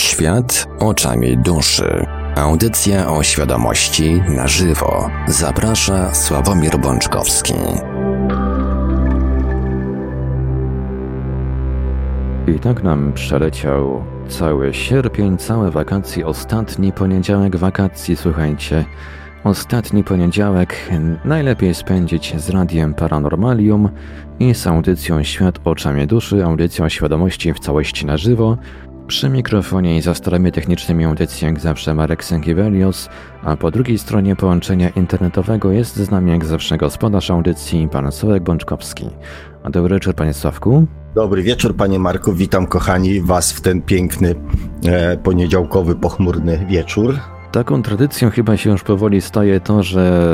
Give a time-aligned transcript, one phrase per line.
[0.00, 2.06] Świat oczami duszy.
[2.36, 5.10] Audycja o świadomości na żywo.
[5.28, 7.54] Zaprasza Sławomir Bączkowski.
[12.46, 18.84] I tak nam przeleciał cały sierpień, całe wakacje, ostatni poniedziałek wakacji, słuchajcie.
[19.44, 20.76] Ostatni poniedziałek
[21.24, 23.88] najlepiej spędzić z radiem Paranormalium
[24.38, 28.56] i z audycją Świat oczami duszy, audycją świadomości w całości na żywo.
[29.10, 33.08] Przy mikrofonie i za starymi technicznymi audycji jak zawsze Marek Sękiewelios,
[33.42, 38.42] a po drugiej stronie połączenia internetowego jest z nami jak zawsze gospodarz audycji pan Sławek
[38.42, 39.10] Bączkowski.
[39.62, 40.86] A dobry wieczór panie Sławku.
[41.14, 44.34] Dobry wieczór panie Marku, witam kochani was w ten piękny
[44.84, 47.14] e, poniedziałkowy, pochmurny wieczór.
[47.52, 50.30] Taką tradycją chyba się już powoli staje to, że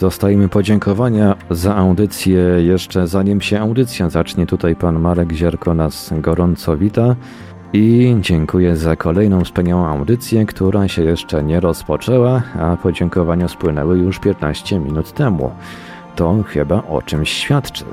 [0.00, 4.46] dostajemy podziękowania za audycję jeszcze zanim się audycja zacznie.
[4.46, 7.16] Tutaj pan Marek Zierko nas gorąco wita.
[7.72, 14.18] I dziękuję za kolejną wspaniałą audycję, która się jeszcze nie rozpoczęła, a podziękowania spłynęły już
[14.18, 15.50] 15 minut temu.
[16.16, 17.84] To chyba o czymś świadczy.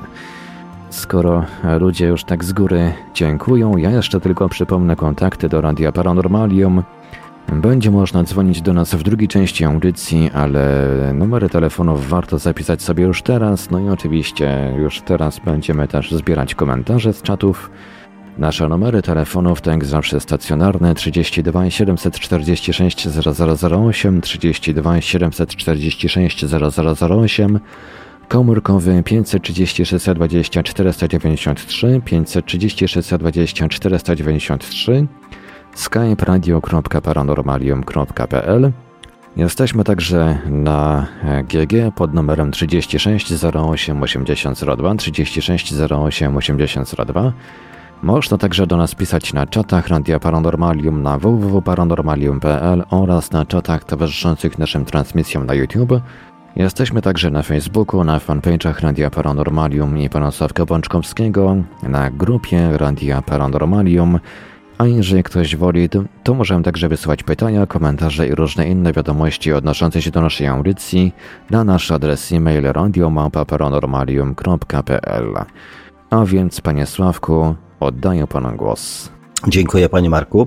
[0.90, 1.44] Skoro
[1.80, 6.82] ludzie już tak z góry dziękują, ja jeszcze tylko przypomnę kontakty do Radia Paranormalium.
[7.52, 13.04] Będzie można dzwonić do nas w drugiej części audycji, ale numery telefonów warto zapisać sobie
[13.04, 13.70] już teraz.
[13.70, 17.70] No i oczywiście już teraz będziemy też zbierać komentarze z czatów.
[18.38, 26.44] Nasze numery telefonów to jak zawsze stacjonarne 32 746 0008, 32 746
[27.00, 27.60] 0008,
[28.28, 35.06] komórkowy 536 20 493, 536 20 493,
[35.74, 38.72] skype radio.paranormalium.pl
[39.36, 41.06] Jesteśmy także na
[41.44, 47.32] GG pod numerem 36 08 8002, 36 08 8002,
[48.02, 54.58] można także do nas pisać na czatach Radia Paranormalium na www.paranormalium.pl oraz na czatach towarzyszących
[54.58, 56.00] naszym transmisjom na YouTube.
[56.56, 63.22] Jesteśmy także na Facebooku, na fanpage'ach Radia Paranormalium i pana Sławka Bączkowskiego, na grupie Radia
[63.22, 64.18] Paranormalium,
[64.78, 65.88] a jeżeli ktoś woli,
[66.22, 71.12] to możemy także wysyłać pytania, komentarze i różne inne wiadomości odnoszące się do naszej audycji
[71.50, 75.34] na nasz adres e-mail radiomapa.paranormalium.pl.
[76.10, 79.10] A więc, panie Sławku, Oddaję panu głos.
[79.48, 80.46] Dziękuję panie Marku.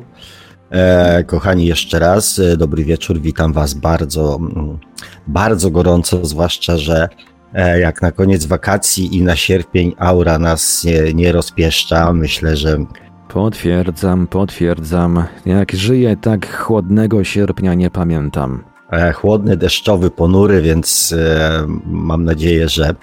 [0.72, 3.20] E, kochani, jeszcze raz e, dobry wieczór.
[3.20, 4.78] Witam was bardzo, mm,
[5.28, 7.10] bardzo gorąco, zwłaszcza, że
[7.54, 12.14] e, jak na koniec wakacji i na sierpień aura nas nie, nie rozpieszcza.
[12.14, 12.78] Myślę, że
[13.28, 15.24] Potwierdzam, potwierdzam.
[15.46, 18.64] Jak żyję, tak chłodnego sierpnia nie pamiętam.
[19.16, 21.16] Chłodny, deszczowy, ponury, więc
[21.86, 22.96] mam nadzieję, że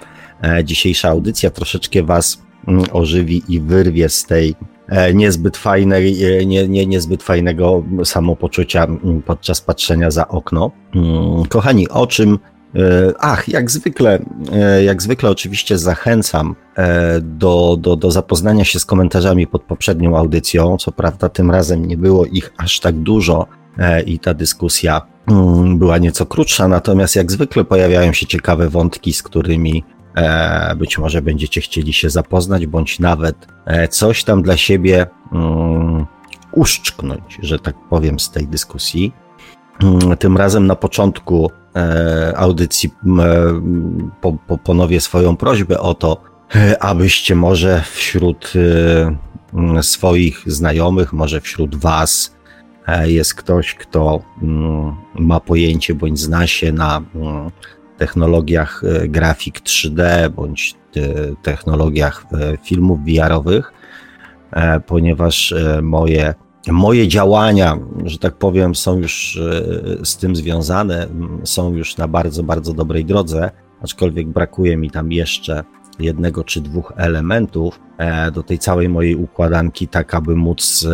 [0.63, 2.46] dzisiejsza audycja troszeczkę Was
[2.91, 4.55] ożywi i wyrwie z tej
[4.87, 10.71] e, niezbyt fajnej, e, nie, nie, niezbyt fajnego samopoczucia mm, podczas patrzenia za okno.
[10.95, 12.39] Mm, kochani, o czym
[12.75, 14.19] e, Ach, jak zwykle,
[14.85, 16.55] jak zwykle oczywiście zachęcam
[17.21, 20.77] do, do, do zapoznania się z komentarzami pod poprzednią audycją.
[20.77, 23.47] Co prawda tym razem nie było ich aż tak dużo
[24.05, 25.01] i ta dyskusja
[25.75, 29.83] była nieco krótsza, natomiast jak zwykle pojawiają się ciekawe wątki, z którymi
[30.77, 36.05] być może będziecie chcieli się zapoznać, bądź nawet e, coś tam dla siebie um,
[36.51, 39.13] uszczknąć, że tak powiem, z tej dyskusji.
[39.83, 42.91] Mm, tym razem na początku e, audycji
[44.21, 46.21] po, po, ponowię swoją prośbę o to,
[46.79, 48.53] abyście może wśród
[49.81, 52.37] swoich znajomych, może wśród Was
[53.05, 57.01] jest ktoś, kto mm, ma pojęcie bądź zna się na
[57.97, 61.01] technologiach e, grafik 3D bądź e,
[61.43, 63.73] technologiach e, filmów VR-owych,
[64.87, 66.33] ponieważ moje,
[66.67, 69.39] moje działania, że tak powiem, są już
[70.03, 71.07] z tym związane,
[71.43, 75.63] są już na bardzo, bardzo dobrej drodze, aczkolwiek brakuje mi tam jeszcze
[75.99, 77.79] jednego czy dwóch elementów
[78.33, 80.87] do tej całej mojej układanki, tak aby móc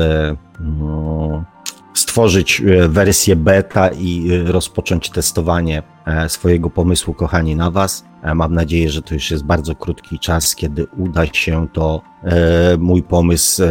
[1.94, 8.06] stworzyć e, wersję beta i e, rozpocząć testowanie e, swojego pomysłu, kochani, na Was.
[8.36, 12.02] Mam nadzieję, że to już jest bardzo krótki czas, kiedy uda się to
[12.78, 13.64] mój pomysł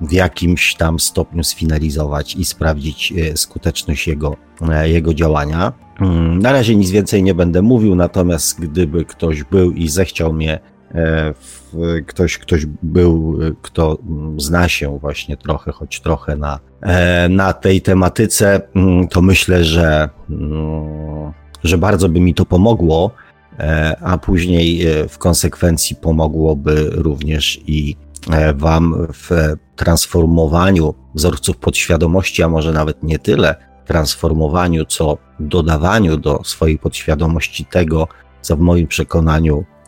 [0.00, 4.36] w jakimś tam stopniu sfinalizować i sprawdzić skuteczność jego,
[4.84, 5.72] jego działania.
[6.00, 10.60] Mm, na razie nic więcej nie będę mówił, natomiast gdyby ktoś był i zechciał mnie
[12.06, 13.98] ktoś, ktoś był, kto
[14.36, 20.08] zna się właśnie trochę, choć trochę na, e, na tej tematyce, mm, to myślę, że,
[20.30, 21.32] mm,
[21.64, 23.10] że bardzo by mi to pomogło,
[23.58, 27.96] e, a później e, w konsekwencji pomogłoby również i
[28.30, 36.40] e, Wam w transformowaniu wzorców podświadomości, a może nawet nie tyle transformowaniu, co dodawaniu do
[36.44, 38.08] swojej podświadomości tego,
[38.42, 39.79] co w moim przekonaniu e,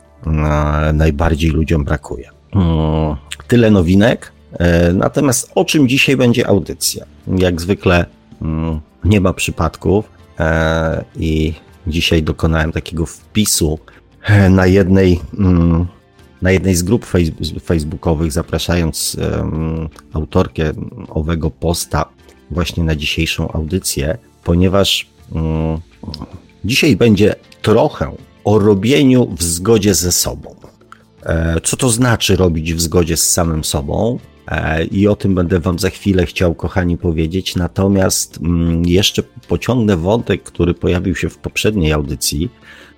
[0.93, 2.29] najbardziej ludziom brakuje.
[2.55, 3.15] Mm,
[3.47, 4.31] tyle nowinek.
[4.53, 7.05] E, natomiast o czym dzisiaj będzie audycja?
[7.27, 8.05] Jak zwykle
[8.41, 10.09] mm, nie ma przypadków
[11.15, 11.53] i
[11.87, 13.79] dzisiaj dokonałem takiego wpisu
[14.49, 15.85] na jednej mm,
[16.41, 17.05] na jednej z grup
[17.63, 19.17] facebookowych, zapraszając
[20.13, 20.71] autorkę
[21.09, 22.05] owego posta
[22.51, 25.07] właśnie na dzisiejszą audycję, ponieważ
[26.65, 28.11] dzisiaj będzie trochę
[28.43, 30.55] o robieniu w zgodzie ze sobą.
[31.25, 34.19] E, co to znaczy robić w zgodzie z samym sobą?
[34.47, 37.55] E, I o tym będę Wam za chwilę chciał, kochani, powiedzieć.
[37.55, 42.49] Natomiast mm, jeszcze pociągnę wątek, który pojawił się w poprzedniej audycji,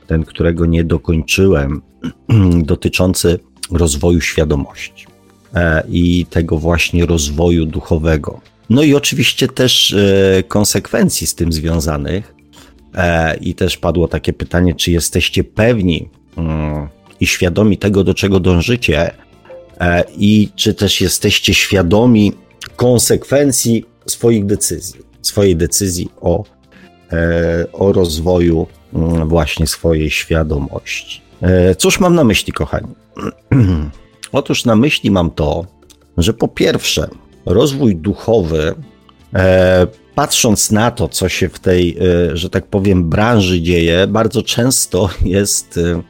[0.08, 1.82] ten, którego nie dokończyłem,
[2.64, 3.40] dotyczący
[3.72, 5.06] rozwoju świadomości
[5.54, 8.42] e, i tego właśnie rozwoju duchowego.
[8.70, 9.96] No i oczywiście też
[10.48, 12.35] konsekwencji z tym związanych.
[12.96, 16.88] E, I też padło takie pytanie, czy jesteście pewni mm,
[17.20, 19.12] i świadomi tego, do czego dążycie,
[20.18, 22.34] i czy też jesteście świadomi
[22.76, 26.44] konsekwencji swoich decyzji, swojej decyzji o,
[27.74, 31.22] o rozwoju mm, właśnie swojej świadomości.
[31.78, 32.88] Cóż mam na myśli, kochani?
[34.32, 35.66] Otóż na myśli mam to,
[36.18, 37.08] że po pierwsze,
[37.46, 38.76] rozwój duchowy,
[39.34, 42.02] e, patrząc na to, co się w tej, e,
[42.38, 46.02] że tak powiem, branży dzieje, bardzo często jest e,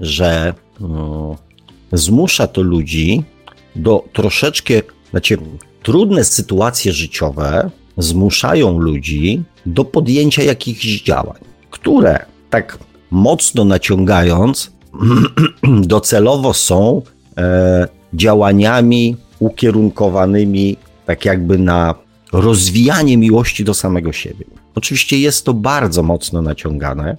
[0.00, 1.36] że no,
[1.92, 3.22] zmusza to ludzi
[3.76, 4.74] do troszeczkę,
[5.10, 5.38] znaczy
[5.82, 11.40] trudne sytuacje życiowe zmuszają ludzi do podjęcia jakichś działań,
[11.70, 12.78] które tak
[13.10, 14.72] mocno naciągając,
[15.94, 17.02] docelowo są
[17.36, 21.94] e, działaniami ukierunkowanymi tak jakby na
[22.32, 24.44] rozwijanie miłości do samego siebie.
[24.74, 27.16] Oczywiście jest to bardzo mocno naciągane,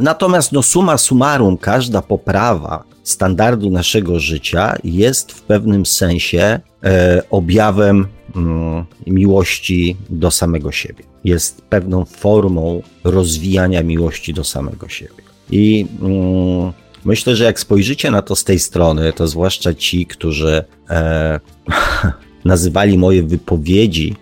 [0.00, 8.06] natomiast no summa summarum każda poprawa standardu naszego życia jest w pewnym sensie e, objawem
[8.36, 11.04] mm, miłości do samego siebie.
[11.24, 15.22] Jest pewną formą rozwijania miłości do samego siebie.
[15.50, 16.72] I mm,
[17.04, 21.40] myślę, że jak spojrzycie na to z tej strony, to zwłaszcza ci, którzy e,
[22.44, 24.16] nazywali moje wypowiedzi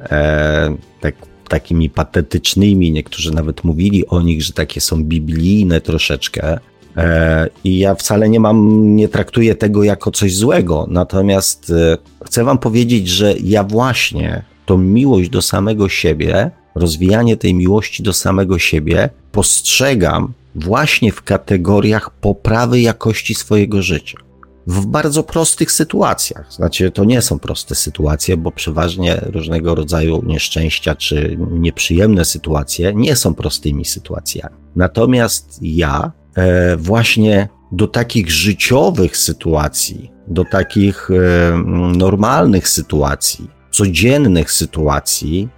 [0.00, 1.14] e, tak,
[1.48, 6.58] takimi patetycznymi, niektórzy nawet mówili o nich, że takie są biblijne troszeczkę,
[6.96, 10.86] E, I ja wcale nie mam, nie traktuję tego jako coś złego.
[10.90, 17.54] Natomiast e, chcę Wam powiedzieć, że ja właśnie tą miłość do samego siebie, rozwijanie tej
[17.54, 24.18] miłości do samego siebie postrzegam właśnie w kategoriach poprawy jakości swojego życia.
[24.66, 26.52] W bardzo prostych sytuacjach.
[26.52, 33.16] Znaczy, to nie są proste sytuacje, bo przeważnie różnego rodzaju nieszczęścia czy nieprzyjemne sytuacje nie
[33.16, 34.56] są prostymi sytuacjami.
[34.76, 41.56] Natomiast ja E, właśnie do takich życiowych sytuacji, do takich e,
[41.96, 45.48] normalnych sytuacji, codziennych sytuacji,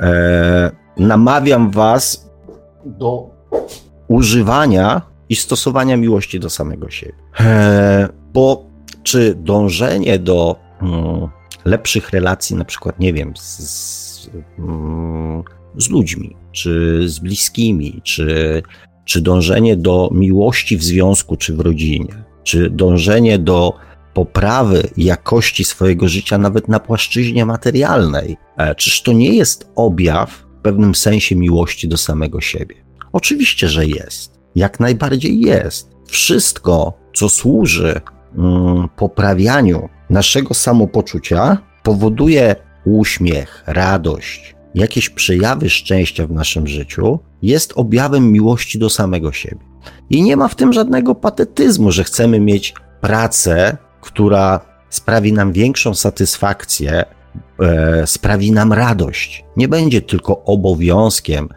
[0.00, 2.30] e, namawiam Was
[2.84, 3.30] do
[4.08, 7.14] używania i stosowania miłości do samego siebie.
[8.32, 8.66] Bo
[9.02, 11.28] czy dążenie do mm,
[11.64, 15.42] lepszych relacji, na przykład, nie wiem, z, z, mm,
[15.76, 18.62] z ludźmi, czy z bliskimi, czy
[19.08, 23.72] czy dążenie do miłości w związku czy w rodzinie, czy dążenie do
[24.14, 30.62] poprawy jakości swojego życia nawet na płaszczyźnie materialnej, e, czyż to nie jest objaw w
[30.62, 32.74] pewnym sensie miłości do samego siebie?
[33.12, 34.37] Oczywiście, że jest.
[34.58, 35.90] Jak najbardziej jest.
[36.06, 38.00] Wszystko, co służy
[38.38, 48.32] mm, poprawianiu naszego samopoczucia, powoduje uśmiech, radość, jakieś przejawy szczęścia w naszym życiu, jest objawem
[48.32, 49.60] miłości do samego siebie.
[50.10, 54.60] I nie ma w tym żadnego patetyzmu, że chcemy mieć pracę, która
[54.90, 57.04] sprawi nam większą satysfakcję,
[57.60, 59.44] e, sprawi nam radość.
[59.56, 61.48] Nie będzie tylko obowiązkiem,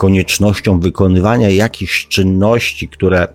[0.00, 3.28] koniecznością wykonywania jakichś czynności, które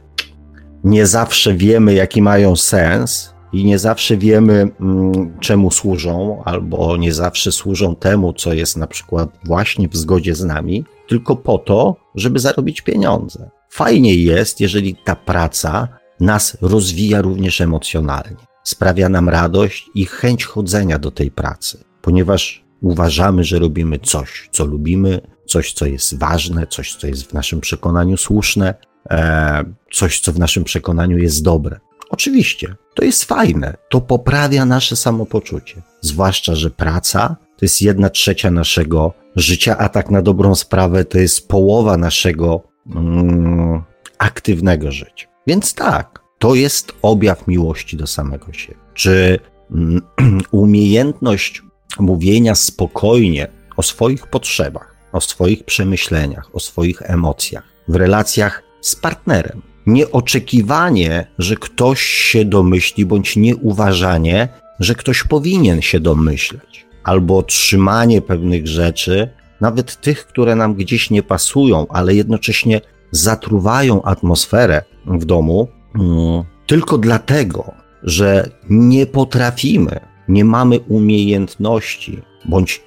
[0.83, 7.13] nie zawsze wiemy, jaki mają sens i nie zawsze wiemy, mm, czemu służą, albo nie
[7.13, 11.95] zawsze służą temu, co jest na przykład właśnie w zgodzie z nami, tylko po to,
[12.15, 13.49] żeby zarobić pieniądze.
[13.69, 15.87] Fajniej jest, jeżeli ta praca
[16.19, 23.43] nas rozwija również emocjonalnie, sprawia nam radość i chęć chodzenia do tej pracy, ponieważ uważamy,
[23.43, 28.17] że robimy coś, co lubimy, coś, co jest ważne, coś, co jest w naszym przekonaniu
[28.17, 28.73] słuszne,
[29.09, 31.79] e, coś, co w naszym przekonaniu jest dobre.
[32.09, 35.81] Oczywiście, to jest fajne, to poprawia nasze samopoczucie.
[36.01, 41.17] Zwłaszcza, że praca to jest jedna trzecia naszego życia, a tak na dobrą sprawę to
[41.17, 42.61] jest połowa naszego
[42.95, 43.83] mm,
[44.17, 45.27] aktywnego życia.
[45.47, 48.79] Więc tak, to jest objaw miłości do samego siebie.
[48.93, 49.39] Czy
[49.71, 50.01] mm,
[50.51, 51.63] umiejętność
[51.99, 53.47] mówienia spokojnie
[53.77, 59.61] o swoich potrzebach, o swoich przemyśleniach, o swoich emocjach w relacjach z partnerem.
[59.85, 64.47] Nieoczekiwanie, że ktoś się domyśli, bądź nieuważanie,
[64.79, 69.29] że ktoś powinien się domyśleć, albo trzymanie pewnych rzeczy,
[69.61, 72.81] nawet tych, które nam gdzieś nie pasują, ale jednocześnie
[73.11, 77.71] zatruwają atmosferę w domu, mm, tylko dlatego,
[78.03, 82.81] że nie potrafimy, nie mamy umiejętności, bądź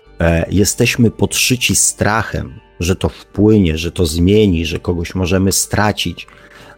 [0.51, 6.27] jesteśmy podszyci strachem, że to wpłynie, że to zmieni, że kogoś możemy stracić,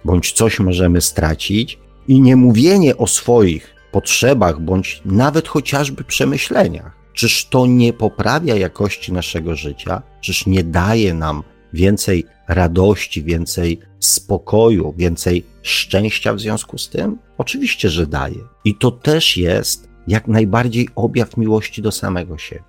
[0.04, 1.78] bądź coś możemy stracić,
[2.08, 6.96] i nie mówienie o swoich potrzebach, bądź nawet chociażby przemyśleniach.
[7.12, 10.02] Czyż to nie poprawia jakości naszego życia?
[10.20, 11.42] Czyż nie daje nam
[11.72, 17.18] więcej radości, więcej spokoju, więcej szczęścia w związku z tym?
[17.38, 18.40] Oczywiście, że daje.
[18.64, 22.64] I to też jest jak najbardziej objaw miłości do samego siebie.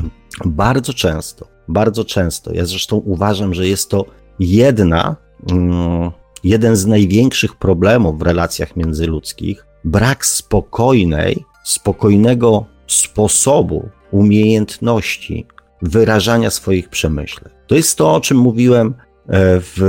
[0.44, 4.04] bardzo często, bardzo często, ja zresztą uważam, że jest to
[4.38, 5.16] jedna,
[5.50, 6.10] mm,
[6.44, 15.46] jeden z największych problemów w relacjach międzyludzkich, brak spokojnej, spokojnego sposobu, umiejętności
[15.82, 17.52] wyrażania swoich przemyśleń.
[17.66, 19.82] To jest to, o czym mówiłem e, w,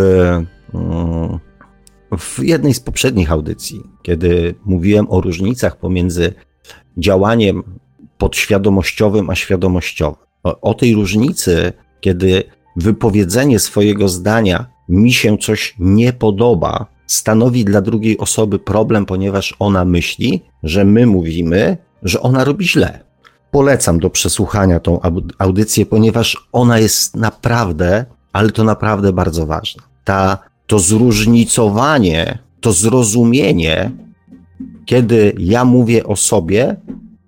[0.73, 1.39] mm,
[2.17, 6.33] w jednej z poprzednich audycji, kiedy mówiłem o różnicach pomiędzy
[6.99, 7.63] działaniem
[8.17, 10.23] podświadomościowym a świadomościowym.
[10.43, 12.43] O, o tej różnicy, kiedy
[12.75, 19.85] wypowiedzenie swojego zdania mi się coś nie podoba, stanowi dla drugiej osoby problem, ponieważ ona
[19.85, 22.99] myśli, że my mówimy, że ona robi źle.
[23.51, 24.99] Polecam do przesłuchania tą
[25.37, 29.83] audycję, ponieważ ona jest naprawdę, ale to naprawdę bardzo ważna.
[30.03, 30.37] Ta,
[30.67, 33.91] to zróżnicowanie, to zrozumienie,
[34.89, 36.75] kiedy ja mówię o sobie,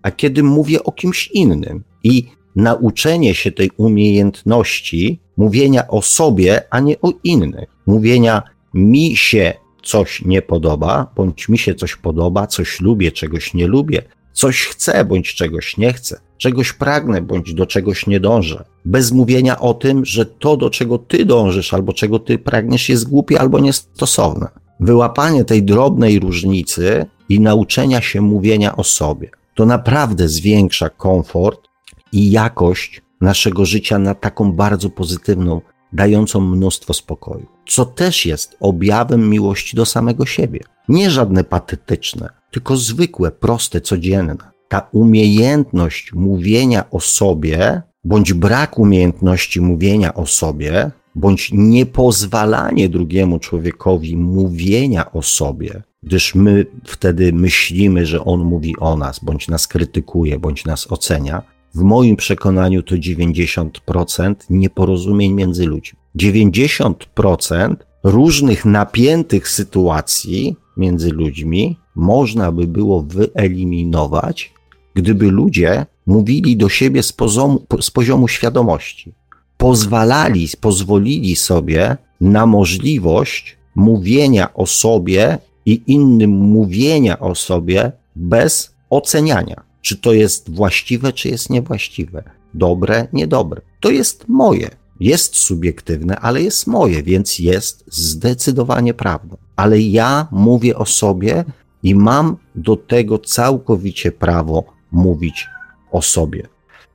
[0.01, 1.83] a kiedy mówię o kimś innym.
[2.03, 2.25] I
[2.55, 7.69] nauczenie się tej umiejętności mówienia o sobie, a nie o innych.
[7.85, 9.53] Mówienia mi się
[9.83, 14.01] coś nie podoba, bądź mi się coś podoba, coś lubię, czegoś nie lubię,
[14.33, 18.65] coś chcę, bądź czegoś nie chcę, czegoś pragnę, bądź do czegoś nie dążę.
[18.85, 23.09] Bez mówienia o tym, że to, do czego ty dążysz, albo czego ty pragniesz, jest
[23.09, 24.47] głupie albo niestosowne.
[24.79, 29.29] Wyłapanie tej drobnej różnicy i nauczenia się mówienia o sobie.
[29.55, 31.67] To naprawdę zwiększa komfort
[32.11, 35.61] i jakość naszego życia na taką bardzo pozytywną,
[35.93, 40.59] dającą mnóstwo spokoju, co też jest objawem miłości do samego siebie.
[40.89, 44.35] Nie żadne patetyczne, tylko zwykłe, proste, codzienne.
[44.69, 54.17] Ta umiejętność mówienia o sobie, bądź brak umiejętności mówienia o sobie, bądź niepozwalanie drugiemu człowiekowi
[54.17, 60.39] mówienia o sobie, gdyż my wtedy myślimy, że on mówi o nas, bądź nas krytykuje,
[60.39, 61.41] bądź nas ocenia,
[61.75, 65.99] w moim przekonaniu to 90% nieporozumień między ludźmi.
[66.15, 74.53] 90% różnych napiętych sytuacji między ludźmi można by było wyeliminować,
[74.93, 79.13] gdyby ludzie mówili do siebie z poziomu, z poziomu świadomości.
[79.57, 89.63] Pozwalali, pozwolili sobie na możliwość mówienia o sobie i innym mówienia o sobie bez oceniania,
[89.81, 93.61] czy to jest właściwe, czy jest niewłaściwe, dobre, niedobre.
[93.79, 94.69] To jest moje.
[94.99, 99.37] Jest subiektywne, ale jest moje, więc jest zdecydowanie prawdą.
[99.55, 101.45] Ale ja mówię o sobie
[101.83, 105.47] i mam do tego całkowicie prawo mówić
[105.91, 106.47] o sobie.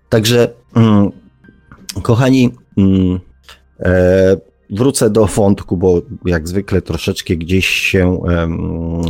[0.08, 1.10] Także, mm,
[2.02, 3.20] kochani, mm,
[3.80, 4.36] e,
[4.70, 8.20] wrócę do wątku, bo jak zwykle troszeczkę gdzieś się,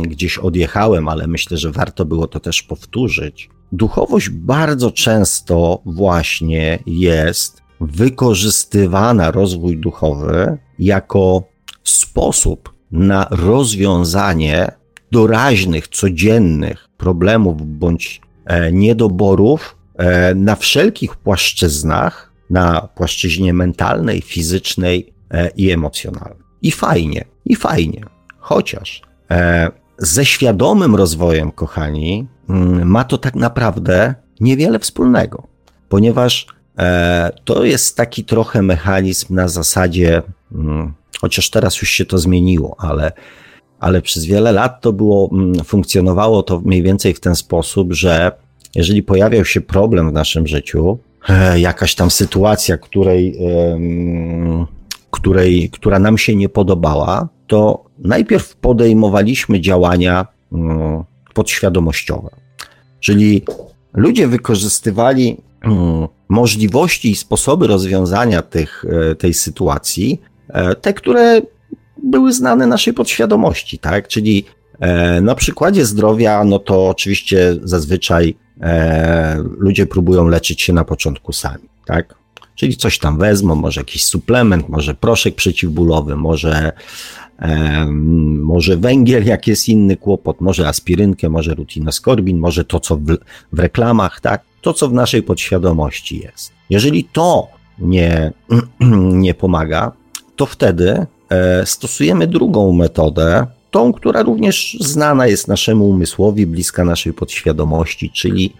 [0.01, 3.49] gdzieś odjechałem, ale myślę, że warto było to też powtórzyć.
[3.71, 11.43] Duchowość bardzo często właśnie jest wykorzystywana, rozwój duchowy, jako
[11.83, 14.71] sposób na rozwiązanie
[15.11, 25.13] doraźnych, codziennych problemów bądź e, niedoborów e, na wszelkich płaszczyznach, na płaszczyźnie mentalnej, fizycznej
[25.55, 26.47] i emocjonalnej.
[26.61, 28.05] I fajnie, i fajnie.
[28.39, 29.01] Chociaż
[29.97, 35.47] ze świadomym rozwojem, kochani, mm, ma to tak naprawdę niewiele wspólnego,
[35.89, 36.47] ponieważ
[37.45, 43.11] to jest taki trochę mechanizm na zasadzie, mm, chociaż teraz już się to zmieniło, ale
[43.79, 48.31] ale przez wiele lat to było, mm, funkcjonowało to mniej więcej w ten sposób, że
[48.75, 50.97] jeżeli pojawiał się problem w naszym życiu,
[51.29, 53.37] e, jakaś tam sytuacja, której,
[55.17, 62.29] której, która nam się nie podobała, to najpierw podejmowaliśmy działania mm, podświadomościowe.
[62.99, 63.41] Czyli
[63.93, 71.41] ludzie wykorzystywali mm, możliwości i sposoby rozwiązania tych, e, tej sytuacji, e, te, które
[72.03, 74.07] były znane naszej podświadomości, tak?
[74.07, 74.45] Czyli
[74.79, 78.35] e, na przykładzie zdrowia, no to oczywiście zazwyczaj
[79.57, 82.15] ludzie próbują leczyć się na początku sami, tak?
[82.57, 86.71] Czyli coś tam wezmą, może jakiś suplement, może proszek przeciwbólowy, może,
[87.39, 87.85] e,
[88.41, 93.05] może węgiel, jak jest inny kłopot, może aspirynkę, może rutinoskorbin, może to, co w,
[93.53, 94.43] w reklamach, tak?
[94.61, 96.51] To, co w naszej podświadomości jest.
[96.69, 97.47] Jeżeli to
[97.79, 98.31] nie,
[99.25, 99.91] nie pomaga,
[100.35, 107.13] to wtedy E, stosujemy drugą metodę, tą, która również znana jest naszemu umysłowi, bliska naszej
[107.13, 108.53] podświadomości, czyli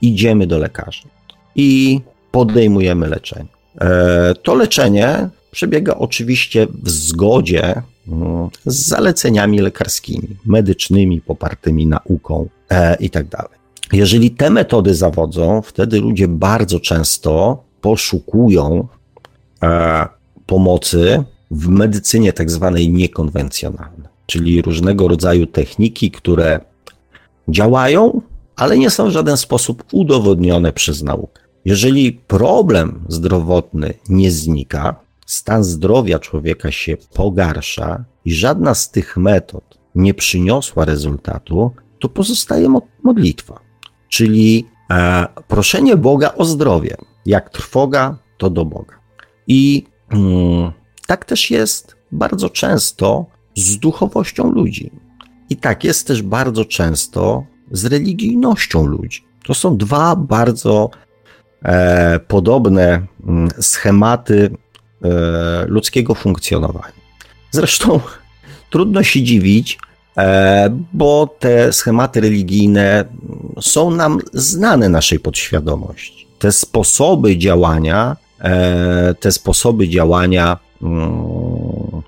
[0.00, 1.08] idziemy do lekarza
[1.56, 2.00] i
[2.36, 3.48] podejmujemy leczenie.
[3.80, 12.96] E, to leczenie przebiega oczywiście w zgodzie mm, z zaleceniami lekarskimi, medycznymi, popartymi nauką e,
[13.00, 13.28] itd.
[13.30, 13.48] Tak
[13.92, 18.88] Jeżeli te metody zawodzą, wtedy ludzie bardzo często poszukują
[20.46, 26.60] pomocy w medycynie tak zwanej niekonwencjonalnej, czyli różnego rodzaju techniki, które
[27.48, 28.20] działają,
[28.56, 31.45] ale nie są w żaden sposób udowodnione przez naukę.
[31.66, 39.78] Jeżeli problem zdrowotny nie znika, stan zdrowia człowieka się pogarsza i żadna z tych metod
[39.94, 42.68] nie przyniosła rezultatu, to pozostaje
[43.02, 43.60] modlitwa,
[44.08, 46.96] czyli e, proszenie Boga o zdrowie.
[47.26, 48.94] Jak trwoga, to do Boga.
[49.46, 50.72] I mm,
[51.06, 54.90] tak też jest bardzo często z duchowością ludzi.
[55.50, 59.24] I tak jest też bardzo często z religijnością ludzi.
[59.46, 60.90] To są dwa bardzo
[62.28, 64.50] podobne mm, schematy
[65.04, 65.08] e,
[65.66, 66.92] ludzkiego funkcjonowania.
[67.50, 68.00] Zresztą
[68.70, 69.78] trudno się dziwić,
[70.16, 73.04] e, bo te schematy religijne
[73.60, 76.26] są nam znane naszej podświadomości.
[76.38, 82.02] Te sposoby działania, e, te sposoby działania Mm,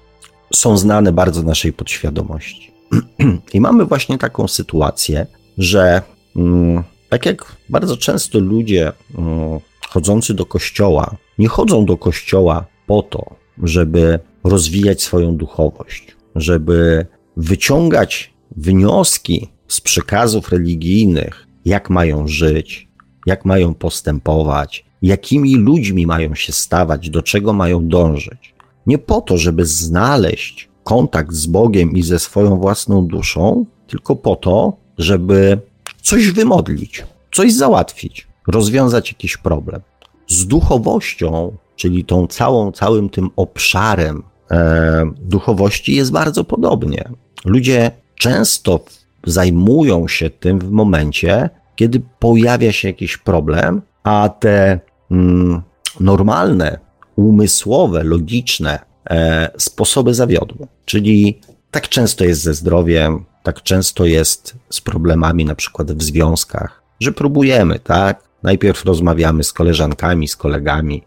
[0.55, 2.73] są znane bardzo naszej podświadomości.
[3.55, 5.27] I mamy właśnie taką sytuację,
[5.59, 6.03] że
[6.37, 13.03] mm, tak jak bardzo często ludzie mm, chodzący do kościoła nie chodzą do kościoła po
[13.03, 22.88] to, żeby rozwijać swoją duchowość, żeby wyciągać wnioski z przekazów religijnych, jak mają żyć,
[23.27, 28.55] jak mają postępować, jakimi ludźmi mają się stawać, do czego mają dążyć.
[28.87, 34.37] Nie po to, żeby znaleźć kontakt z Bogiem i ze swoją własną duszą, tylko po
[34.37, 35.61] to, żeby
[36.09, 39.81] coś wymodlić, coś załatwić, rozwiązać jakiś problem.
[40.29, 47.09] Z duchowością, czyli tą całą, całym tym obszarem e, duchowości jest bardzo podobnie.
[47.44, 48.81] Ludzie często
[49.27, 55.62] zajmują się tym w momencie, kiedy pojawia się jakiś problem, a te mm,
[56.01, 56.79] normalne
[57.16, 58.79] umysłowe, logiczne
[59.11, 60.66] e, sposoby zawiodły.
[60.85, 61.40] Czyli
[61.71, 67.12] tak często jest ze zdrowiem, tak często jest z problemami na przykład w związkach, że
[67.12, 68.29] próbujemy, tak?
[68.42, 71.03] Najpierw rozmawiamy z koleżankami, z kolegami,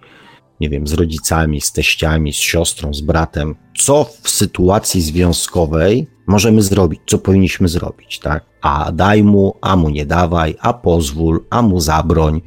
[0.60, 6.62] nie wiem, z rodzicami, z teściami, z siostrą, z bratem, co w sytuacji związkowej możemy
[6.62, 8.46] zrobić, co powinniśmy zrobić, tak?
[8.62, 12.42] A daj mu, a mu nie dawaj, a pozwól, a mu zabroń.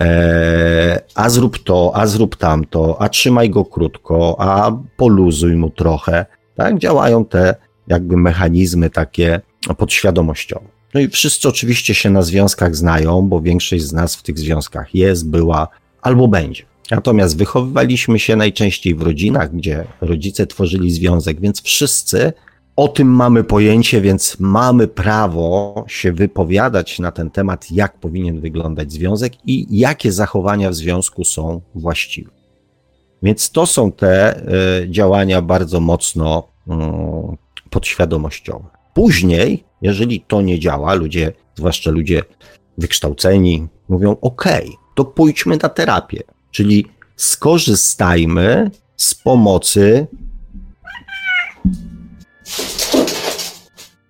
[0.00, 6.26] E, a zrób to, a zrób tamto, a trzymaj go krótko, a poluzuj mu trochę.
[6.56, 7.54] Tak działają te
[7.92, 9.40] jakby mechanizmy takie
[9.78, 10.68] podświadomościowe.
[10.94, 14.94] No i wszyscy oczywiście się na związkach znają, bo większość z nas w tych związkach
[14.94, 15.68] jest, była
[16.02, 16.64] albo będzie.
[16.90, 22.32] Natomiast wychowywaliśmy się najczęściej w rodzinach, gdzie rodzice tworzyli związek, więc wszyscy
[22.76, 28.92] o tym mamy pojęcie, więc mamy prawo się wypowiadać na ten temat, jak powinien wyglądać
[28.92, 32.30] związek i jakie zachowania w związku są właściwe.
[33.22, 34.42] Więc to są te
[34.82, 36.72] y, działania bardzo mocno y,
[37.72, 38.68] podświadomościowe.
[38.94, 42.22] Później, jeżeli to nie działa, ludzie, zwłaszcza ludzie
[42.78, 44.44] wykształceni, mówią: OK,
[44.94, 50.06] to pójdźmy na terapię, czyli skorzystajmy z pomocy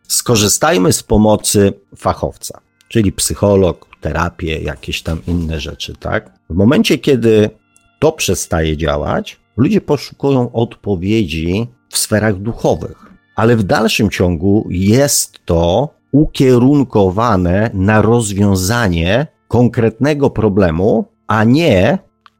[0.09, 6.33] skorzystajmy z pomocy fachowca, czyli psycholog, terapię, jakieś tam inne rzeczy, tak?
[6.51, 7.51] W momencie, kiedy
[7.99, 15.89] to przestaje działać, ludzie poszukują odpowiedzi w sferach duchowych, ale w dalszym ciągu jest to
[16.13, 21.99] ukierunkowane na rozwiązanie konkretnego problemu, a nie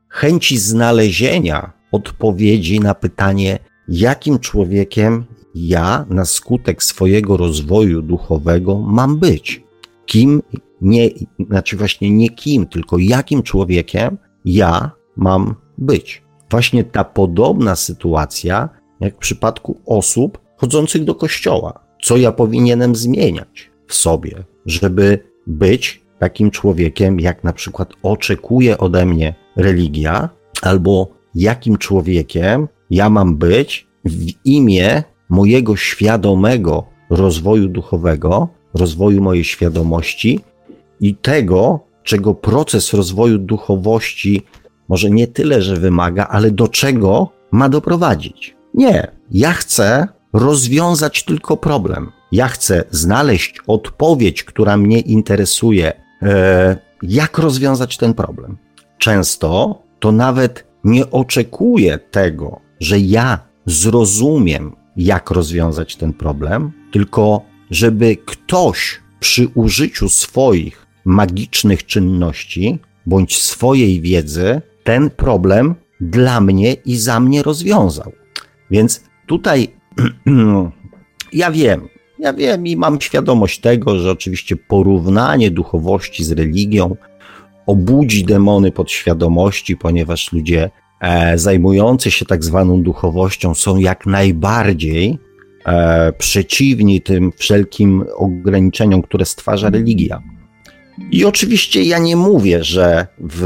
[0.09, 5.25] chęci znalezienia odpowiedzi na pytanie, jakim człowiekiem
[5.55, 9.63] ja na skutek swojego rozwoju duchowego mam być.
[10.07, 10.43] Kim,
[10.81, 11.09] nie,
[11.49, 16.23] znaczy właśnie nie kim, tylko jakim człowiekiem ja mam być.
[16.51, 18.69] Właśnie ta podobna sytuacja,
[19.01, 21.85] jak w przypadku osób chodzących do kościoła.
[22.03, 29.07] Co ja powinienem zmieniać w sobie, żeby być takim człowiekiem, jak na przykład oczekuje ode
[29.07, 30.29] mnie religia,
[30.63, 40.41] albo jakim człowiekiem ja mam być w imię mojego świadomego rozwoju duchowego, rozwoju mojej świadomości
[41.01, 44.43] i tego, czego proces rozwoju duchowości
[44.89, 48.57] może nie tyle, że wymaga, ale do czego ma doprowadzić.
[48.75, 52.13] Nie, ja chcę rozwiązać tylko problem.
[52.33, 55.93] Ja chcę znaleźć odpowiedź, która mnie interesuje,
[56.23, 58.57] e, jak rozwiązać ten problem.
[58.99, 68.17] Często to nawet nie oczekuję tego, że ja zrozumiem, jak rozwiązać ten problem, tylko żeby
[68.17, 77.21] ktoś przy użyciu swoich magicznych czynności bądź swojej wiedzy ten problem dla mnie i za
[77.21, 78.13] mnie rozwiązał.
[78.71, 79.82] Więc tutaj
[81.33, 86.97] ja wiem, ja wiem i mam świadomość tego, że oczywiście porównanie duchowości z religią
[87.67, 95.19] obudzi demony podświadomości, ponieważ ludzie e, zajmujący się tak zwaną duchowością są jak najbardziej
[95.67, 100.23] e, przeciwni tym wszelkim ograniczeniom, które stwarza religia.
[101.11, 103.45] I oczywiście ja nie mówię, że w,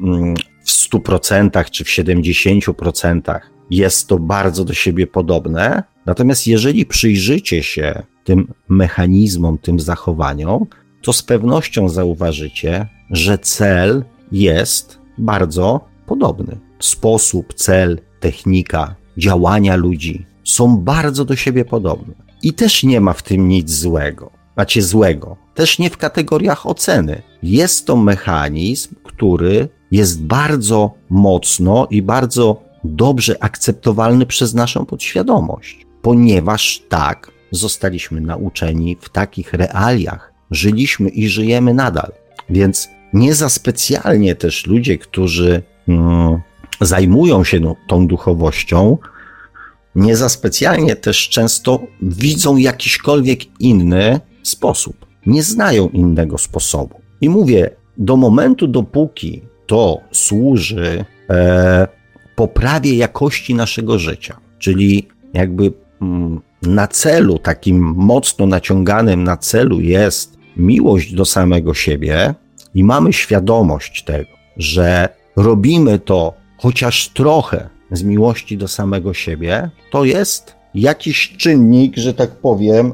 [0.00, 0.34] mm,
[0.64, 5.82] w 100% czy w 70% jest to bardzo do siebie podobne.
[6.06, 10.66] Natomiast jeżeli przyjrzycie się tym mechanizmom, tym zachowaniom,
[11.02, 20.76] to z pewnością zauważycie, że cel jest bardzo podobny sposób, cel, technika działania ludzi są
[20.76, 22.14] bardzo do siebie podobne.
[22.42, 24.30] I też nie ma w tym nic złego.
[24.56, 25.36] Macie złego.
[25.54, 27.22] Też nie w kategoriach oceny.
[27.42, 36.82] Jest to mechanizm, który jest bardzo mocno i bardzo dobrze akceptowalny przez naszą podświadomość, ponieważ
[36.88, 40.32] tak zostaliśmy nauczeni w takich realiach.
[40.50, 42.12] Żyliśmy i żyjemy nadal.
[42.50, 46.40] Więc nie za specjalnie też ludzie, którzy mm,
[46.80, 48.98] zajmują się no, tą duchowością,
[49.94, 55.06] nie za specjalnie też często widzą jakiśkolwiek inny sposób.
[55.26, 57.00] Nie znają innego sposobu.
[57.20, 61.88] I mówię, do momentu, dopóki to służy e,
[62.36, 70.38] poprawie jakości naszego życia, czyli jakby mm, na celu, takim mocno naciąganym na celu jest
[70.56, 72.34] miłość do samego siebie
[72.74, 80.04] i mamy świadomość tego, że robimy to chociaż trochę z miłości do samego siebie, to
[80.04, 82.92] jest jakiś czynnik, że tak powiem,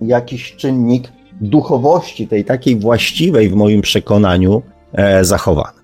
[0.00, 1.08] jakiś czynnik
[1.40, 4.62] duchowości, tej takiej właściwej w moim przekonaniu
[4.92, 5.78] e, zachowany.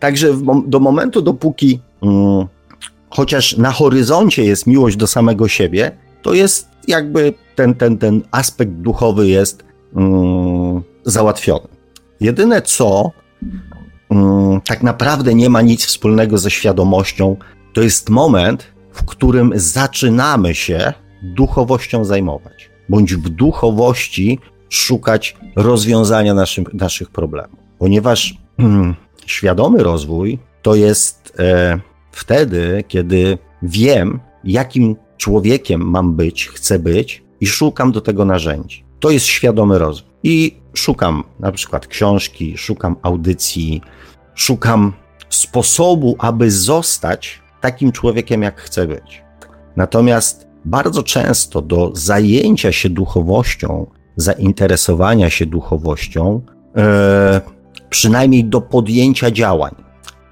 [0.00, 0.28] Także
[0.66, 1.80] do momentu, dopóki mm,
[3.10, 8.72] chociaż na horyzoncie jest miłość do samego siebie, to jest jakby ten, ten, ten aspekt
[8.72, 9.64] duchowy jest
[9.96, 11.68] mm, załatwiony.
[12.20, 13.10] Jedyne co
[14.10, 17.36] Mm, tak naprawdę nie ma nic wspólnego ze świadomością.
[17.72, 26.74] To jest moment, w którym zaczynamy się duchowością zajmować, bądź w duchowości szukać rozwiązania naszych,
[26.74, 27.58] naszych problemów.
[27.78, 28.94] Ponieważ hmm,
[29.26, 31.80] świadomy rozwój to jest e,
[32.12, 38.84] wtedy, kiedy wiem, jakim człowiekiem mam być, chcę być i szukam do tego narzędzi.
[39.00, 40.10] To jest świadomy rozwój.
[40.22, 43.82] I szukam na przykład książki, szukam audycji,
[44.34, 44.92] szukam
[45.28, 49.22] sposobu, aby zostać takim człowiekiem, jak chce być.
[49.76, 56.42] Natomiast bardzo często do zajęcia się duchowością, zainteresowania się duchowością,
[56.76, 57.40] e,
[57.90, 59.74] przynajmniej do podjęcia działań,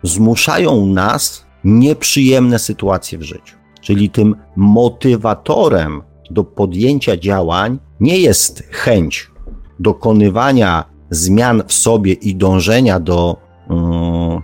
[0.03, 3.57] zmuszają nas nieprzyjemne sytuacje w życiu.
[3.81, 9.31] Czyli tym motywatorem do podjęcia działań nie jest chęć
[9.79, 13.37] dokonywania zmian w sobie i dążenia do
[13.69, 14.43] um,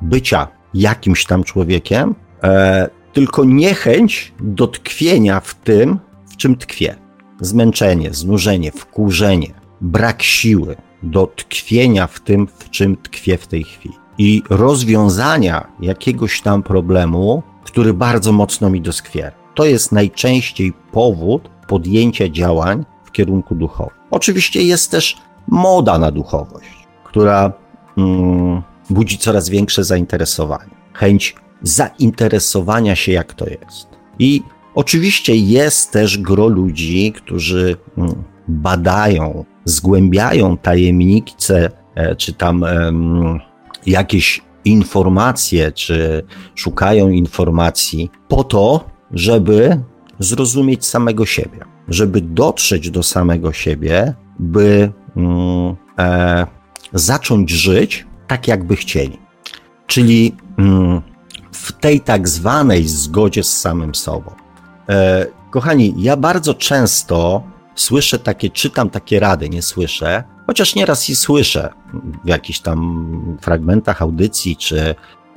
[0.00, 5.98] bycia jakimś tam człowiekiem, e, tylko niechęć do tkwienia w tym,
[6.30, 6.96] w czym tkwie.
[7.40, 13.99] Zmęczenie, znużenie, wkurzenie, brak siły do tkwienia w tym, w czym tkwie w tej chwili.
[14.22, 19.32] I rozwiązania jakiegoś tam problemu, który bardzo mocno mi doskwiera.
[19.54, 23.94] To jest najczęściej powód podjęcia działań w kierunku duchowym.
[24.10, 25.16] Oczywiście jest też
[25.48, 27.52] moda na duchowość, która
[27.98, 33.88] mm, budzi coraz większe zainteresowanie, chęć zainteresowania się, jak to jest.
[34.18, 34.42] I
[34.74, 42.64] oczywiście jest też gro ludzi, którzy mm, badają, zgłębiają tajemnice, e, czy tam
[43.86, 46.22] jakieś informacje, czy
[46.54, 49.80] szukają informacji po to, żeby
[50.18, 56.46] zrozumieć samego siebie, żeby dotrzeć do samego siebie, by mm, e,
[56.92, 59.18] zacząć żyć tak, jakby chcieli.
[59.86, 61.02] Czyli mm,
[61.52, 64.30] w tej tak zwanej zgodzie z samym sobą.
[64.88, 67.42] E, kochani, ja bardzo często
[67.74, 71.72] słyszę takie, czytam takie rady, nie słyszę, chociaż nieraz i słyszę
[72.24, 74.94] w jakichś tam fragmentach audycji, czy,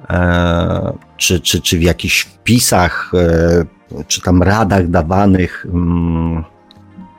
[0.10, 6.44] e, czy, czy, czy w jakichś wpisach, e, czy tam radach dawanych mm,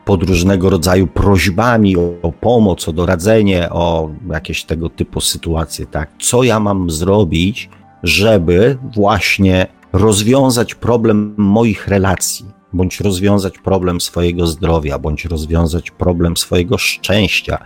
[0.04, 6.11] pod różnego rodzaju prośbami o, o, pomoc, o doradzenie, o jakieś tego typu sytuacje, tak?
[6.20, 7.70] Co ja mam zrobić,
[8.02, 16.78] żeby właśnie rozwiązać problem moich relacji, bądź rozwiązać problem swojego zdrowia, bądź rozwiązać problem swojego
[16.78, 17.64] szczęścia,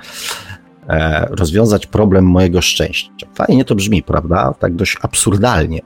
[0.88, 3.26] e, rozwiązać problem mojego szczęścia.
[3.34, 4.54] Fajnie to brzmi, prawda?
[4.58, 5.80] Tak dość absurdalnie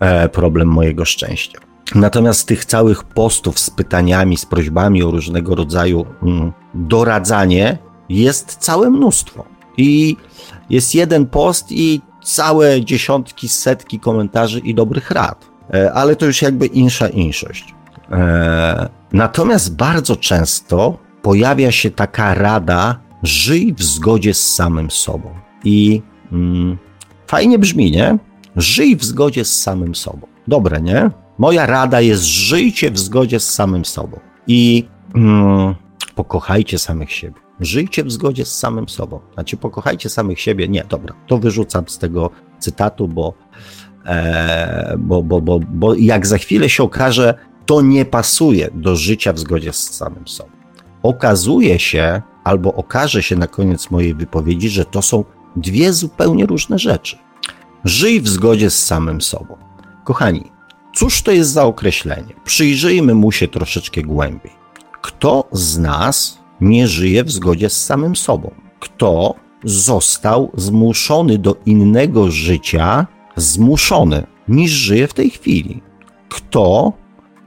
[0.00, 1.58] e, problem mojego szczęścia.
[1.94, 8.90] Natomiast tych całych postów z pytaniami, z prośbami o różnego rodzaju mm, doradzanie jest całe
[8.90, 9.44] mnóstwo.
[9.76, 10.16] I
[10.70, 15.50] jest jeden post i całe dziesiątki, setki komentarzy i dobrych rad.
[15.74, 17.74] E, ale to już jakby insza inszość.
[18.10, 25.30] E, natomiast bardzo często pojawia się taka rada: żyj w zgodzie z samym sobą.
[25.64, 26.78] I mm,
[27.26, 28.18] fajnie brzmi, nie?
[28.56, 30.26] Żyj w zgodzie z samym sobą.
[30.48, 31.10] Dobre, nie?
[31.38, 34.20] Moja rada jest: żyjcie w zgodzie z samym sobą.
[34.46, 35.74] I mm,
[36.14, 37.40] pokochajcie samych siebie.
[37.60, 39.20] Żyjcie w zgodzie z samym sobą.
[39.34, 40.68] Znaczy, pokochajcie samych siebie.
[40.68, 43.34] Nie, dobra, to wyrzucam z tego cytatu, bo,
[44.06, 47.34] e, bo, bo, bo, bo jak za chwilę się okaże,
[47.68, 50.50] to nie pasuje do życia w zgodzie z samym sobą.
[51.02, 55.24] Okazuje się, albo okaże się na koniec mojej wypowiedzi, że to są
[55.56, 57.18] dwie zupełnie różne rzeczy.
[57.84, 59.56] Żyj w zgodzie z samym sobą.
[60.04, 60.50] Kochani,
[60.94, 62.34] cóż to jest za określenie?
[62.44, 64.52] Przyjrzyjmy mu się troszeczkę głębiej.
[65.02, 68.50] Kto z nas nie żyje w zgodzie z samym sobą?
[68.80, 75.82] Kto został zmuszony do innego życia, zmuszony, niż żyje w tej chwili?
[76.28, 76.92] Kto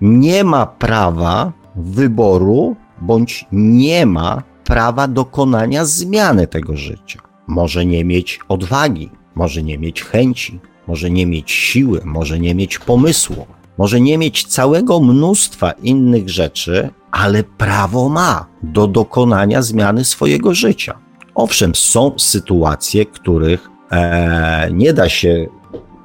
[0.01, 7.21] nie ma prawa wyboru bądź nie ma prawa dokonania zmiany tego życia.
[7.47, 12.79] Może nie mieć odwagi, może nie mieć chęci, może nie mieć siły, może nie mieć
[12.79, 13.45] pomysłu,
[13.77, 20.99] może nie mieć całego mnóstwa innych rzeczy, ale prawo ma do dokonania zmiany swojego życia.
[21.35, 25.47] Owszem, są sytuacje, których e, nie da się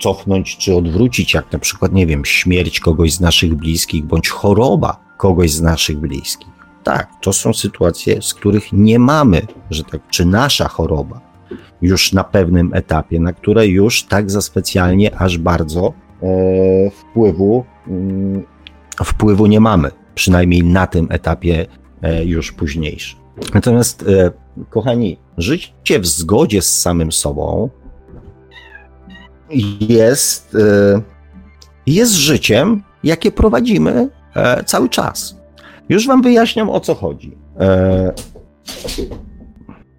[0.01, 5.01] cofnąć czy odwrócić, jak na przykład, nie wiem, śmierć kogoś z naszych bliskich bądź choroba
[5.17, 6.49] kogoś z naszych bliskich.
[6.85, 11.21] Tak, to są sytuacje, z których nie mamy, że tak, czy nasza choroba
[11.83, 18.43] już na pewnym etapie, na które już tak za specjalnie aż bardzo e, wpływu, mm,
[19.05, 21.67] wpływu nie mamy, przynajmniej na tym etapie
[22.03, 23.19] e, już późniejszym.
[23.55, 24.31] Natomiast, e,
[24.71, 27.71] kochani, życie w zgodzie z samym sobą
[29.81, 31.01] jest, e,
[31.87, 35.37] jest życiem, jakie prowadzimy e, cały czas.
[35.89, 37.37] Już wam wyjaśniam o co chodzi.
[37.61, 38.13] E,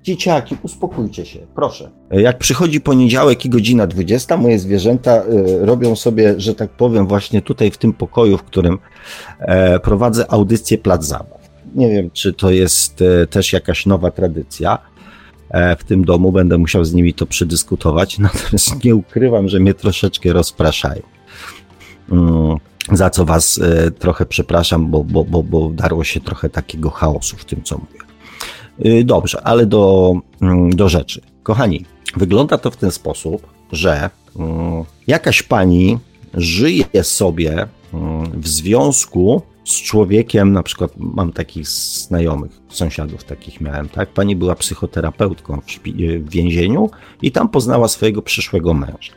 [0.03, 1.91] dzieciaki, uspokójcie się, proszę.
[2.11, 5.23] Jak przychodzi poniedziałek i godzina 20, moje zwierzęta
[5.61, 8.79] robią sobie, że tak powiem, właśnie tutaj w tym pokoju, w którym
[9.83, 11.49] prowadzę audycję Plac Zabaw.
[11.75, 14.96] Nie wiem, czy to jest też jakaś nowa tradycja, e,
[15.79, 20.33] w tym domu, będę musiał z nimi to przedyskutować, natomiast nie ukrywam, że mnie troszeczkę
[20.33, 21.01] rozpraszają.
[22.11, 22.57] Mm,
[22.91, 27.37] za co was e, trochę przepraszam, bo, bo, bo, bo darło się trochę takiego chaosu
[27.37, 27.99] w tym, co mówię.
[28.99, 31.21] E, dobrze, ale do, mm, do rzeczy.
[31.43, 31.85] Kochani,
[32.17, 35.97] wygląda to w ten sposób, że mm, jakaś pani
[36.33, 37.67] żyje sobie
[38.33, 44.09] w związku z człowiekiem, na przykład mam takich znajomych, sąsiadów takich miałem, tak?
[44.09, 45.79] Pani była psychoterapeutką w,
[46.19, 46.89] w więzieniu
[47.21, 49.13] i tam poznała swojego przyszłego męża.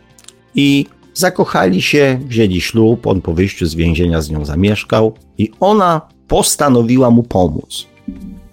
[0.55, 6.01] I zakochali się, wzięli ślub, on po wyjściu z więzienia z nią zamieszkał i ona
[6.29, 7.87] postanowiła mu pomóc.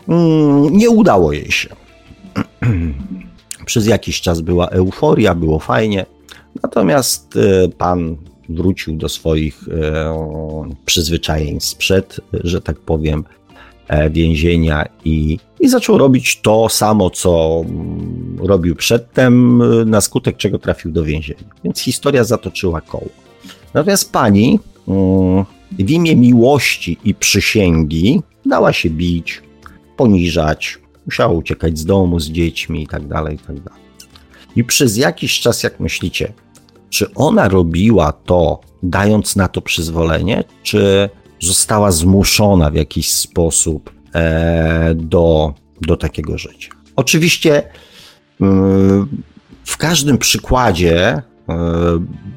[0.08, 1.70] Mm, nie udało jej się.
[3.66, 6.06] Przez jakiś czas była euforia, było fajnie.
[6.64, 8.18] Natomiast e, pan
[8.50, 13.24] wrócił do swoich e, przyzwyczajeń sprzed, że tak powiem,
[13.88, 20.60] e, więzienia i, i zaczął robić to samo, co mm, robił przedtem, na skutek czego
[20.60, 21.44] trafił do więzienia.
[21.64, 23.10] Więc historia zatoczyła koło.
[23.74, 29.42] Natomiast pani mm, w imię miłości i przysięgi dała się bić,
[29.98, 33.82] poniżać, musiała uciekać z domu z dziećmi i tak dalej, i tak dalej.
[34.56, 36.34] I przez jakiś czas, jak myślicie,
[36.89, 44.95] czy ona robiła to, dając na to przyzwolenie, czy została zmuszona w jakiś sposób e,
[44.95, 46.69] do, do takiego życia?
[46.95, 47.63] Oczywiście
[48.41, 49.08] mm,
[49.63, 51.23] w każdym przykładzie e,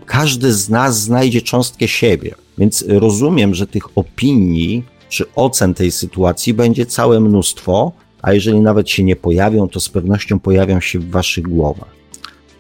[0.07, 6.55] każdy z nas znajdzie cząstkę siebie, więc rozumiem, że tych opinii czy ocen tej sytuacji
[6.55, 11.11] będzie całe mnóstwo, a jeżeli nawet się nie pojawią, to z pewnością pojawią się w
[11.11, 12.00] waszych głowach.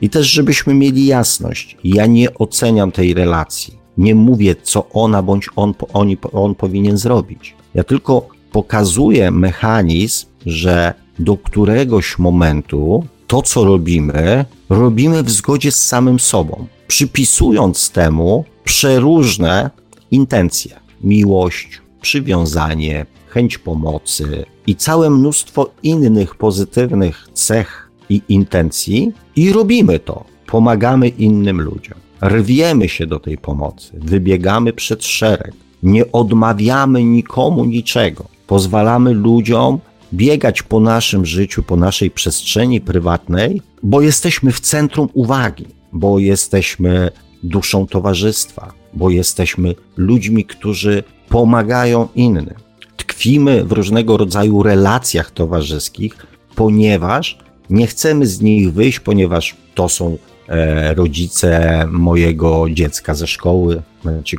[0.01, 3.81] I też, żebyśmy mieli jasność, ja nie oceniam tej relacji.
[3.99, 7.55] Nie mówię, co ona bądź on, on, on powinien zrobić.
[7.75, 15.87] Ja tylko pokazuję mechanizm, że do któregoś momentu to, co robimy, robimy w zgodzie z
[15.87, 19.71] samym sobą, przypisując temu przeróżne
[20.11, 29.99] intencje: miłość, przywiązanie, chęć pomocy i całe mnóstwo innych pozytywnych cech i intencji i robimy
[29.99, 30.25] to.
[30.47, 31.99] Pomagamy innym ludziom.
[32.23, 38.25] Rwiemy się do tej pomocy, wybiegamy przed szereg, nie odmawiamy nikomu niczego.
[38.47, 39.79] Pozwalamy ludziom
[40.15, 47.11] biegać po naszym życiu, po naszej przestrzeni prywatnej, bo jesteśmy w centrum uwagi, bo jesteśmy
[47.43, 52.55] duszą towarzystwa, bo jesteśmy ludźmi, którzy pomagają innym.
[52.97, 57.39] Tkwimy w różnego rodzaju relacjach towarzyskich, ponieważ
[57.71, 64.37] nie chcemy z nich wyjść, ponieważ to są e, rodzice mojego dziecka ze szkoły, znaczy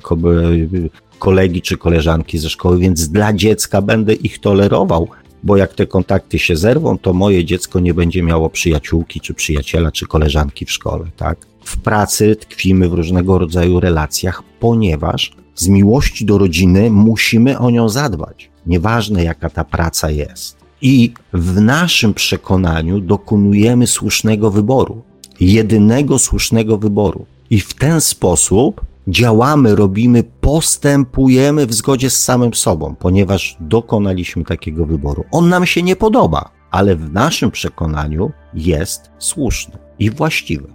[1.19, 5.07] kolegi czy koleżanki ze szkoły, więc dla dziecka będę ich tolerował,
[5.43, 9.91] bo jak te kontakty się zerwą, to moje dziecko nie będzie miało przyjaciółki, czy przyjaciela,
[9.91, 11.37] czy koleżanki w szkole, tak?
[11.63, 17.89] W pracy tkwimy w różnego rodzaju relacjach, ponieważ z miłości do rodziny musimy o nią
[17.89, 18.49] zadbać.
[18.65, 20.60] Nieważne jaka ta praca jest.
[20.81, 25.01] I w naszym przekonaniu dokonujemy słusznego wyboru,
[25.39, 27.25] jedynego słusznego wyboru.
[27.49, 34.85] I w ten sposób działamy, robimy, postępujemy w zgodzie z samym sobą, ponieważ dokonaliśmy takiego
[34.85, 35.23] wyboru.
[35.31, 40.67] On nam się nie podoba, ale w naszym przekonaniu jest słuszny i właściwy.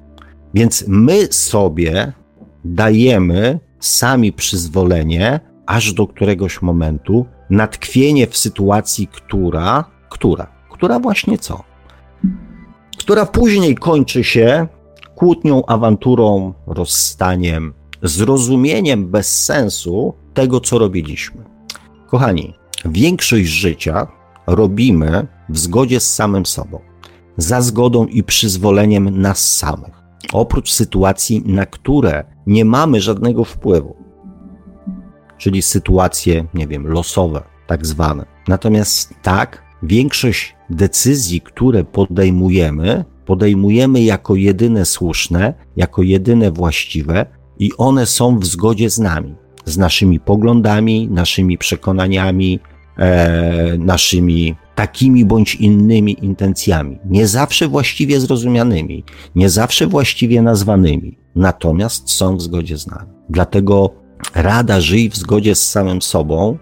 [0.54, 2.12] Więc my sobie
[2.64, 10.46] dajemy sami przyzwolenie, aż do któregoś momentu, na tkwienie w sytuacji, która która?
[10.70, 11.62] Która właśnie co?
[12.98, 14.66] Która później kończy się
[15.14, 21.44] kłótnią, awanturą, rozstaniem, zrozumieniem bez sensu tego, co robiliśmy.
[22.06, 24.06] Kochani, większość życia
[24.46, 26.80] robimy w zgodzie z samym sobą,
[27.36, 29.94] za zgodą i przyzwoleniem nas samych,
[30.32, 33.96] oprócz sytuacji, na które nie mamy żadnego wpływu,
[35.38, 38.26] czyli sytuacje, nie wiem, losowe, tak zwane.
[38.48, 47.26] Natomiast tak, większość decyzji, które podejmujemy, podejmujemy jako jedyne słuszne, jako jedyne właściwe
[47.58, 52.60] i one są w zgodzie z nami, z naszymi poglądami, naszymi przekonaniami,
[52.98, 59.04] e, naszymi takimi bądź innymi intencjami, nie zawsze właściwie zrozumianymi,
[59.34, 63.10] nie zawsze właściwie nazwanymi, natomiast są w zgodzie z nami.
[63.30, 63.90] Dlatego
[64.34, 66.58] rada żyj w zgodzie z samym sobą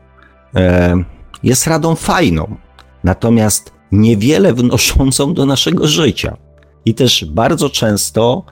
[0.54, 0.94] e,
[1.42, 2.56] jest radą fajną,
[3.04, 6.36] natomiast niewiele wnoszącą do naszego życia.
[6.84, 8.44] I też bardzo często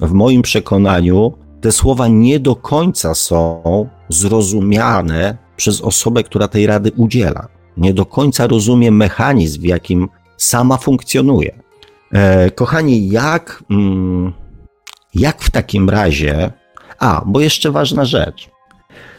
[0.00, 6.92] w moim przekonaniu te słowa nie do końca są zrozumiane przez osobę, która tej rady
[6.96, 7.48] udziela.
[7.76, 11.62] Nie do końca rozumie mechanizm, w jakim sama funkcjonuje.
[12.12, 14.32] E, kochani, jak, mm,
[15.14, 16.52] jak w takim razie.
[16.98, 18.50] A, bo jeszcze ważna rzecz.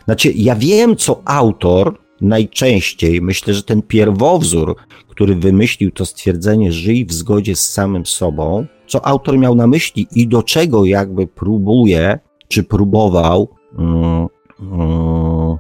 [0.05, 4.75] Znaczy, ja wiem, co autor najczęściej, myślę, że ten pierwowzór,
[5.07, 10.07] który wymyślił to stwierdzenie, żyj w zgodzie z samym sobą, co autor miał na myśli
[10.15, 14.27] i do czego jakby próbuje, czy próbował mm,
[14.59, 15.57] mm,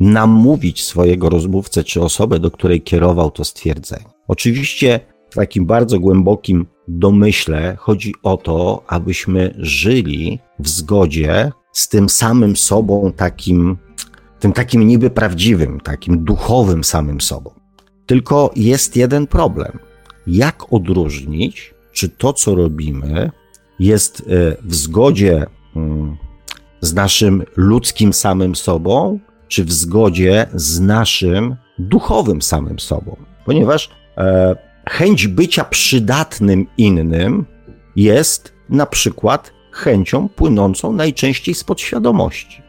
[0.00, 4.04] namówić swojego rozmówcę, czy osobę, do której kierował to stwierdzenie.
[4.28, 5.00] Oczywiście
[5.30, 12.56] w takim bardzo głębokim domyśle chodzi o to, abyśmy żyli w zgodzie z tym samym
[12.56, 13.76] sobą, takim,
[14.42, 17.50] tym takim niby prawdziwym, takim duchowym samym sobą.
[18.06, 19.78] Tylko jest jeden problem.
[20.26, 23.30] Jak odróżnić, czy to, co robimy,
[23.78, 24.22] jest e,
[24.62, 26.16] w zgodzie mm,
[26.80, 29.18] z naszym ludzkim samym sobą,
[29.48, 33.16] czy w zgodzie z naszym duchowym samym sobą?
[33.44, 34.56] Ponieważ e,
[34.88, 37.44] chęć bycia przydatnym innym
[37.96, 42.62] jest na przykład chęcią płynącą najczęściej z podświadomości.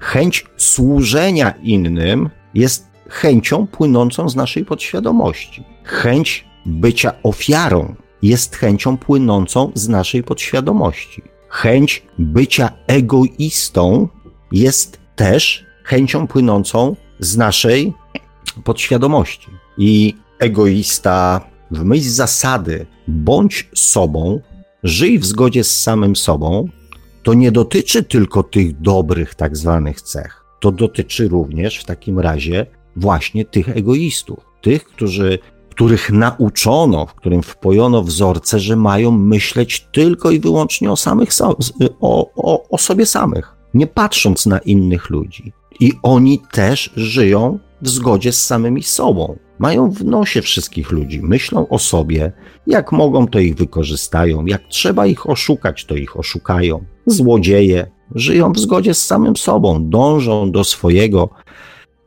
[0.00, 5.64] Chęć służenia innym jest chęcią płynącą z naszej podświadomości.
[5.84, 11.22] Chęć bycia ofiarą jest chęcią płynącą z naszej podświadomości.
[11.48, 14.08] Chęć bycia egoistą
[14.52, 17.92] jest też chęcią płynącą z naszej
[18.64, 19.48] podświadomości.
[19.78, 21.40] I egoista,
[21.70, 24.40] w myśl zasady bądź sobą,
[24.82, 26.68] żyj w zgodzie z samym sobą,
[27.26, 30.44] to nie dotyczy tylko tych dobrych tak zwanych cech.
[30.60, 32.66] To dotyczy również w takim razie
[32.96, 35.38] właśnie tych egoistów, tych, którzy,
[35.70, 41.30] których nauczono, w którym wpojono wzorce, że mają myśleć tylko i wyłącznie o samych
[42.00, 45.52] o, o, o sobie samych, nie patrząc na innych ludzi.
[45.80, 49.38] I oni też żyją w zgodzie z samymi sobą.
[49.58, 52.32] Mają w nosie wszystkich ludzi, myślą o sobie,
[52.66, 56.84] jak mogą, to ich wykorzystają, jak trzeba ich oszukać, to ich oszukają.
[57.06, 61.28] Złodzieje żyją w zgodzie z samym sobą, dążą do swojego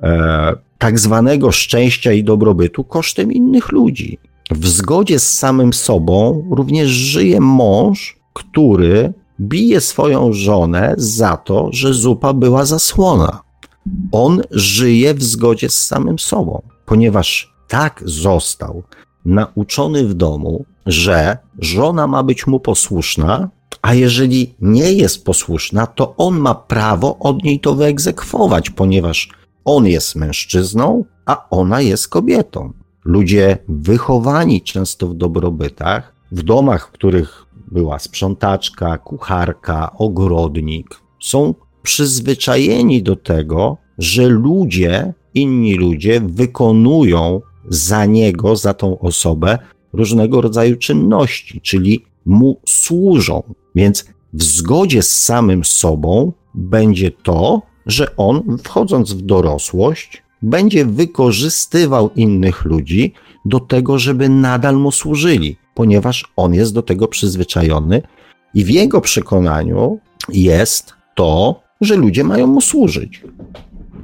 [0.04, 4.18] e, tak zwanego szczęścia i dobrobytu kosztem innych ludzi.
[4.52, 11.94] W zgodzie z samym sobą również żyje mąż, który bije swoją żonę za to, że
[11.94, 13.42] zupa była zasłona.
[14.12, 18.84] On żyje w zgodzie z samym sobą, ponieważ tak został
[19.26, 23.50] nauczony w domu, że żona ma być mu posłuszna,
[23.82, 29.30] a jeżeli nie jest posłuszna, to on ma prawo od niej to wyegzekwować, ponieważ
[29.66, 32.74] on jest mężczyzną, a ona jest kobietą.
[33.06, 43.04] Ludzie wychowani często w dobrobytach, w domach, w których była sprzątaczka, kucharka, ogrodnik, są przyzwyczajeni
[43.04, 49.58] do tego, że ludzie, inni ludzie wykonują za niego, za tą osobę
[49.94, 53.44] różnego rodzaju czynności, czyli mu służą.
[53.76, 62.10] Więc w zgodzie z samym sobą będzie to, że on, wchodząc w dorosłość, będzie wykorzystywał
[62.16, 63.14] innych ludzi
[63.46, 68.02] do tego, żeby nadal mu służyli, ponieważ on jest do tego przyzwyczajony
[68.54, 70.00] i w jego przekonaniu
[70.30, 73.24] jest to, że ludzie mają mu służyć.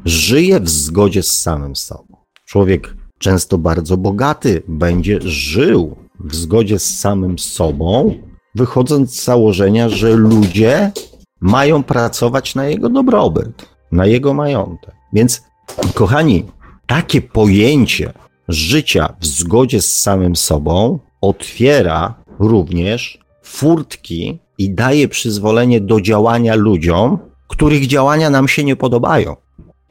[0.05, 2.17] Żyje w zgodzie z samym sobą.
[2.45, 8.15] Człowiek często bardzo bogaty będzie żył w zgodzie z samym sobą,
[8.55, 10.91] wychodząc z założenia, że ludzie
[11.41, 14.95] mają pracować na jego dobrobyt, na jego majątek.
[15.13, 15.43] Więc,
[15.93, 16.45] kochani,
[16.87, 18.13] takie pojęcie
[18.47, 27.17] życia w zgodzie z samym sobą otwiera również furtki i daje przyzwolenie do działania ludziom,
[27.47, 29.44] których działania nam się nie podobają.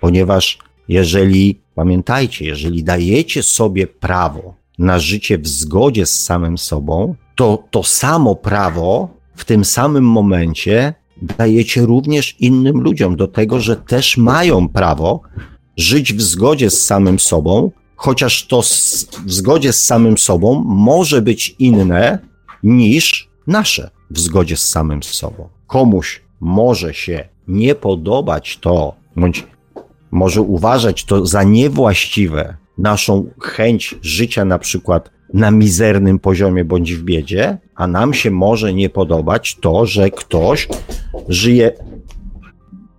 [0.04, 7.64] Ponieważ jeżeli, pamiętajcie, jeżeli dajecie sobie prawo na życie w zgodzie z samym sobą, to
[7.70, 14.16] to samo prawo w tym samym momencie dajecie również innym ludziom do tego, że też
[14.16, 15.20] mają prawo
[15.76, 18.62] żyć w zgodzie z samym sobą, chociaż to
[19.26, 22.18] w zgodzie z samym sobą może być inne
[22.62, 25.48] niż nasze w zgodzie z samym sobą.
[25.66, 29.53] Komuś może się nie podobać to, bądź
[30.14, 37.02] może uważać to za niewłaściwe, naszą chęć życia na przykład na mizernym poziomie bądź w
[37.02, 40.68] biedzie, a nam się może nie podobać to, że ktoś
[41.28, 41.72] żyje,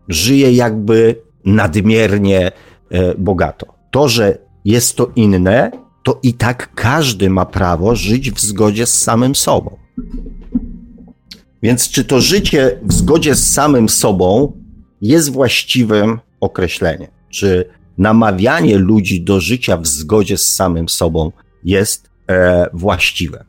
[0.07, 2.51] żyje jakby nadmiernie
[2.91, 3.65] e, bogato.
[3.91, 5.71] To, że jest to inne,
[6.03, 9.77] to i tak każdy ma prawo żyć w zgodzie z samym sobą.
[11.63, 14.51] Więc czy to życie w zgodzie z samym sobą
[15.01, 17.07] jest właściwym określeniem?
[17.29, 21.31] Czy namawianie ludzi do życia w zgodzie z samym sobą
[21.63, 23.45] jest e, właściwe.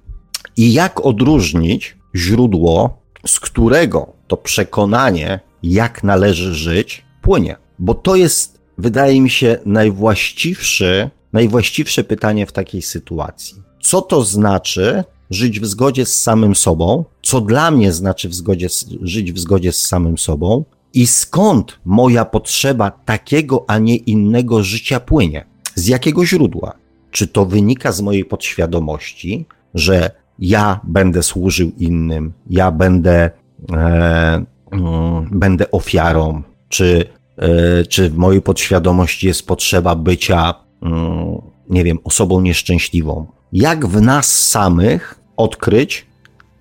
[0.56, 7.56] I jak odróżnić źródło, z którego to przekonanie, jak należy żyć, płynie?
[7.78, 13.62] Bo to jest, wydaje mi się, najwłaściwszy, najwłaściwsze pytanie w takiej sytuacji.
[13.80, 17.04] Co to znaczy żyć w zgodzie z samym sobą?
[17.22, 18.68] Co dla mnie znaczy w zgodzie
[19.02, 20.64] żyć w zgodzie z samym sobą?
[20.96, 25.46] I skąd moja potrzeba takiego, a nie innego życia płynie?
[25.74, 26.72] Z jakiego źródła?
[27.10, 33.30] Czy to wynika z mojej podświadomości, że ja będę służył innym, ja będę,
[33.72, 37.04] e, mm, będę ofiarą, czy,
[37.36, 41.40] e, czy w mojej podświadomości jest potrzeba bycia, mm,
[41.70, 43.26] nie wiem, osobą nieszczęśliwą?
[43.52, 46.06] Jak w nas samych odkryć,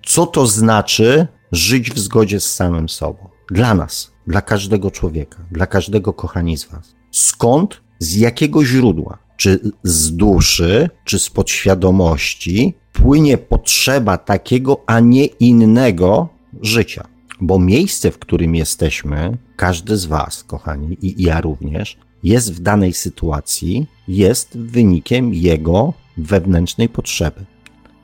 [0.06, 3.28] co to znaczy żyć w zgodzie z samym sobą?
[3.50, 6.94] Dla nas, dla każdego człowieka, dla każdego kochani z Was.
[7.10, 15.24] Skąd, z jakiego źródła, czy z duszy, czy z podświadomości płynie potrzeba takiego, a nie
[15.24, 16.28] innego
[16.62, 17.06] życia?
[17.40, 22.92] Bo miejsce, w którym jesteśmy, każdy z Was, kochani, i ja również, jest w danej
[22.92, 27.44] sytuacji, jest wynikiem jego wewnętrznej potrzeby.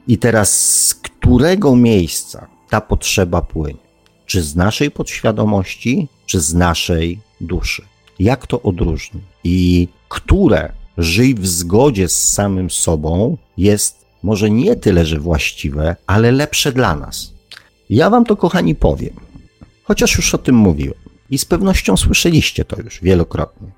[0.08, 0.52] I teraz
[0.86, 3.81] z którego miejsca ta potrzeba płynie?
[4.26, 7.82] Czy z naszej podświadomości, czy z naszej duszy?
[8.18, 9.24] Jak to odróżnić?
[9.44, 16.32] I które żyj w zgodzie z samym sobą jest może nie tyle, że właściwe, ale
[16.32, 17.32] lepsze dla nas.
[17.90, 19.14] Ja wam to, kochani, powiem,
[19.84, 20.98] chociaż już o tym mówiłem
[21.30, 23.68] i z pewnością słyszeliście to już wielokrotnie.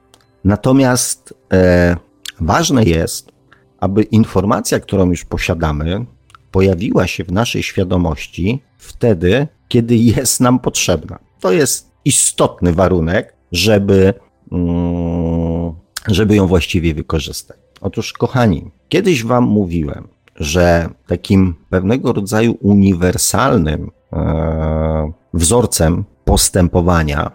[0.45, 1.97] Natomiast e,
[2.41, 3.33] ważne jest,
[3.81, 6.05] aby informacja, którą już posiadamy,
[6.51, 11.19] pojawiła się w naszej świadomości wtedy, kiedy jest nam potrzebna.
[11.41, 14.15] To jest istotny warunek, żeby,
[14.53, 15.73] mm,
[16.09, 17.57] żeby ją właściwie wykorzystać.
[17.81, 27.31] Otóż, kochani, kiedyś Wam mówiłem, że takim pewnego rodzaju uniwersalnym e, wzorcem postępowania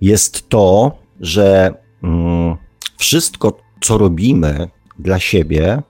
[0.00, 2.56] jest to, że mm,
[2.96, 4.68] wszystko, co robimy
[4.98, 5.82] dla siebie,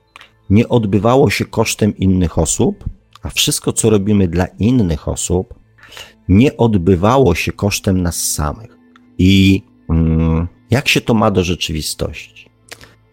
[0.51, 2.85] nie odbywało się kosztem innych osób,
[3.27, 5.55] a wszystko, co robimy dla innych osób,
[6.29, 8.77] nie odbywało się kosztem nas samych.
[9.19, 12.51] I mm, jak się to ma do rzeczywistości?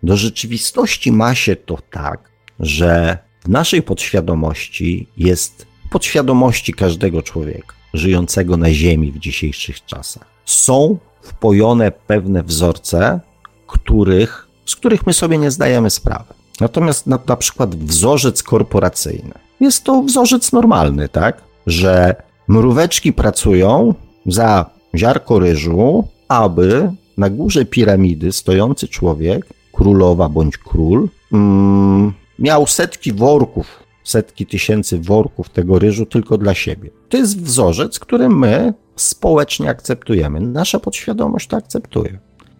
[0.03, 8.57] Do rzeczywistości ma się to tak, że w naszej podświadomości jest podświadomości każdego człowieka żyjącego
[8.57, 10.25] na Ziemi w dzisiejszych czasach.
[10.45, 13.19] Są wpojone pewne wzorce,
[13.67, 16.33] których, z których my sobie nie zdajemy sprawy.
[16.59, 21.41] Natomiast na, na przykład wzorzec korporacyjny jest to wzorzec normalny, tak?
[21.67, 22.15] Że
[22.47, 23.93] mróweczki pracują
[24.25, 33.13] za ziarko ryżu, aby na górze piramidy stojący człowiek, królowa bądź król, mm, miał setki
[33.13, 36.89] worków, setki tysięcy worków tego ryżu tylko dla siebie.
[37.09, 40.39] To jest wzorzec, który my społecznie akceptujemy.
[40.39, 42.19] Nasza podświadomość to akceptuje.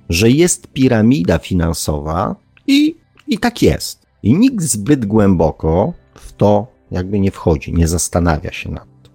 [0.10, 2.36] Że jest piramida finansowa
[2.68, 2.96] i,
[3.28, 4.06] i tak jest.
[4.24, 9.14] I nikt zbyt głęboko w to jakby nie wchodzi, nie zastanawia się nad tym.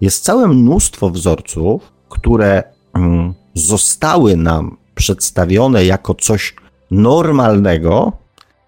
[0.00, 2.62] Jest całe mnóstwo wzorców, które
[2.94, 6.54] mm, zostały nam przedstawione jako coś
[6.90, 8.12] normalnego,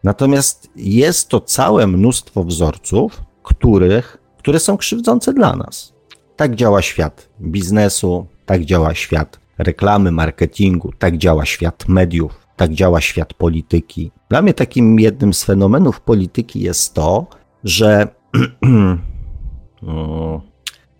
[0.05, 5.93] natomiast jest to całe mnóstwo wzorców, których, które są krzywdzące dla nas.
[6.37, 13.01] Tak działa świat biznesu, tak działa świat reklamy, marketingu, tak działa świat mediów, tak działa
[13.01, 14.11] świat polityki.
[14.29, 17.27] Dla mnie takim jednym z fenomenów polityki jest to,
[17.65, 18.09] że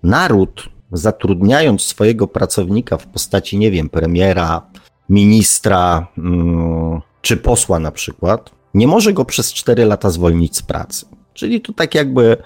[0.03, 4.67] naród, zatrudniając swojego pracownika w postaci, nie wiem, premiera,
[5.09, 11.07] ministra mm, czy posła na przykład, nie może go przez 4 lata zwolnić z pracy.
[11.35, 12.37] Czyli to tak jakby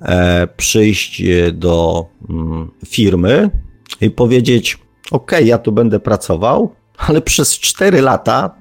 [0.00, 3.50] e, przyjść do mm, firmy
[4.00, 4.78] i powiedzieć:
[5.10, 8.54] OK, ja tu będę pracował, ale przez 4 lata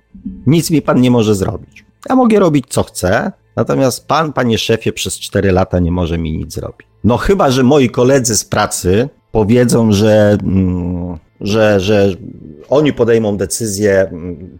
[0.47, 1.86] nic mi pan nie może zrobić.
[2.10, 6.38] Ja mogę robić co chcę, natomiast pan, panie szefie, przez 4 lata nie może mi
[6.38, 6.88] nic zrobić.
[7.03, 12.10] No chyba, że moi koledzy z pracy powiedzą, że, mm, że, że
[12.70, 14.12] oni podejmą decyzję,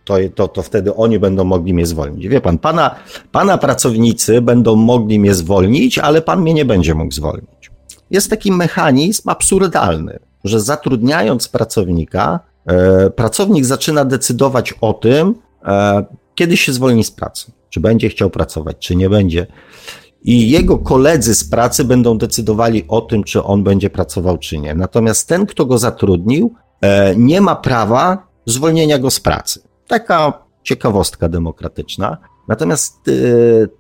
[0.05, 2.27] to, to, to wtedy oni będą mogli mnie zwolnić.
[2.27, 2.95] Wie pan, pana,
[3.31, 7.71] pana pracownicy będą mogli mnie zwolnić, ale pan mnie nie będzie mógł zwolnić.
[8.11, 15.35] Jest taki mechanizm absurdalny, że zatrudniając pracownika, e, pracownik zaczyna decydować o tym,
[15.65, 17.51] e, kiedy się zwolni z pracy.
[17.70, 19.47] Czy będzie chciał pracować, czy nie będzie.
[20.24, 24.76] I jego koledzy z pracy będą decydowali o tym, czy on będzie pracował, czy nie.
[24.76, 29.61] Natomiast ten, kto go zatrudnił, E, nie ma prawa zwolnienia go z pracy.
[29.88, 32.18] Taka ciekawostka demokratyczna.
[32.47, 33.11] Natomiast e,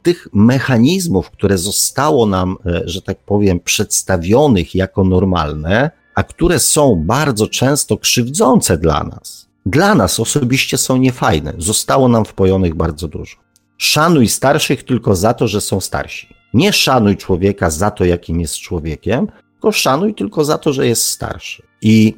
[0.01, 7.03] tych mechanizmów, które zostało nam, e, że tak powiem, przedstawionych jako normalne, a które są
[7.05, 11.53] bardzo często krzywdzące dla nas, dla nas osobiście są niefajne.
[11.57, 13.37] Zostało nam wpojonych bardzo dużo.
[13.77, 16.35] Szanuj starszych tylko za to, że są starsi.
[16.53, 21.03] Nie szanuj człowieka za to, jakim jest człowiekiem, tylko szanuj tylko za to, że jest
[21.03, 21.63] starszy.
[21.81, 22.15] I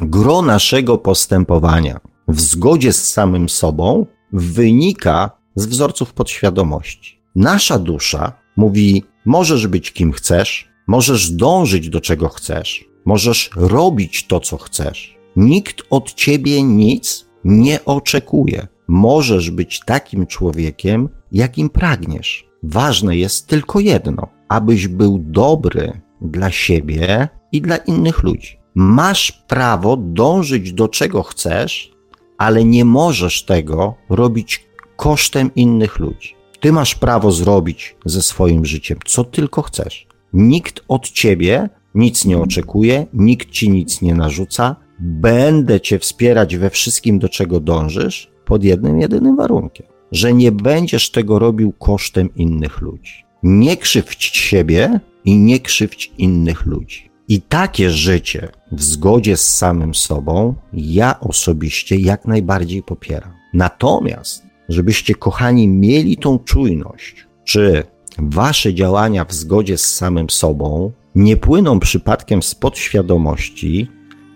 [0.00, 7.20] gro naszego postępowania w zgodzie z samym sobą wynika z wzorców podświadomości.
[7.36, 14.40] Nasza dusza mówi: możesz być kim chcesz, możesz dążyć do czego chcesz, możesz robić to,
[14.40, 15.16] co chcesz.
[15.36, 18.66] Nikt od ciebie nic nie oczekuje.
[18.88, 22.48] Możesz być takim człowiekiem, jakim pragniesz.
[22.62, 28.58] Ważne jest tylko jedno: abyś był dobry dla siebie i dla innych ludzi.
[28.74, 31.92] Masz prawo dążyć do czego chcesz,
[32.38, 34.66] ale nie możesz tego robić
[34.96, 36.34] kosztem innych ludzi.
[36.60, 40.06] Ty masz prawo zrobić ze swoim życiem, co tylko chcesz.
[40.32, 44.76] Nikt od ciebie nic nie oczekuje, nikt ci nic nie narzuca.
[44.98, 51.10] Będę cię wspierać we wszystkim, do czego dążysz, pod jednym, jedynym warunkiem, że nie będziesz
[51.10, 53.24] tego robił kosztem innych ludzi.
[53.42, 57.10] Nie krzywdź siebie i nie krzywdź innych ludzi.
[57.28, 63.32] I takie życie w zgodzie z samym sobą ja osobiście jak najbardziej popieram.
[63.54, 67.82] Natomiast, żebyście kochani mieli tą czujność, czy
[68.18, 73.88] wasze działania w zgodzie z samym sobą nie płyną przypadkiem z podświadomości,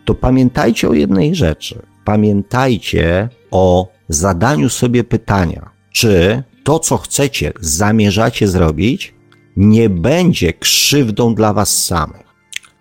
[0.05, 1.83] to pamiętajcie o jednej rzeczy.
[2.09, 9.15] Pamiętajcie o zadaniu sobie pytania, czy to, co chcecie, zamierzacie zrobić,
[9.57, 12.27] nie będzie krzywdą dla was samych.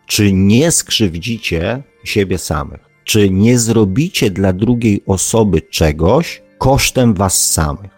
[0.06, 2.80] Czy nie skrzywdzicie siebie samych?
[3.04, 7.92] Czy nie zrobicie dla drugiej osoby czegoś kosztem was samych?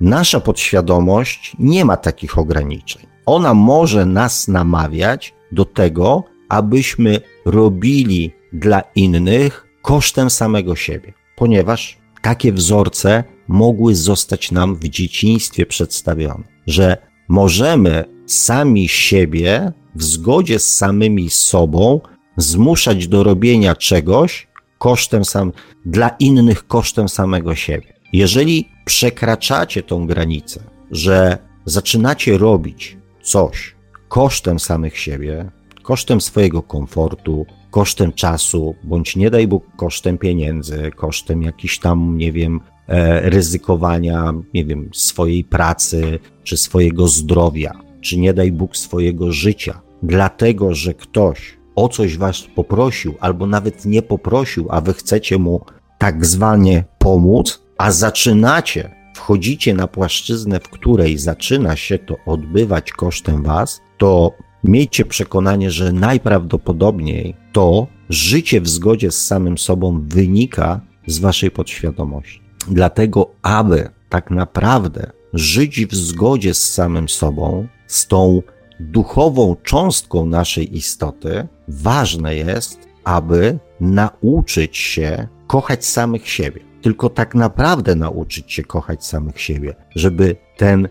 [0.00, 3.06] Nasza podświadomość nie ma takich ograniczeń.
[3.26, 12.52] Ona może nas namawiać do tego, abyśmy robili dla innych kosztem samego siebie, ponieważ takie
[12.52, 16.96] wzorce mogły zostać nam w dzieciństwie przedstawione, że
[17.28, 22.00] możemy sami siebie w zgodzie z samymi sobą
[22.36, 25.52] zmuszać do robienia czegoś kosztem sam,
[25.86, 27.94] dla innych kosztem samego siebie.
[28.12, 30.60] Jeżeli przekraczacie tą granicę,
[30.90, 33.74] że zaczynacie robić coś
[34.08, 35.50] kosztem samych siebie,
[35.82, 42.32] kosztem swojego komfortu, kosztem czasu, bądź nie daj Bóg kosztem pieniędzy, kosztem jakiś tam, nie
[42.32, 49.32] wiem, e, ryzykowania, nie wiem, swojej pracy czy swojego zdrowia, czy nie daj Bóg swojego
[49.32, 55.38] życia, dlatego że ktoś o coś was poprosił, albo nawet nie poprosił, a wy chcecie
[55.38, 55.60] mu
[55.98, 63.42] tak zwanie pomóc, a zaczynacie, wchodzicie na płaszczyznę, w której zaczyna się to odbywać kosztem
[63.42, 64.32] was, to
[64.64, 72.40] miejcie przekonanie, że najprawdopodobniej to życie w zgodzie z samym sobą wynika z waszej podświadomości.
[72.68, 78.42] Dlatego, aby tak naprawdę żyć w zgodzie z samym sobą, z tą
[78.80, 86.60] duchową cząstką naszej istoty, ważne jest, aby nauczyć się kochać samych siebie.
[86.82, 90.88] Tylko tak naprawdę nauczyć się kochać samych siebie, żeby ten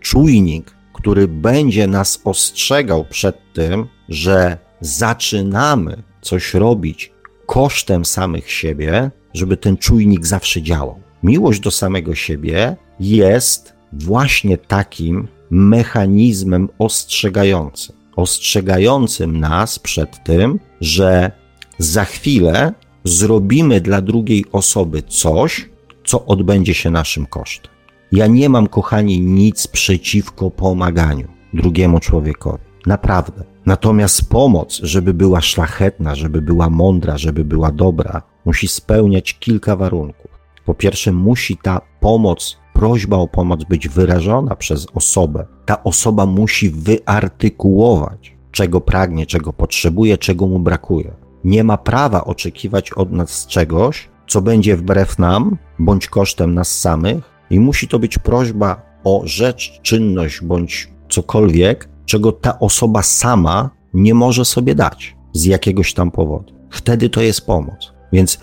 [0.00, 7.12] czujnik, który będzie nas ostrzegał przed tym, że zaczynamy coś robić
[7.46, 11.00] kosztem samych siebie, żeby ten czujnik zawsze działał.
[11.22, 17.96] Miłość do samego siebie jest właśnie takim mechanizmem ostrzegającym.
[18.16, 21.30] Ostrzegającym nas przed tym, że
[21.78, 22.72] za chwilę
[23.04, 25.68] zrobimy dla drugiej osoby coś,
[26.04, 27.72] co odbędzie się naszym kosztem.
[28.12, 32.64] Ja nie mam, kochani, nic przeciwko pomaganiu drugiemu człowiekowi.
[32.86, 33.44] Naprawdę.
[33.66, 40.30] Natomiast pomoc, żeby była szlachetna, żeby była mądra, żeby była dobra, musi spełniać kilka warunków.
[40.64, 45.46] Po pierwsze, musi ta pomoc, prośba o pomoc być wyrażona przez osobę.
[45.66, 51.12] Ta osoba musi wyartykułować, czego pragnie, czego potrzebuje, czego mu brakuje.
[51.44, 57.31] Nie ma prawa oczekiwać od nas czegoś, co będzie wbrew nam, bądź kosztem nas samych,
[57.52, 64.14] i musi to być prośba o rzecz, czynność bądź cokolwiek, czego ta osoba sama nie
[64.14, 66.52] może sobie dać z jakiegoś tam powodu.
[66.70, 67.92] Wtedy to jest pomoc.
[68.12, 68.38] Więc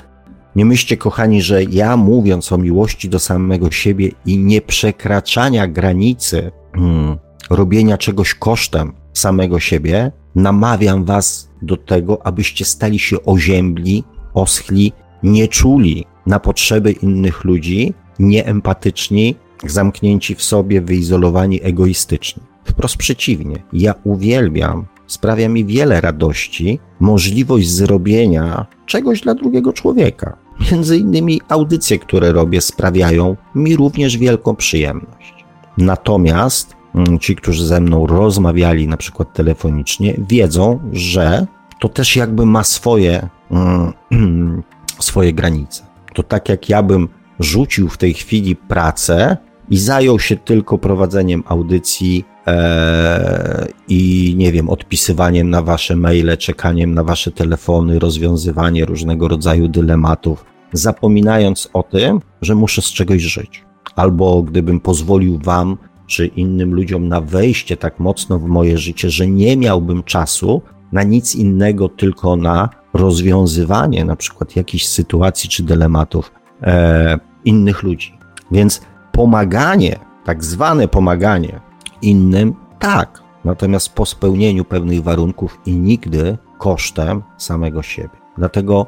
[0.55, 7.17] nie myślcie, kochani, że ja mówiąc o miłości do samego siebie i nieprzekraczania granicy hmm,
[7.49, 14.03] robienia czegoś kosztem samego siebie, namawiam was do tego, abyście stali się oziębli,
[14.33, 14.93] oschli,
[15.23, 22.43] nie czuli na potrzeby innych ludzi, nieempatyczni zamknięci w sobie, wyizolowani, egoistyczni.
[22.63, 30.37] Wprost przeciwnie, ja uwielbiam, sprawia mi wiele radości możliwość zrobienia czegoś dla drugiego człowieka.
[30.71, 35.33] Między innymi audycje, które robię, sprawiają mi również wielką przyjemność.
[35.77, 41.47] Natomiast mm, ci, którzy ze mną rozmawiali, na przykład telefonicznie, wiedzą, że
[41.79, 44.63] to też jakby ma swoje, mm,
[44.99, 45.83] swoje granice.
[46.13, 47.09] To tak jak ja bym
[47.39, 49.37] rzucił w tej chwili pracę
[49.69, 56.93] i zajął się tylko prowadzeniem audycji e, i nie wiem, odpisywaniem na wasze maile, czekaniem
[56.93, 63.63] na wasze telefony, rozwiązywanie różnego rodzaju dylematów, zapominając o tym, że muszę z czegoś żyć.
[63.95, 65.77] Albo gdybym pozwolił wam
[66.07, 70.61] czy innym ludziom na wejście tak mocno w moje życie, że nie miałbym czasu
[70.91, 76.31] na nic innego, tylko na rozwiązywanie na przykład jakichś sytuacji czy dylematów
[76.61, 78.17] e, innych ludzi.
[78.51, 78.81] Więc
[79.11, 81.59] pomaganie, tak zwane pomaganie
[82.01, 88.17] innym, tak, natomiast po spełnieniu pewnych warunków i nigdy kosztem samego siebie.
[88.37, 88.87] Dlatego,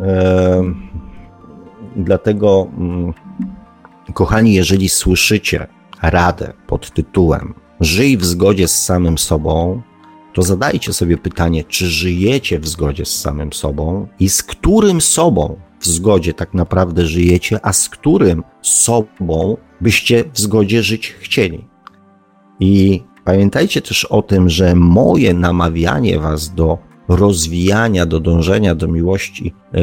[0.00, 0.62] e,
[1.96, 3.12] dlatego, mm,
[4.14, 5.66] kochani, jeżeli słyszycie
[6.02, 9.82] radę pod tytułem Żyj w zgodzie z samym sobą,
[10.32, 15.56] to zadajcie sobie pytanie, czy żyjecie w zgodzie z samym sobą i z którym sobą
[15.80, 21.68] w zgodzie tak naprawdę żyjecie, a z którym sobą byście w zgodzie żyć chcieli.
[22.60, 29.54] I pamiętajcie też o tym, że moje namawianie Was do rozwijania, do dążenia do miłości
[29.74, 29.80] e,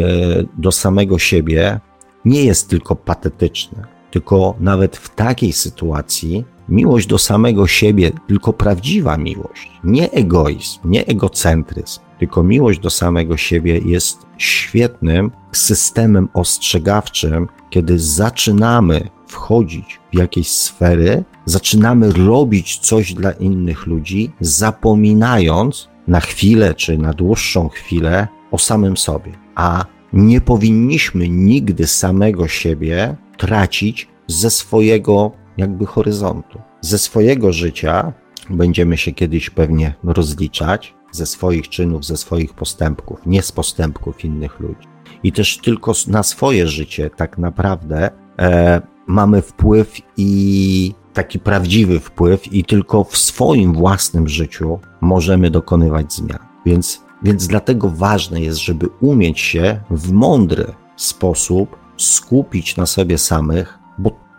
[0.58, 1.80] do samego siebie
[2.26, 9.18] nie jest tylko patetyczne, tylko nawet w takiej sytuacji miłość do samego siebie, tylko prawdziwa
[9.18, 18.00] miłość, nie egoizm, nie egocentryzm, tylko miłość do samego siebie jest świetnym systemem ostrzegawczym, kiedy
[18.00, 26.98] zaczynamy wchodzić w jakieś sfery, zaczynamy robić coś dla innych ludzi, zapominając na chwilę czy
[26.98, 29.32] na dłuższą chwilę o samym sobie.
[29.56, 36.62] A nie powinniśmy nigdy samego siebie tracić ze swojego jakby horyzontu.
[36.82, 38.14] Ze swojego życia
[38.50, 44.60] będziemy się kiedyś pewnie rozliczać, ze swoich czynów, ze swoich postępków, nie z postępków innych
[44.60, 44.88] ludzi.
[45.24, 52.54] I też tylko na swoje życie tak naprawdę e, mamy wpływ i taki prawdziwy wpływ,
[52.54, 56.40] i tylko w swoim własnym życiu możemy dokonywać zmian.
[56.66, 63.80] Więc, więc dlatego ważne jest, żeby umieć się w mądry sposób skupić na sobie samych,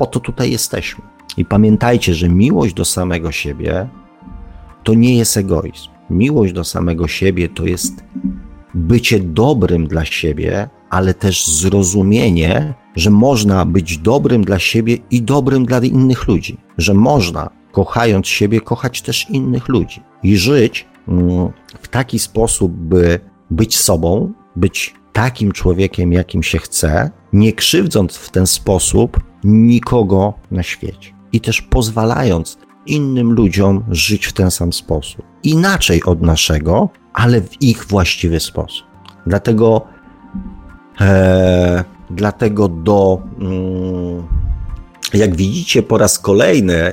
[0.03, 1.05] po to tutaj jesteśmy.
[1.37, 3.89] I pamiętajcie, że miłość do samego siebie
[4.85, 5.89] to nie jest egoizm.
[6.11, 8.05] Miłość do samego siebie to jest
[8.75, 15.67] bycie dobrym dla siebie, ale też zrozumienie, że można być dobrym dla siebie i dobrym
[15.67, 16.57] dla innych ludzi.
[16.79, 23.21] Że można, kochając siebie, kochać też innych ludzi i żyć mm, w taki sposób, by
[23.51, 30.63] być sobą, być takim człowiekiem, jakim się chce, nie krzywdząc w ten sposób nikogo na
[30.63, 31.13] świecie.
[31.33, 35.23] I też pozwalając innym ludziom żyć w ten sam sposób.
[35.43, 38.87] Inaczej od naszego, ale w ich właściwy sposób.
[39.27, 39.83] Dlatego,
[41.01, 44.23] e, dlatego do, mm,
[45.15, 46.93] jak widzicie, po raz kolejny,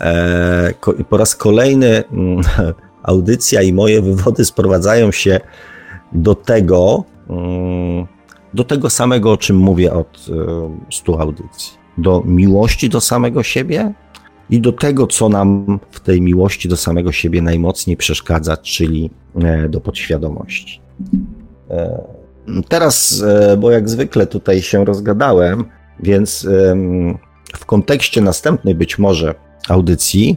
[0.00, 0.74] e,
[1.08, 2.42] po raz kolejny mm,
[3.02, 5.40] audycja i moje wywody sprowadzają się
[6.12, 7.04] do tego,
[8.54, 10.34] do tego samego, o czym mówię od e,
[10.90, 11.72] stu audycji.
[11.98, 13.92] Do miłości do samego siebie,
[14.50, 19.10] i do tego, co nam w tej miłości do samego siebie najmocniej przeszkadza, czyli
[19.42, 20.80] e, do podświadomości.
[21.70, 22.02] E,
[22.68, 23.24] teraz,
[23.58, 25.64] bo jak zwykle tutaj się rozgadałem,
[26.00, 26.48] więc
[27.56, 29.34] w kontekście następnej być może
[29.68, 30.36] audycji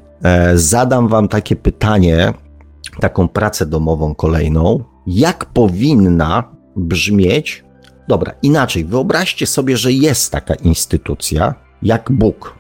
[0.54, 2.34] zadam Wam takie pytanie,
[3.00, 4.84] taką pracę domową kolejną.
[5.08, 7.63] Jak powinna brzmieć?
[8.07, 12.55] Dobra, inaczej, wyobraźcie sobie, że jest taka instytucja jak Bóg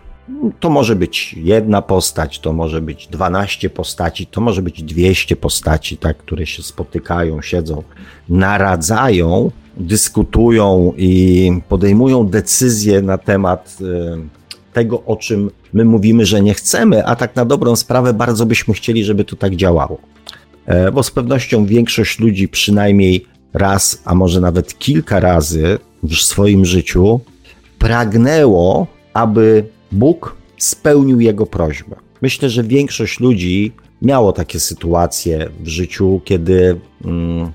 [0.59, 5.97] to może być jedna postać, to może być 12 postaci, to może być 200 postaci,
[5.97, 7.83] tak, które się spotykają, siedzą,
[8.29, 16.53] naradzają, dyskutują i podejmują decyzje na temat y, tego, o czym my mówimy, że nie
[16.53, 19.97] chcemy, a tak na dobrą sprawę bardzo byśmy chcieli, żeby to tak działało.
[20.65, 23.25] E, bo z pewnością większość ludzi przynajmniej
[23.55, 27.19] raz, a może nawet kilka razy w swoim życiu
[27.79, 31.95] pragnęło, aby Bóg spełnił jego prośbę.
[32.21, 37.51] Myślę, że większość ludzi miało takie sytuacje w życiu, kiedy mm,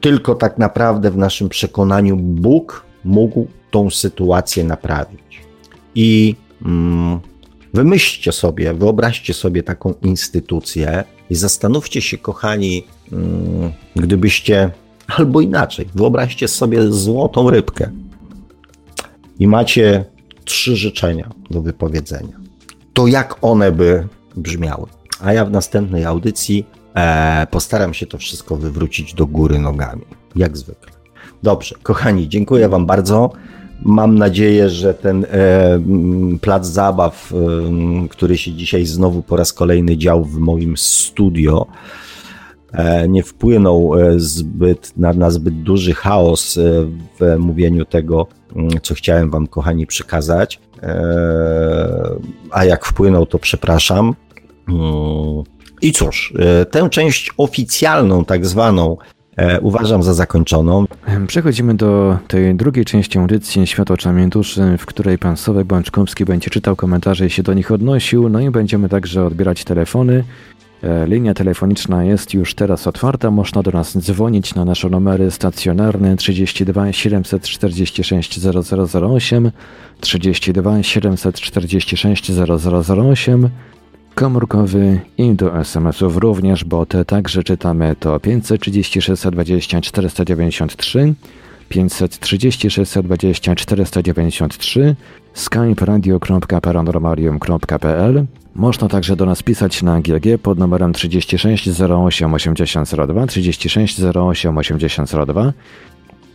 [0.00, 5.40] tylko tak naprawdę w naszym przekonaniu Bóg mógł tą sytuację naprawić.
[5.94, 7.20] I mm,
[7.74, 14.70] wymyślcie sobie, wyobraźcie sobie taką instytucję i zastanówcie się, kochani, mm, gdybyście,
[15.16, 17.90] albo inaczej, wyobraźcie sobie złotą rybkę
[19.38, 20.04] i macie
[20.44, 22.36] trzy życzenia do wypowiedzenia.
[22.94, 24.86] To jak one by brzmiały?
[25.20, 30.02] A ja w następnej audycji e, postaram się to wszystko wywrócić do góry nogami,
[30.36, 30.92] jak zwykle.
[31.42, 33.32] Dobrze, kochani, dziękuję Wam bardzo.
[33.84, 35.80] Mam nadzieję, że ten e,
[36.40, 41.66] plac zabaw, e, który się dzisiaj znowu po raz kolejny dział w moim studio,
[43.08, 46.60] nie wpłynął e, zbyt, na, na zbyt duży chaos e,
[47.20, 48.26] w mówieniu tego,
[48.82, 50.60] co chciałem Wam, kochani, przekazać.
[50.82, 51.04] E,
[52.50, 54.14] a jak wpłynął, to przepraszam.
[55.82, 56.34] I cóż,
[56.70, 58.96] tę część oficjalną, tak zwaną,
[59.36, 60.84] E, uważam za zakończoną.
[61.26, 66.50] Przechodzimy do tej drugiej części audycji Świat oczami duszy, w której pan Sławek Bączkowski będzie
[66.50, 70.24] czytał komentarze i się do nich odnosił, no i będziemy także odbierać telefony.
[70.82, 73.30] E, linia telefoniczna jest już teraz otwarta.
[73.30, 79.50] Można do nas dzwonić na nasze numery stacjonarne 32 746 0008,
[80.00, 83.48] 32 746 0008
[84.14, 87.96] komórkowy i do SMS-ów również, bo te także czytamy.
[88.00, 91.14] To 536 20 493,
[91.72, 94.96] 536 20 493,
[95.34, 98.24] skype radio.paranormalium.pl.
[98.54, 105.52] Można także do nas pisać na GG pod numerem 36 08 8002, 36 08 8002.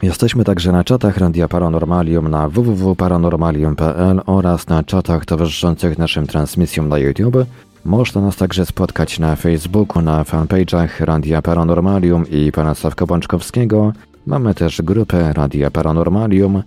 [0.02, 6.98] Jesteśmy także na czatach Radia Paranormalium na www.paranormalium.pl oraz na czatach towarzyszących naszym transmisjom na
[6.98, 7.38] YouTube.
[7.86, 13.94] Można nas także spotkać na Facebooku, na fanpage'ach Radia Paranormalium i pana Sławka Bączkowskiego.
[14.28, 16.64] Mamy też grupę Radia Paranormalium.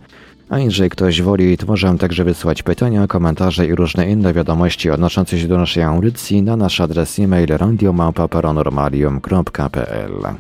[0.48, 5.38] A jeżeli ktoś woli, to możemy także wysłać pytania, komentarze i różne inne wiadomości odnoszące
[5.38, 10.34] się do naszej audycji na nasz adres e-mail radiomałpa-paranormalium.pl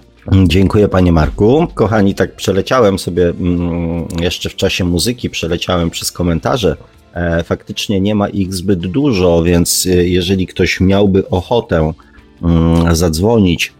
[0.46, 1.66] Dziękuję panie Marku.
[1.74, 6.76] Kochani, tak przeleciałem sobie mm, jeszcze w czasie muzyki, przeleciałem przez komentarze
[7.14, 11.92] E, faktycznie nie ma ich zbyt dużo, więc e, jeżeli ktoś miałby ochotę
[12.42, 13.72] mm, zadzwonić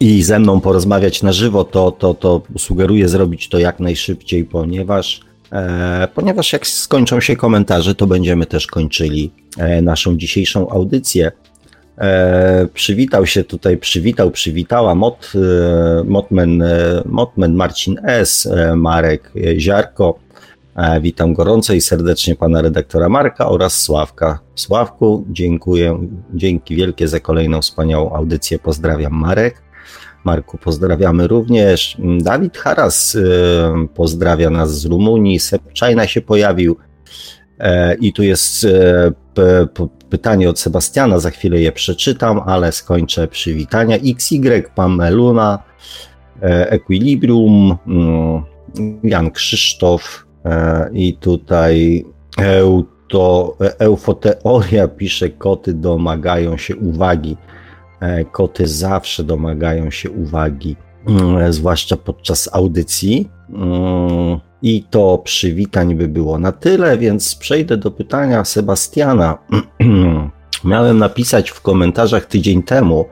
[0.00, 5.20] i ze mną porozmawiać na żywo, to, to, to sugeruję zrobić to jak najszybciej, ponieważ,
[5.52, 9.30] e, ponieważ jak skończą się komentarze, to będziemy też kończyli
[9.82, 11.32] naszą dzisiejszą audycję.
[12.74, 15.32] przywitał się tutaj, przywitał, przywitała Mot,
[16.04, 16.62] Motman,
[17.04, 20.25] Motman Marcin S., Marek Ziarko, E,
[21.00, 24.38] witam gorąco i serdecznie pana redaktora Marka oraz Sławka.
[24.54, 28.58] Sławku, dziękuję, dzięki wielkie za kolejną wspaniałą audycję.
[28.58, 29.62] Pozdrawiam Marek.
[30.24, 31.96] Marku, pozdrawiamy również.
[32.20, 35.40] Dawid Haras e, pozdrawia nas z Rumunii.
[35.40, 36.76] Sepczajna się pojawił.
[37.58, 38.66] E, I tu jest
[40.10, 43.96] pytanie od Sebastiana, za chwilę je przeczytam, ale skończę przywitania.
[43.96, 45.62] XY, Pameluna,
[46.40, 48.42] Equilibrium, mm,
[49.02, 50.25] Jan Krzysztof, E,
[50.92, 52.04] I tutaj
[52.38, 57.36] euto, eufoteoria pisze, koty domagają się uwagi.
[58.00, 60.76] E, koty zawsze domagają się uwagi,
[61.08, 63.28] mm, zwłaszcza podczas audycji.
[63.48, 69.38] Mm, I to przywitań by było na tyle, więc przejdę do pytania Sebastiana.
[70.64, 73.04] Miałem napisać w komentarzach tydzień temu,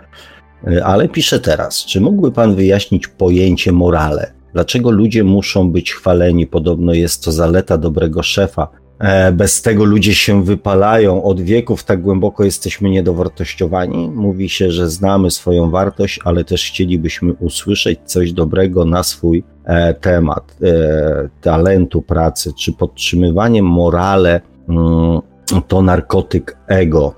[0.67, 1.85] e, ale piszę teraz.
[1.85, 4.33] Czy mógłby Pan wyjaśnić pojęcie morale?
[4.55, 6.47] Dlaczego ludzie muszą być chwaleni?
[6.47, 8.69] Podobno jest to zaleta dobrego szefa.
[8.99, 11.23] E, bez tego ludzie się wypalają.
[11.23, 14.09] Od wieków tak głęboko jesteśmy niedowartościowani.
[14.09, 19.95] Mówi się, że znamy swoją wartość, ale też chcielibyśmy usłyszeć coś dobrego na swój e,
[19.95, 22.53] temat e, talentu pracy.
[22.59, 25.21] Czy podtrzymywanie morale mm,
[25.69, 27.15] to narkotyk ego?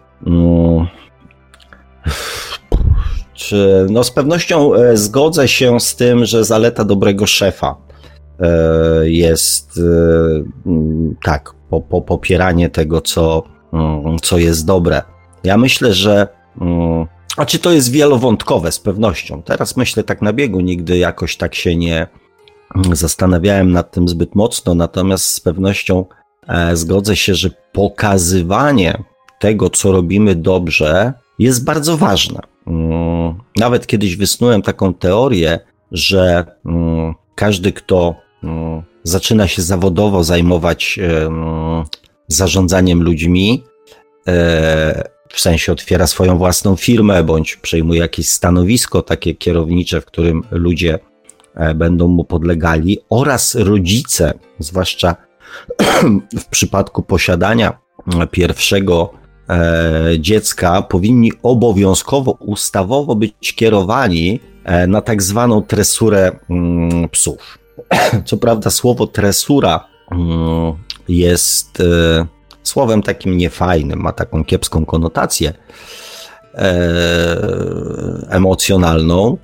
[3.36, 3.48] Mm.
[3.48, 7.76] Czy, no z pewnością e, zgodzę się z tym, że zaleta dobrego szefa
[8.40, 10.72] e, jest e,
[11.24, 15.02] tak, po, po, popieranie tego, co, mm, co jest dobre.
[15.44, 16.28] Ja myślę, że
[16.60, 17.06] mm,
[17.36, 19.42] a czy to jest wielowątkowe z pewnością.
[19.42, 22.06] Teraz myślę tak na biegu, nigdy jakoś tak się nie
[22.76, 26.04] mm, zastanawiałem nad tym zbyt mocno, natomiast z pewnością
[26.74, 29.02] zgodzę się, że pokazywanie
[29.40, 32.40] tego, co robimy dobrze, jest bardzo ważne.
[32.66, 35.58] Mm, nawet kiedyś wysnułem taką teorię,
[35.92, 40.98] że mm, każdy, kto mm, zaczyna się zawodowo zajmować
[42.28, 43.64] zarządzaniem ludźmi,
[44.28, 50.42] e, w sensie otwiera swoją własną firmę bądź przejmuje jakieś stanowisko takie kierownicze, w którym
[50.50, 50.98] ludzie
[51.54, 55.16] e, będą mu podlegali, oraz rodzice, zwłaszcza
[56.42, 57.78] w przypadku posiadania
[58.30, 59.25] pierwszego e,
[60.18, 67.58] dziecka powinni obowiązkowo, ustawowo być kierowani e, na tak zwaną tresurę mm, psów.
[68.26, 70.74] Co prawda, słowo tresura mm,
[71.08, 72.26] jest e,
[72.62, 75.52] słowem takim niefajnym, ma taką kiepską konotację
[78.30, 79.38] emocjonalną.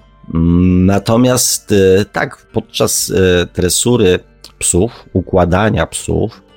[0.85, 1.75] Natomiast
[2.13, 3.13] tak, podczas
[3.53, 4.19] tresury
[4.59, 6.52] psów, układania psów, E,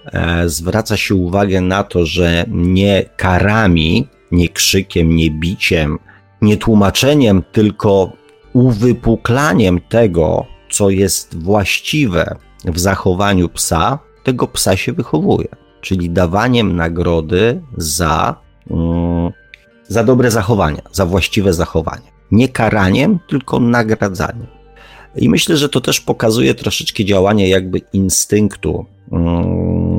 [0.46, 6.00] zwraca się uwagę na to, że nie karami, nie krzykiem, nie biciem,
[6.42, 8.12] nie tłumaczeniem, tylko
[8.54, 12.36] uwypuklaniem tego, co jest właściwe
[12.66, 15.48] w zachowaniu psa, tego psa się wychowuje.
[15.82, 18.36] Czyli dawaniem nagrody za,
[18.72, 19.32] mm,
[19.88, 22.16] za dobre zachowania, za właściwe zachowanie.
[22.32, 24.48] Nie karaniem, tylko nagradzaniem.
[25.16, 29.95] I myślę, że to też pokazuje troszeczkę działanie jakby instynktu Mm,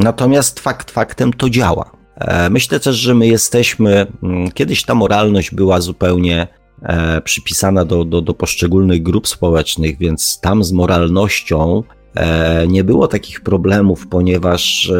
[0.00, 1.90] natomiast fakt faktem to działa.
[2.16, 6.48] E, myślę też, że my jesteśmy, mm, kiedyś ta moralność była zupełnie
[6.82, 11.82] e, przypisana do, do, do poszczególnych grup społecznych, więc tam z moralnością
[12.14, 14.92] e, nie było takich problemów, ponieważ,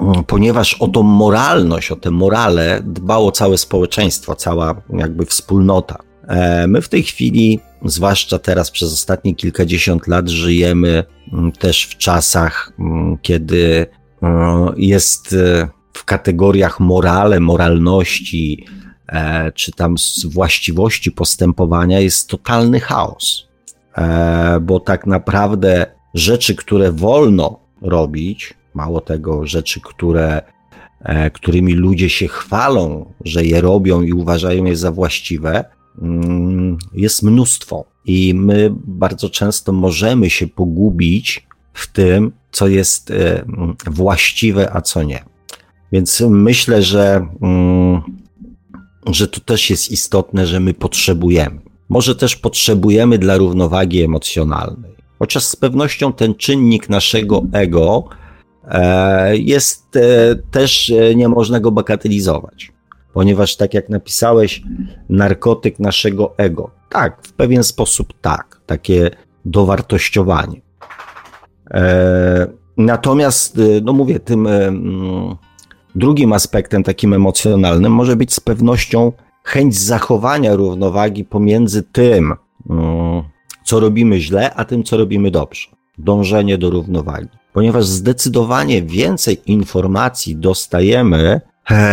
[0.00, 6.09] mm, ponieważ o tą moralność, o tę morale dbało całe społeczeństwo, cała jakby wspólnota.
[6.68, 12.72] My w tej chwili zwłaszcza teraz przez ostatnie kilkadziesiąt lat żyjemy mm, też w czasach,
[12.78, 13.86] mm, kiedy
[14.22, 18.66] mm, jest e, w kategoriach morale, moralności,
[19.08, 23.48] e, czy tam właściwości postępowania jest totalny chaos.
[23.96, 30.42] E, bo tak naprawdę rzeczy, które wolno robić, mało tego, rzeczy, które,
[31.32, 35.64] którymi ludzie się chwalą, że je robią i uważają je za właściwe,
[36.92, 43.44] jest mnóstwo i my bardzo często możemy się pogubić w tym, co jest e,
[43.86, 45.24] właściwe, a co nie.
[45.92, 48.02] Więc myślę, że, mm,
[49.06, 51.60] że to też jest istotne, że my potrzebujemy.
[51.88, 54.90] Może też potrzebujemy dla równowagi emocjonalnej.
[55.18, 58.04] Chociaż z pewnością ten czynnik naszego ego
[58.64, 62.72] e, jest e, też, nie można go bagatelizować
[63.12, 64.62] ponieważ tak jak napisałeś,
[65.08, 66.70] narkotyk naszego ego.
[66.88, 69.10] Tak, w pewien sposób tak, takie
[69.44, 70.60] dowartościowanie.
[71.70, 72.46] E,
[72.76, 74.72] natomiast, e, no mówię, tym e,
[75.94, 79.12] drugim aspektem, takim emocjonalnym, może być z pewnością
[79.44, 82.34] chęć zachowania równowagi pomiędzy tym,
[83.64, 85.68] co robimy źle, a tym, co robimy dobrze.
[85.98, 87.28] Dążenie do równowagi.
[87.52, 91.40] Ponieważ zdecydowanie więcej informacji dostajemy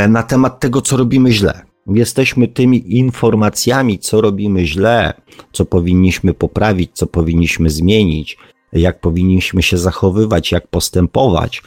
[0.09, 1.61] na temat tego, co robimy źle.
[1.87, 5.13] Jesteśmy tymi informacjami, co robimy źle,
[5.51, 8.37] co powinniśmy poprawić, co powinniśmy zmienić,
[8.73, 11.63] jak powinniśmy się zachowywać, jak postępować.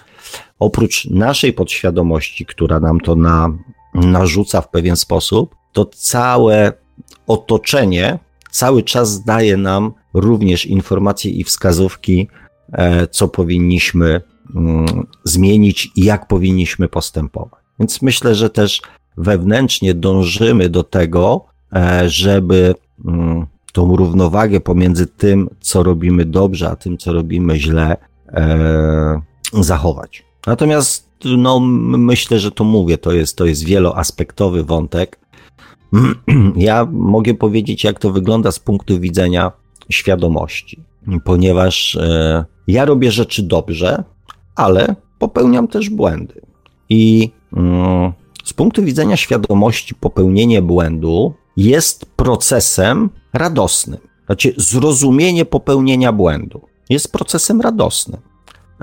[0.58, 3.48] Oprócz naszej podświadomości, która nam to na,
[3.94, 6.72] narzuca w pewien sposób, to całe
[7.26, 8.18] otoczenie
[8.50, 12.28] cały czas daje nam również informacje i wskazówki,
[12.72, 14.20] e, co powinniśmy
[14.56, 17.59] mm, zmienić i jak powinniśmy postępować.
[17.80, 18.82] Więc myślę, że też
[19.16, 22.74] wewnętrznie dążymy do tego, e, żeby
[23.04, 27.96] mm, tą równowagę pomiędzy tym, co robimy dobrze, a tym, co robimy źle,
[28.28, 29.20] e,
[29.52, 30.24] zachować.
[30.46, 35.18] Natomiast no, myślę, że to mówię, to jest, to jest wieloaspektowy wątek.
[36.56, 39.52] Ja mogę powiedzieć, jak to wygląda z punktu widzenia
[39.90, 40.82] świadomości,
[41.24, 44.04] ponieważ e, ja robię rzeczy dobrze,
[44.56, 46.40] ale popełniam też błędy.
[46.88, 47.30] I
[48.44, 54.00] z punktu widzenia świadomości, popełnienie błędu jest procesem radosnym.
[54.26, 58.20] Znaczy, zrozumienie popełnienia błędu jest procesem radosnym.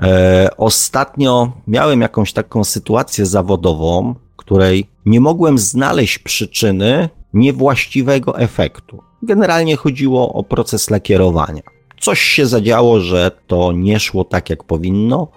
[0.02, 9.02] E, ostatnio miałem jakąś taką sytuację zawodową, której nie mogłem znaleźć przyczyny niewłaściwego efektu.
[9.22, 11.62] Generalnie chodziło o proces lakierowania.
[12.00, 15.28] Coś się zadziało, że to nie szło tak, jak powinno,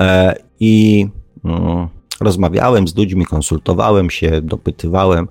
[0.00, 1.06] e, i
[1.44, 1.88] mm,
[2.20, 5.28] rozmawiałem z ludźmi, konsultowałem się, dopytywałem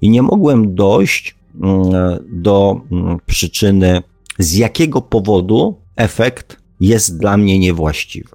[0.00, 1.84] i nie mogłem dojść mm,
[2.32, 4.02] do mm, przyczyny,
[4.38, 8.30] z jakiego powodu efekt jest dla mnie niewłaściwy.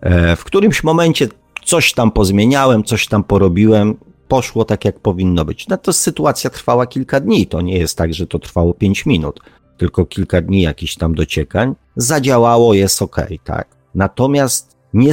[0.00, 1.28] E, w którymś momencie
[1.64, 3.96] coś tam pozmieniałem, coś tam porobiłem,
[4.28, 5.68] poszło tak, jak powinno być.
[5.68, 7.46] No to sytuacja trwała kilka dni.
[7.46, 9.40] To nie jest tak, że to trwało 5 minut,
[9.76, 11.74] tylko kilka dni jakichś tam dociekań.
[11.96, 13.68] Zadziałało, jest ok, tak.
[13.94, 15.12] Natomiast nie,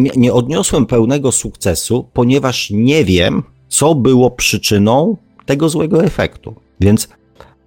[0.00, 5.16] nie, nie odniosłem pełnego sukcesu, ponieważ nie wiem, co było przyczyną
[5.46, 6.54] tego złego efektu.
[6.80, 7.08] Więc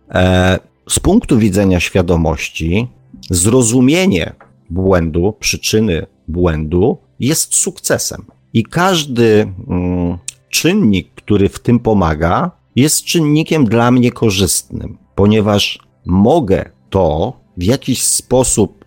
[0.09, 2.87] e, z punktu widzenia świadomości,
[3.29, 4.33] zrozumienie
[4.69, 8.25] błędu, przyczyny błędu jest sukcesem.
[8.53, 10.17] I każdy mm,
[10.49, 18.03] czynnik, który w tym pomaga, jest czynnikiem dla mnie korzystnym, ponieważ mogę to w jakiś
[18.03, 18.85] sposób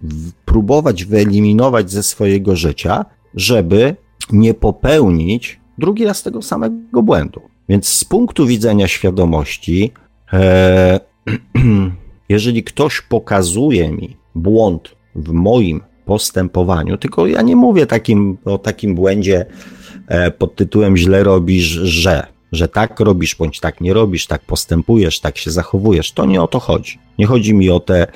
[0.51, 3.97] próbować wyeliminować ze swojego życia, żeby
[4.33, 7.41] nie popełnić drugi raz tego samego błędu.
[7.69, 9.93] Więc z punktu widzenia świadomości,
[10.33, 11.01] e,
[12.29, 18.95] jeżeli ktoś pokazuje mi błąd w moim postępowaniu, tylko ja nie mówię takim, o takim
[18.95, 19.47] błędzie
[20.07, 25.21] e, pod tytułem źle robisz, że, że tak robisz, bądź tak nie robisz, tak postępujesz,
[25.21, 26.13] tak się zachowujesz.
[26.13, 26.99] To nie o to chodzi.
[27.19, 28.07] Nie chodzi mi o te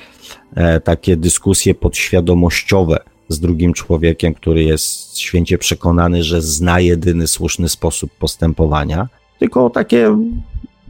[0.83, 8.11] takie dyskusje podświadomościowe z drugim człowiekiem, który jest święcie przekonany, że zna jedyny słuszny sposób
[8.19, 9.07] postępowania,
[9.39, 10.17] tylko takie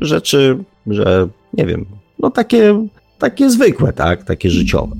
[0.01, 1.85] rzeczy, że nie wiem,
[2.19, 2.87] no takie,
[3.19, 4.95] takie zwykłe, tak, takie życiowe.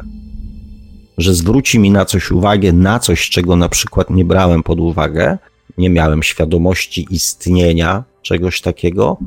[1.18, 5.38] Że zwróci mi na coś uwagę, na coś, czego na przykład nie brałem pod uwagę,
[5.78, 9.18] nie miałem świadomości istnienia czegoś takiego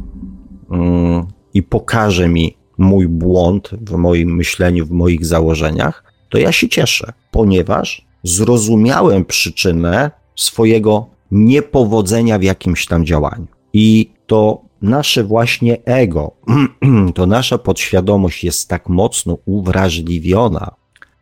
[0.71, 6.69] mm, i pokaże mi mój błąd w moim myśleniu, w moich założeniach, to ja się
[6.69, 13.47] cieszę, ponieważ zrozumiałem przyczynę swojego niepowodzenia w jakimś tam działaniu.
[13.73, 16.33] I to nasze właśnie ego,
[17.15, 20.71] to nasza podświadomość jest tak mocno uwrażliwiona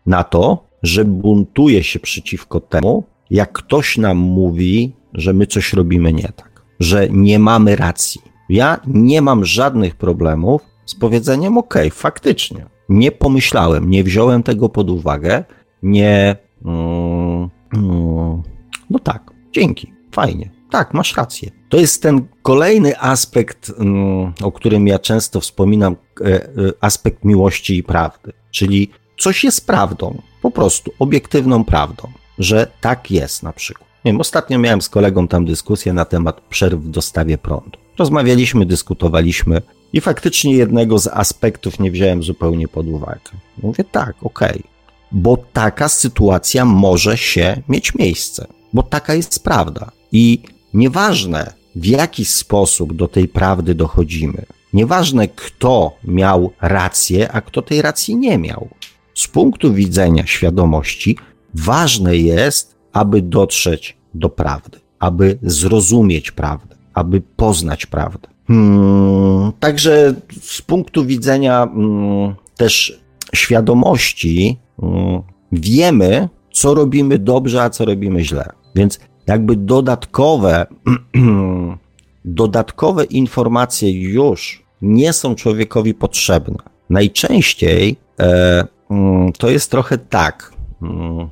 [0.06, 6.12] na to, że buntuje się przeciwko temu, jak ktoś nam mówi, że my coś robimy
[6.12, 8.20] nie tak, że nie mamy racji.
[8.48, 14.90] Ja nie mam żadnych problemów z powiedzeniem: OK, faktycznie, nie pomyślałem, nie wziąłem tego pod
[14.90, 15.44] uwagę,
[15.82, 16.36] nie.
[16.64, 18.42] Mm, mm,
[18.90, 20.50] no tak, dzięki, fajnie.
[20.70, 21.50] Tak, masz rację.
[21.68, 26.48] To jest ten kolejny aspekt, mm, o którym ja często wspominam, e, e,
[26.80, 28.32] aspekt miłości i prawdy.
[28.50, 32.08] Czyli coś jest prawdą, po prostu obiektywną prawdą,
[32.38, 33.88] że tak jest na przykład.
[34.04, 37.78] Nie wiem, ostatnio miałem z kolegą tam dyskusję na temat przerw w dostawie prądu.
[37.98, 39.62] Rozmawialiśmy, dyskutowaliśmy
[39.96, 43.30] i faktycznie jednego z aspektów nie wziąłem zupełnie pod uwagę.
[43.62, 44.62] Mówię tak, okej, okay.
[45.12, 49.90] bo taka sytuacja może się mieć miejsce, bo taka jest prawda.
[50.12, 50.42] I
[50.74, 57.82] nieważne w jaki sposób do tej prawdy dochodzimy, nieważne kto miał rację, a kto tej
[57.82, 58.68] racji nie miał
[59.14, 61.18] z punktu widzenia świadomości
[61.54, 68.35] ważne jest, aby dotrzeć do prawdy, aby zrozumieć prawdę, aby poznać prawdę.
[68.48, 73.00] Hmm, także z punktu widzenia hmm, też
[73.34, 75.22] świadomości hmm,
[75.52, 78.52] wiemy, co robimy dobrze, a co robimy źle.
[78.74, 80.66] Więc jakby dodatkowe,
[82.24, 86.56] dodatkowe informacje już nie są człowiekowi potrzebne.
[86.90, 90.52] Najczęściej e, Mm, to jest trochę tak.
[90.82, 91.28] Mm,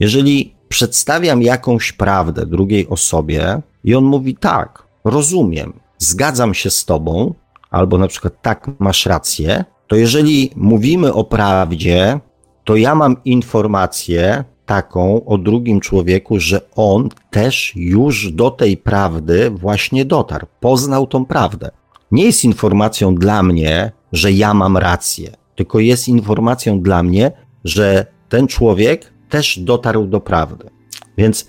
[0.00, 5.72] jeżeli przedstawiam jakąś prawdę drugiej osobie i on mówi tak, rozumiem,
[6.04, 7.34] zgadzam się z tobą,
[7.70, 12.20] albo na przykład tak, masz rację, to jeżeli mówimy o prawdzie,
[12.64, 19.50] to ja mam informację taką o drugim człowieku, że on też już do tej prawdy
[19.50, 21.70] właśnie dotarł, poznał tą prawdę.
[22.10, 27.32] Nie jest informacją dla mnie, że ja mam rację tylko jest informacją dla mnie,
[27.64, 30.70] że ten człowiek też dotarł do prawdy.
[31.18, 31.46] Więc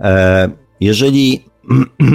[0.00, 1.44] e, jeżeli,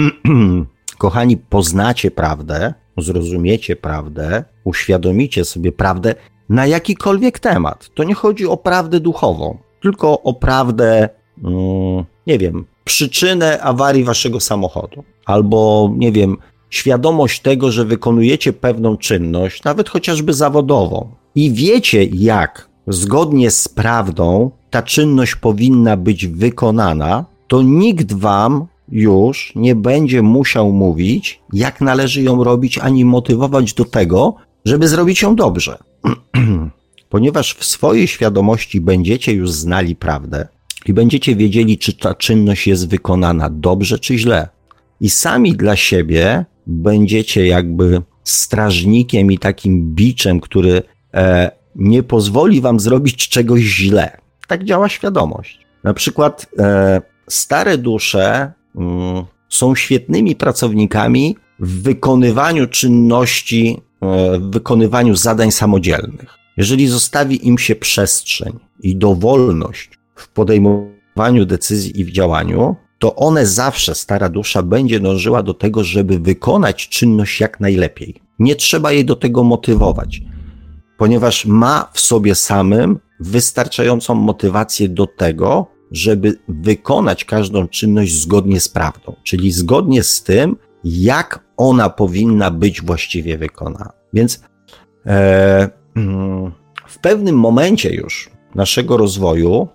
[0.98, 6.14] kochani, poznacie prawdę, zrozumiecie prawdę, uświadomicie sobie prawdę
[6.48, 11.08] na jakikolwiek temat, to nie chodzi o prawdę duchową, tylko o prawdę,
[11.44, 16.36] mm, nie wiem, przyczynę awarii waszego samochodu, albo nie wiem,
[16.70, 24.50] świadomość tego, że wykonujecie pewną czynność, nawet chociażby zawodową, i wiecie, jak zgodnie z prawdą
[24.70, 32.22] ta czynność powinna być wykonana, to nikt wam już nie będzie musiał mówić, jak należy
[32.22, 34.34] ją robić, ani motywować do tego,
[34.64, 35.78] żeby zrobić ją dobrze.
[37.08, 40.48] Ponieważ w swojej świadomości będziecie już znali prawdę
[40.86, 44.48] i będziecie wiedzieli, czy ta czynność jest wykonana dobrze, czy źle.
[45.00, 50.82] I sami dla siebie będziecie jakby strażnikiem i takim biczem, który
[51.14, 54.16] e, nie pozwoli wam zrobić czegoś źle.
[54.48, 55.66] Tak działa świadomość.
[55.84, 58.52] Na przykład e, stare dusze
[59.48, 66.34] są świetnymi pracownikami w wykonywaniu czynności, e, w wykonywaniu zadań samodzielnych.
[66.56, 73.46] Jeżeli zostawi im się przestrzeń i dowolność w podejmowaniu decyzji i w działaniu, to one
[73.46, 78.14] zawsze, stara dusza, będzie dążyła do tego, żeby wykonać czynność jak najlepiej.
[78.38, 80.22] Nie trzeba jej do tego motywować,
[80.98, 88.68] ponieważ ma w sobie samym wystarczającą motywację do tego, żeby wykonać każdą czynność zgodnie z
[88.68, 93.92] prawdą, czyli zgodnie z tym, jak ona powinna być właściwie wykonana.
[94.12, 94.40] Więc
[95.06, 95.68] e,
[96.86, 99.68] w pewnym momencie już naszego rozwoju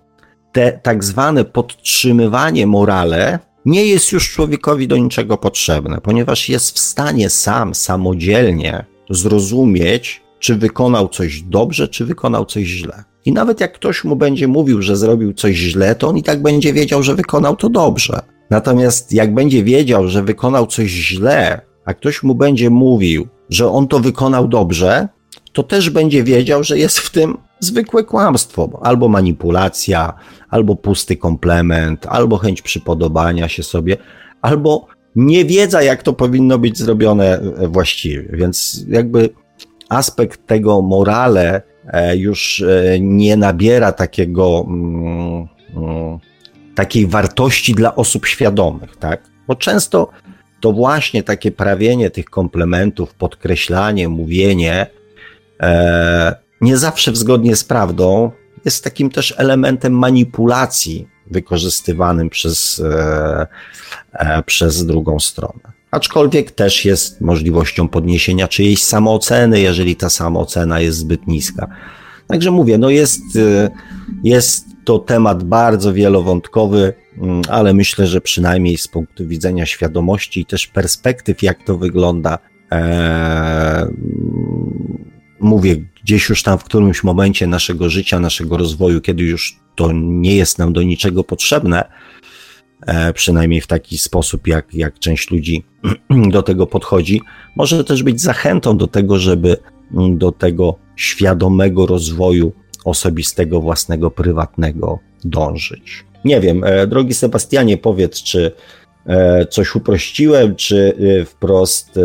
[0.52, 6.80] te tak zwane podtrzymywanie morale nie jest już człowiekowi do niczego potrzebne, ponieważ jest w
[6.80, 13.04] stanie sam, samodzielnie zrozumieć, czy wykonał coś dobrze, czy wykonał coś źle.
[13.26, 16.42] I nawet jak ktoś mu będzie mówił, że zrobił coś źle, to on i tak
[16.42, 18.20] będzie wiedział, że wykonał to dobrze.
[18.50, 23.88] Natomiast jak będzie wiedział, że wykonał coś źle, a ktoś mu będzie mówił, że on
[23.88, 25.08] to wykonał dobrze,
[25.54, 30.14] to też będzie wiedział, że jest w tym zwykłe kłamstwo, albo manipulacja,
[30.50, 33.98] albo pusty komplement, albo chęć przypodobania się sobie,
[34.42, 38.30] albo niewiedza, jak to powinno być zrobione właściwie.
[38.34, 39.30] Więc jakby
[39.90, 41.62] aspekt tego morale e,
[42.16, 46.20] już e, nie nabiera takiego, mm, mm,
[46.76, 49.22] takiej wartości dla osób świadomych, tak?
[49.48, 50.12] Bo często
[50.60, 54.88] to właśnie takie prawienie tych komplementów, podkreślanie, mówienie,
[55.60, 58.32] e, nie zawsze zgodnie z prawdą,
[58.66, 63.48] jest takim też elementem manipulacji wykorzystywanym przez, e,
[64.14, 65.81] e, przez drugą stronę.
[65.92, 71.68] Aczkolwiek też jest możliwością podniesienia czyjejś samooceny, jeżeli ta samoocena jest zbyt niska.
[72.28, 73.70] Także mówię, no jest, e,
[74.24, 80.46] jest to temat bardzo wielowątkowy, mm, ale myślę, że przynajmniej z punktu widzenia świadomości i
[80.46, 82.38] też perspektyw, jak to wygląda,
[82.72, 83.88] e,
[85.40, 90.36] mówię, gdzieś już tam w którymś momencie naszego życia, naszego rozwoju, kiedy już to nie
[90.36, 91.84] jest nam do niczego potrzebne,
[93.14, 95.64] przynajmniej w taki sposób, jak, jak część ludzi
[96.32, 97.22] do tego podchodzi,
[97.56, 99.58] może też być zachętą do tego, żeby
[99.94, 102.52] mm, do tego świadomego rozwoju
[102.86, 106.06] osobistego, własnego, prywatnego dążyć.
[106.26, 108.52] Nie wiem, e, drogi Sebastianie, powiedz, czy
[109.06, 110.96] e, coś uprościłem, czy
[111.26, 112.00] wprost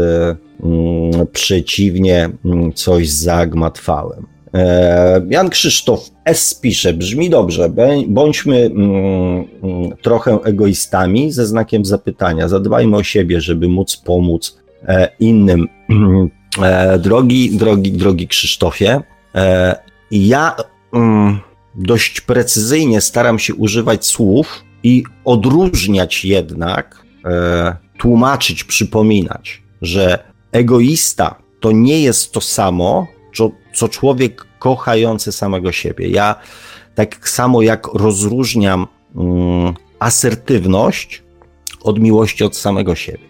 [0.63, 4.27] Mm, przeciwnie, mm, coś zagmatwałem.
[4.55, 6.55] E, Jan Krzysztof S.
[6.55, 7.71] pisze, brzmi dobrze,
[8.09, 9.45] bądźmy mm,
[10.03, 15.69] trochę egoistami ze znakiem zapytania, zadbajmy o siebie, żeby móc pomóc e, innym.
[16.63, 19.01] E, drogi, drogi, drogi Krzysztofie,
[20.11, 20.57] ja
[21.75, 27.05] dość precyzyjnie staram się używać słów i odróżniać jednak,
[27.99, 30.19] tłumaczyć, przypominać, że
[30.53, 33.07] egoista to nie jest to samo,
[33.73, 36.09] co, człowiek kochający samego siebie.
[36.09, 36.35] Ja
[36.95, 38.87] tak samo jak rozróżniam
[39.17, 41.23] mm, asertywność
[41.83, 43.25] od miłości od samego siebie.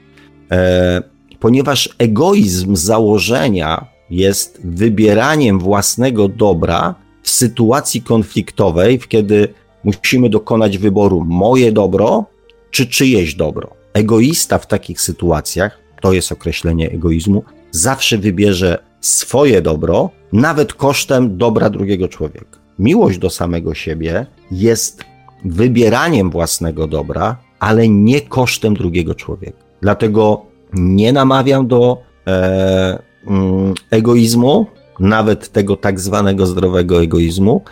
[0.51, 1.03] E,
[1.41, 9.49] ponieważ egoizm z założenia jest wybieraniem własnego dobra w sytuacji konfliktowej, kiedy
[9.85, 12.25] musimy dokonać wyboru moje dobro
[12.71, 13.71] czy czyjeś dobro.
[13.93, 21.71] Egoista w takich sytuacjach to jest określenie egoizmu, zawsze wybierze swoje dobro, nawet kosztem dobra
[21.71, 22.59] drugiego człowieka.
[22.79, 25.05] Miłość do samego siebie jest
[25.45, 29.59] wybieraniem własnego dobra, ale nie kosztem drugiego człowieka.
[29.83, 30.43] Dlatego
[30.73, 34.67] nie namawiam do e, mm, egoizmu,
[35.01, 37.63] nawet tego tak zwanego zdrowego egoizmu,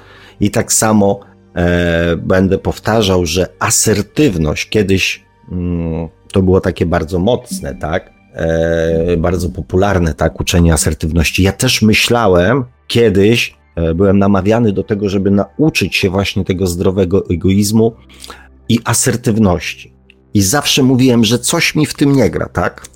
[0.40, 1.20] i tak samo
[1.54, 8.13] e, będę powtarzał, że asertywność kiedyś mm, to było takie bardzo mocne, tak?
[8.34, 11.42] E, bardzo popularne, tak, uczenie asertywności.
[11.42, 17.28] Ja też myślałem kiedyś, e, byłem namawiany do tego, żeby nauczyć się właśnie tego zdrowego
[17.30, 17.92] egoizmu
[18.68, 19.94] i asertywności.
[20.34, 22.86] I zawsze mówiłem, że coś mi w tym nie gra, tak?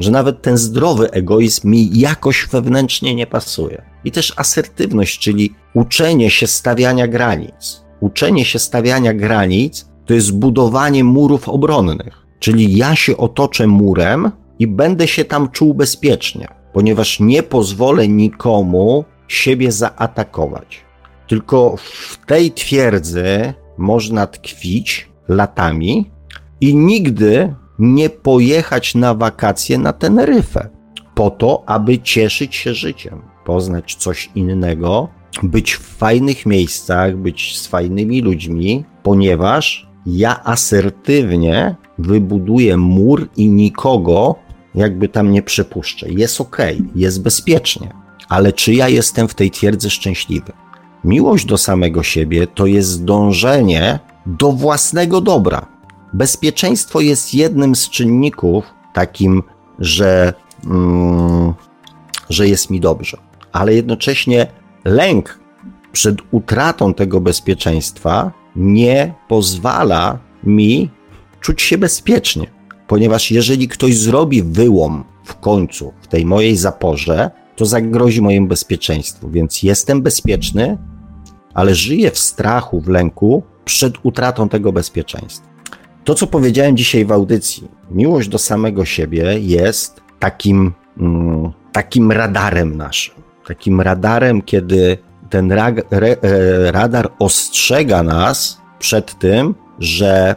[0.00, 3.82] Że nawet ten zdrowy egoizm mi jakoś wewnętrznie nie pasuje.
[4.04, 7.84] I też asertywność, czyli uczenie się stawiania granic.
[8.00, 12.26] Uczenie się stawiania granic to jest budowanie murów obronnych.
[12.38, 14.30] Czyli ja się otoczę murem,
[14.60, 20.84] i będę się tam czuł bezpiecznie, ponieważ nie pozwolę nikomu siebie zaatakować.
[21.28, 26.10] Tylko w tej twierdzy można tkwić latami
[26.60, 30.68] i nigdy nie pojechać na wakacje na Teneryfę,
[31.14, 35.08] po to, aby cieszyć się życiem, poznać coś innego,
[35.42, 44.34] być w fajnych miejscach, być z fajnymi ludźmi, ponieważ ja asertywnie wybuduję mur i nikogo
[44.74, 46.10] jakby tam nie przypuszczę.
[46.10, 46.58] Jest ok,
[46.94, 47.92] jest bezpiecznie,
[48.28, 50.52] ale czy ja jestem w tej twierdzy szczęśliwy?
[51.04, 55.66] Miłość do samego siebie to jest dążenie do własnego dobra.
[56.12, 59.42] Bezpieczeństwo jest jednym z czynników takim,
[59.78, 60.32] że,
[60.64, 61.54] mm,
[62.30, 63.16] że jest mi dobrze,
[63.52, 64.46] ale jednocześnie
[64.84, 65.40] lęk
[65.92, 70.90] przed utratą tego bezpieczeństwa nie pozwala mi
[71.40, 72.59] czuć się bezpiecznie.
[72.90, 79.30] Ponieważ jeżeli ktoś zrobi wyłom w końcu w tej mojej zaporze, to zagrozi mojemu bezpieczeństwu.
[79.30, 80.78] Więc jestem bezpieczny,
[81.54, 85.46] ale żyję w strachu, w lęku przed utratą tego bezpieczeństwa.
[86.04, 92.76] To, co powiedziałem dzisiaj w audycji, miłość do samego siebie jest takim, mm, takim radarem
[92.76, 93.14] naszym.
[93.46, 94.98] Takim radarem, kiedy
[95.30, 100.36] ten ra, re, e, radar ostrzega nas przed tym, że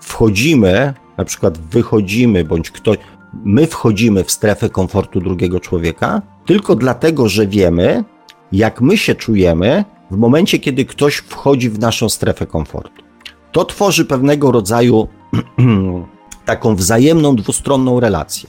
[0.00, 2.98] wchodzimy, na przykład wychodzimy, bądź ktoś,
[3.44, 8.04] my wchodzimy w strefę komfortu drugiego człowieka, tylko dlatego, że wiemy,
[8.52, 13.02] jak my się czujemy w momencie, kiedy ktoś wchodzi w naszą strefę komfortu.
[13.52, 15.08] To tworzy pewnego rodzaju
[16.52, 18.48] taką wzajemną, dwustronną relację.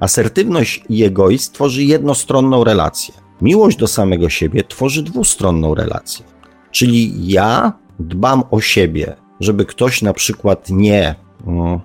[0.00, 3.14] Asertywność i egoizm tworzy jednostronną relację.
[3.40, 6.24] Miłość do samego siebie tworzy dwustronną relację.
[6.70, 11.14] Czyli ja dbam o siebie, żeby ktoś na przykład nie,
[11.46, 11.80] mm,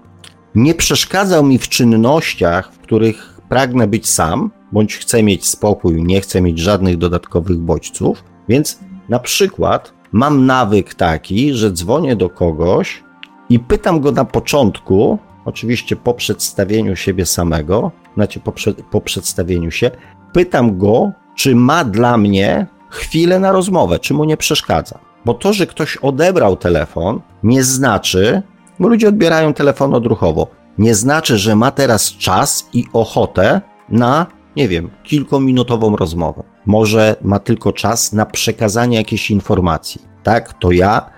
[0.56, 6.22] nie przeszkadzał mi w czynnościach, w których pragnę być sam, bądź chcę mieć spokój, nie
[6.22, 8.80] chcę mieć żadnych dodatkowych bodźców, więc
[9.10, 13.04] na przykład mam nawyk taki, że dzwonię do kogoś
[13.50, 18.54] i pytam go na początku, oczywiście po przedstawieniu siebie samego, znaczy po,
[18.92, 19.92] po przedstawieniu się,
[20.34, 25.00] pytam go, czy ma dla mnie chwilę na rozmowę, czy mu nie przeszkadza.
[25.26, 28.42] Bo to, że ktoś odebrał telefon, nie znaczy,
[28.82, 30.48] bo ludzie odbierają telefon odruchowo,
[30.78, 36.44] nie znaczy, że ma teraz czas i ochotę na, nie wiem, kilkuminutową rozmowę.
[36.66, 40.02] Może ma tylko czas na przekazanie jakiejś informacji.
[40.24, 41.10] Tak, to ja,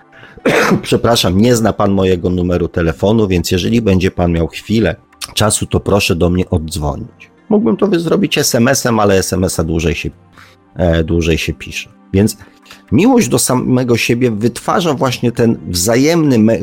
[0.82, 4.96] przepraszam, nie zna pan mojego numeru telefonu, więc jeżeli będzie pan miał chwilę
[5.34, 7.30] czasu, to proszę do mnie oddzwonić.
[7.48, 10.10] Mógłbym to zrobić SMS-em, ale SMS-a dłużej się,
[10.76, 11.90] e, dłużej się pisze.
[12.12, 12.36] Więc
[12.92, 16.58] miłość do samego siebie wytwarza właśnie ten wzajemny me,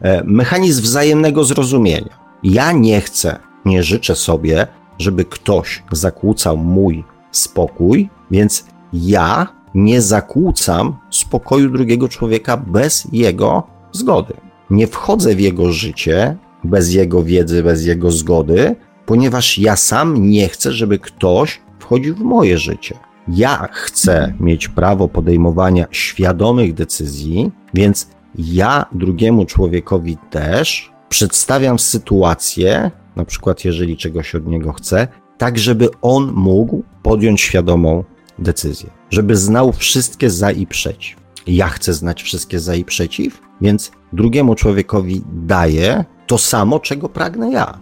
[0.00, 2.18] e, mechanizm wzajemnego zrozumienia.
[2.42, 4.66] Ja nie chcę, nie życzę sobie,
[4.98, 13.62] żeby ktoś zakłócał mój spokój, więc ja nie zakłócam spokoju drugiego człowieka bez jego
[13.92, 14.34] zgody.
[14.70, 18.76] Nie wchodzę w jego życie bez jego wiedzy, bez jego zgody,
[19.06, 22.98] ponieważ ja sam nie chcę, żeby ktoś wchodził w moje życie.
[23.28, 33.24] Ja chcę mieć prawo podejmowania świadomych decyzji, więc ja drugiemu człowiekowi też przedstawiam sytuację, na
[33.24, 38.04] przykład jeżeli czegoś od niego chcę, tak żeby on mógł podjąć świadomą
[38.38, 41.20] decyzję, żeby znał wszystkie za i przeciw.
[41.46, 47.50] Ja chcę znać wszystkie za i przeciw, więc drugiemu człowiekowi daję to samo, czego pragnę
[47.50, 47.78] ja.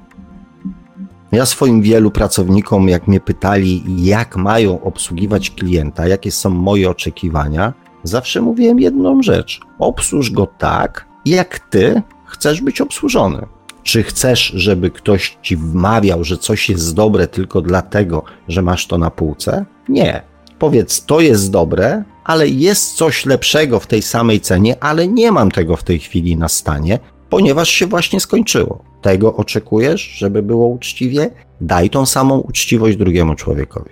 [1.32, 7.72] Ja swoim wielu pracownikom, jak mnie pytali, jak mają obsługiwać klienta, jakie są moje oczekiwania,
[8.02, 13.46] zawsze mówiłem jedną rzecz: obsłuż go tak, jak ty chcesz być obsłużony.
[13.82, 18.98] Czy chcesz, żeby ktoś ci wmawiał, że coś jest dobre tylko dlatego, że masz to
[18.98, 19.64] na półce?
[19.88, 20.22] Nie.
[20.58, 25.50] Powiedz, to jest dobre, ale jest coś lepszego w tej samej cenie, ale nie mam
[25.50, 26.98] tego w tej chwili na stanie,
[27.32, 28.84] ponieważ się właśnie skończyło.
[29.02, 31.30] Tego oczekujesz, żeby było uczciwie?
[31.60, 33.90] Daj tą samą uczciwość drugiemu człowiekowi.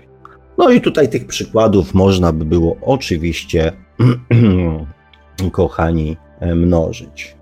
[0.57, 3.71] No i tutaj tych przykładów można by było oczywiście,
[5.51, 6.17] kochani,
[6.55, 7.35] mnożyć.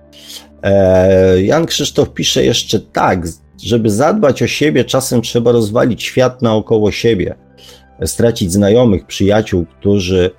[0.64, 3.28] E, Jan Krzysztof pisze jeszcze tak,
[3.64, 7.36] żeby zadbać o siebie, czasem trzeba rozwalić świat naokoło siebie,
[8.06, 10.39] stracić znajomych, przyjaciół, którzy e,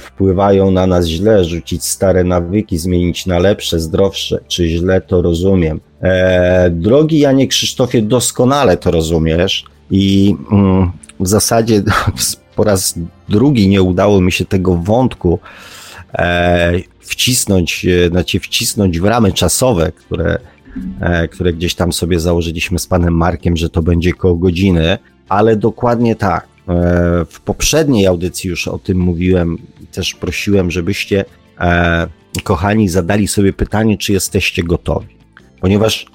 [0.00, 5.80] wpływają na nas źle, rzucić stare nawyki, zmienić na lepsze, zdrowsze, czy źle to rozumiem.
[6.02, 10.90] E, drogi Janie Krzysztofie, doskonale to rozumiesz i mm,
[11.20, 11.82] w zasadzie
[12.56, 12.94] po raz
[13.28, 15.38] drugi nie udało mi się tego wątku
[16.14, 20.38] e, wcisnąć, e, znaczy wcisnąć w ramy czasowe, które,
[21.00, 24.98] e, które gdzieś tam sobie założyliśmy z panem Markiem, że to będzie koło godziny,
[25.28, 26.49] ale dokładnie tak.
[26.70, 29.58] E, w poprzedniej audycji już o tym mówiłem
[29.92, 31.24] też prosiłem, żebyście,
[32.44, 35.16] kochani, zadali sobie pytanie, czy jesteście gotowi.
[35.60, 36.06] Ponieważ,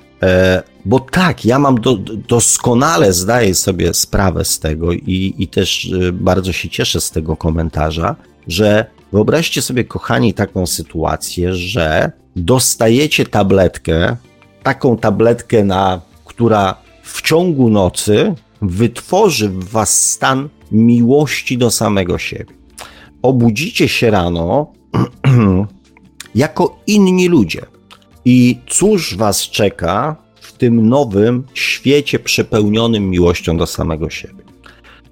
[0.85, 6.51] bo tak, ja mam do, doskonale, zdaję sobie sprawę z tego i, i też bardzo
[6.51, 8.15] się cieszę z tego komentarza,
[8.47, 14.15] że Wyobraźcie sobie, kochani, taką sytuację, że dostajecie tabletkę,
[14.63, 22.53] taką tabletkę, na, która w ciągu nocy wytworzy w was stan miłości do samego siebie.
[23.21, 24.73] Obudzicie się rano
[26.35, 27.61] jako inni ludzie.
[28.25, 34.43] I cóż was czeka w tym nowym świecie przepełnionym miłością do samego siebie?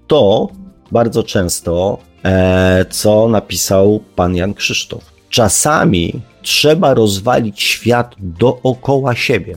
[0.08, 0.50] To
[0.92, 5.14] bardzo często E, co napisał pan Jan Krzysztof.
[5.30, 9.56] Czasami trzeba rozwalić świat dookoła siebie.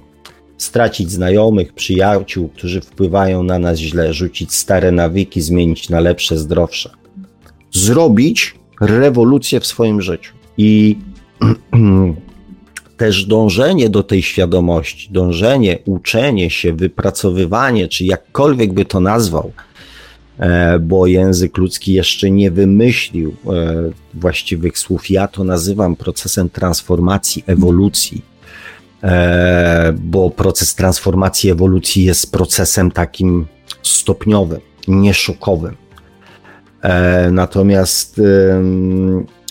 [0.59, 6.91] Stracić znajomych, przyjaciół, którzy wpływają na nas źle, rzucić stare nawyki, zmienić na lepsze, zdrowsze.
[7.73, 10.33] Zrobić rewolucję w swoim życiu.
[10.59, 10.99] I
[12.97, 19.53] też dążenie do tej świadomości, dążenie, uczenie się, wypracowywanie, czy jakkolwiek by to nazwał,
[20.39, 25.11] e, bo język ludzki jeszcze nie wymyślił e, właściwych słów.
[25.11, 28.23] Ja to nazywam procesem transformacji, ewolucji,
[29.95, 33.47] bo proces transformacji, ewolucji jest procesem takim
[33.83, 35.77] stopniowym, nieszokowym.
[37.33, 38.21] Natomiast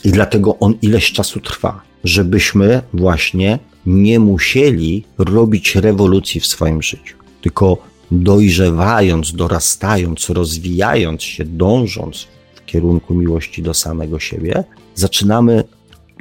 [0.04, 7.18] i dlatego on ileś czasu trwa żebyśmy właśnie nie musieli robić rewolucji w swoim życiu,
[7.42, 7.78] tylko
[8.12, 14.64] dojrzewając, dorastając, rozwijając się, dążąc w kierunku miłości do samego siebie,
[14.96, 15.64] zaczynamy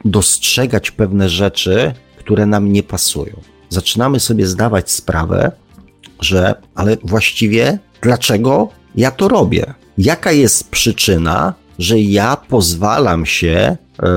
[0.04, 1.94] dostrzegać pewne rzeczy,
[2.24, 3.40] które nam nie pasują.
[3.68, 5.52] Zaczynamy sobie zdawać sprawę,
[6.20, 9.74] że ale właściwie dlaczego ja to robię?
[9.98, 14.08] Jaka jest przyczyna, że ja pozwalam się yy,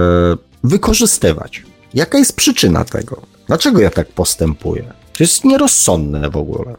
[0.63, 1.63] wykorzystywać.
[1.93, 3.21] Jaka jest przyczyna tego?
[3.47, 4.83] Dlaczego ja tak postępuję?
[5.17, 6.75] To jest nierozsądne w ogóle.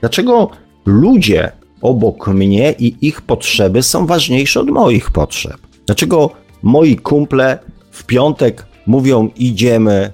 [0.00, 0.50] Dlaczego
[0.86, 5.56] ludzie obok mnie i ich potrzeby są ważniejsze od moich potrzeb?
[5.86, 6.30] Dlaczego
[6.62, 7.58] moi kumple
[7.90, 10.12] w piątek mówią, idziemy,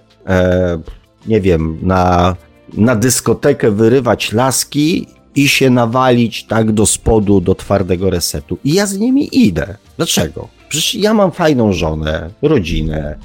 [1.27, 2.37] nie wiem, na,
[2.75, 8.59] na dyskotekę wyrywać laski i się nawalić tak do spodu, do twardego resetu.
[8.65, 9.77] I ja z nimi idę.
[9.97, 10.49] Dlaczego?
[10.69, 13.19] Przecież ja mam fajną żonę, rodzinę,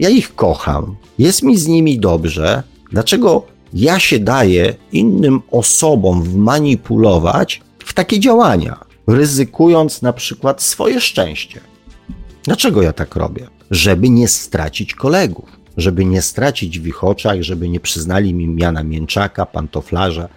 [0.00, 2.62] ja ich kocham, jest mi z nimi dobrze.
[2.92, 11.60] Dlaczego ja się daję innym osobom wmanipulować w takie działania, ryzykując na przykład swoje szczęście?
[12.44, 13.48] Dlaczego ja tak robię?
[13.70, 18.82] Żeby nie stracić kolegów, żeby nie stracić w ich oczach, żeby nie przyznali mi miana
[18.82, 20.28] mięczaka, pantoflarza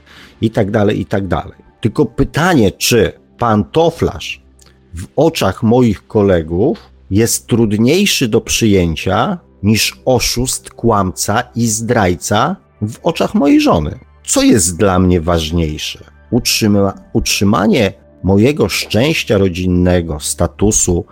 [0.42, 1.24] i tak dalej, i tak.
[1.82, 4.42] Tylko pytanie, czy pantoflarz
[4.96, 6.80] w oczach moich kolegów
[7.12, 14.00] jest trudniejszy do przyjęcia niż oszust, kłamca i zdrajca w oczach mojej żony.
[14.26, 16.04] Co jest dla mnie ważniejsze?
[16.32, 17.94] Utrzyma utrzymanie
[18.24, 21.06] mojego szczęścia rodzinnego, statusu,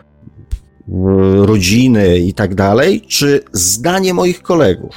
[1.35, 4.95] rodziny i tak dalej, czy zdanie moich kolegów?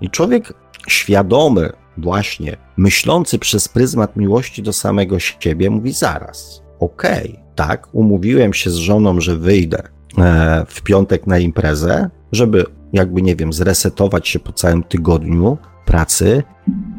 [0.00, 0.52] I człowiek
[0.88, 8.54] świadomy, właśnie myślący przez pryzmat miłości do samego siebie, mówi zaraz, okej, okay, tak, umówiłem
[8.54, 9.82] się z żoną, że wyjdę
[10.18, 16.42] e, w piątek na imprezę, żeby jakby, nie wiem, zresetować się po całym tygodniu pracy,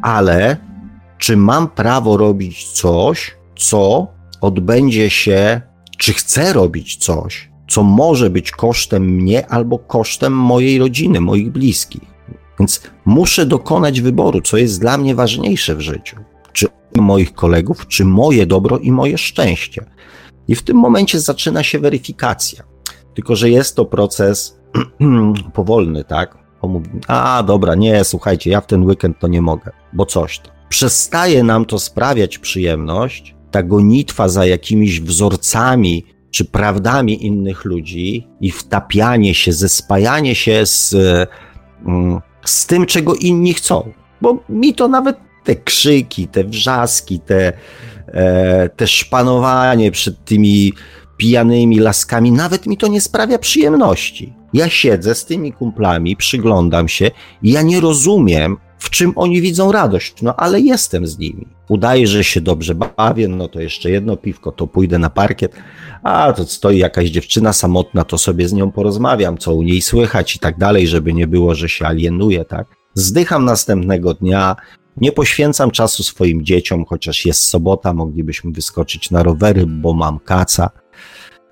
[0.02, 0.56] ale
[1.18, 4.08] czy mam prawo robić coś, co
[4.40, 5.60] odbędzie się,
[5.98, 12.02] czy chcę robić coś, co może być kosztem mnie albo kosztem mojej rodziny, moich bliskich.
[12.58, 16.16] Więc muszę dokonać wyboru, co jest dla mnie ważniejsze w życiu.
[16.52, 16.66] Czy
[16.96, 19.84] moich kolegów, czy moje dobro i moje szczęście.
[20.48, 22.64] I w tym momencie zaczyna się weryfikacja.
[23.14, 24.60] Tylko, że jest to proces
[25.54, 26.38] powolny, tak?
[27.06, 30.50] a dobra, nie, słuchajcie, ja w ten weekend to nie mogę, bo coś to.
[30.68, 38.50] Przestaje nam to sprawiać przyjemność, ta gonitwa za jakimiś wzorcami czy prawdami innych ludzi i
[38.50, 40.94] wtapianie się, zespajanie się z,
[41.86, 43.92] mm, z tym, czego inni chcą.
[44.20, 47.52] Bo mi to nawet te krzyki, te wrzaski, te,
[48.06, 50.72] e, te szpanowanie przed tymi
[51.16, 54.34] pijanymi laskami, nawet mi to nie sprawia przyjemności.
[54.52, 57.10] Ja siedzę z tymi kumplami, przyglądam się
[57.42, 61.46] i ja nie rozumiem, w czym oni widzą radość, no ale jestem z nimi.
[61.68, 65.56] Udaje, że się dobrze bawię, no to jeszcze jedno piwko, to pójdę na parkiet,
[66.02, 70.36] a to stoi jakaś dziewczyna samotna, to sobie z nią porozmawiam, co u niej słychać
[70.36, 72.66] i tak dalej, żeby nie było, że się alienuje, tak?
[72.94, 74.56] Zdycham następnego dnia,
[74.96, 80.70] nie poświęcam czasu swoim dzieciom, chociaż jest sobota, moglibyśmy wyskoczyć na rowery, bo mam kaca.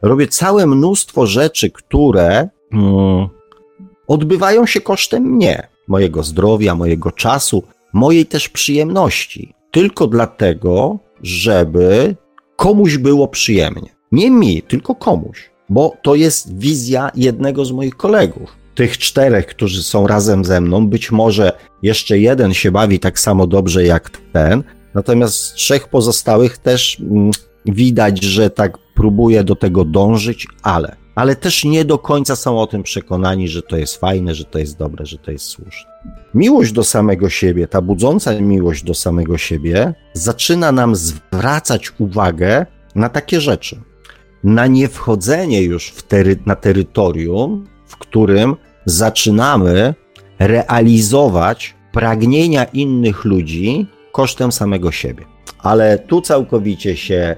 [0.02, 3.28] Robię całe mnóstwo rzeczy, które hmm,
[4.06, 7.62] odbywają się kosztem mnie, mojego zdrowia, mojego czasu,
[7.92, 9.54] mojej też przyjemności.
[9.70, 12.16] Tylko dlatego, żeby
[12.56, 13.88] komuś było przyjemnie.
[14.12, 18.56] Nie mi, tylko komuś, bo to jest wizja jednego z moich kolegów.
[18.74, 21.52] Tych czterech, którzy są razem ze mną, być może
[21.82, 27.30] jeszcze jeden się bawi tak samo dobrze jak ten, natomiast z trzech pozostałych też mm,
[27.66, 32.66] widać, że tak próbuje do tego dążyć, ale, ale też nie do końca są o
[32.66, 35.90] tym przekonani, że to jest fajne, że to jest dobre, że to jest słuszne.
[36.34, 43.08] Miłość do samego siebie, ta budząca miłość do samego siebie, zaczyna nam zwracać uwagę na
[43.08, 43.80] takie rzeczy.
[44.44, 49.94] Na niewchodzenie już tery na terytorium, w którym zaczynamy
[50.38, 55.24] realizować pragnienia innych ludzi kosztem samego siebie.
[55.58, 57.36] Ale tu całkowicie się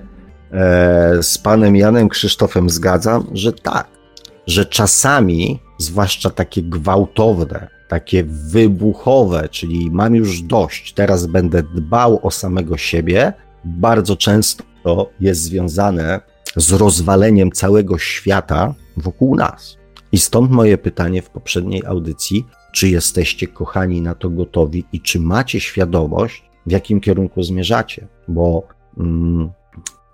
[1.23, 3.89] z panem Janem Krzysztofem zgadzam, że tak,
[4.47, 12.31] że czasami, zwłaszcza takie gwałtowne, takie wybuchowe, czyli mam już dość, teraz będę dbał o
[12.31, 13.33] samego siebie,
[13.65, 16.21] bardzo często jest związane
[16.57, 19.77] z rozwaleniem całego świata wokół nas.
[20.13, 25.21] I stąd moje pytanie w poprzedniej audycji: czy jesteście, kochani, na to gotowi i czy
[25.21, 28.07] macie świadomość, w jakim kierunku zmierzacie?
[28.29, 28.69] Bo
[28.99, 29.51] mm,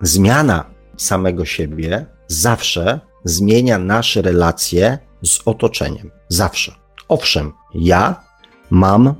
[0.00, 0.64] zmiana
[0.96, 6.10] samego siebie zawsze zmienia nasze relacje z otoczeniem.
[6.28, 6.72] Zawsze.
[7.08, 8.24] Owszem, ja
[8.70, 9.14] mam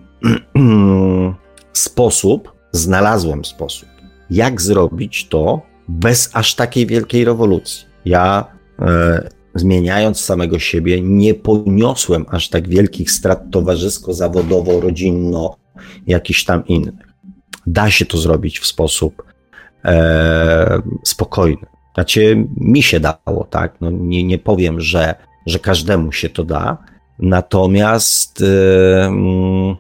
[1.73, 3.89] sposób, znalazłem sposób,
[4.31, 7.87] jak zrobić to bez aż takiej wielkiej rewolucji.
[8.05, 8.47] Ja
[8.79, 15.57] e, zmieniając samego siebie, nie poniosłem aż tak wielkich strat towarzysko, zawodowo, rodzinno,
[16.07, 17.07] jakiś tam innych.
[17.67, 19.23] Da się to zrobić w sposób
[19.87, 21.67] e, spokojny.
[21.95, 23.75] Znaczy, mi się dało, tak?
[23.81, 25.15] No, nie, nie powiem, że,
[25.47, 26.79] że każdemu się to da,
[27.19, 29.77] natomiast, e, mm,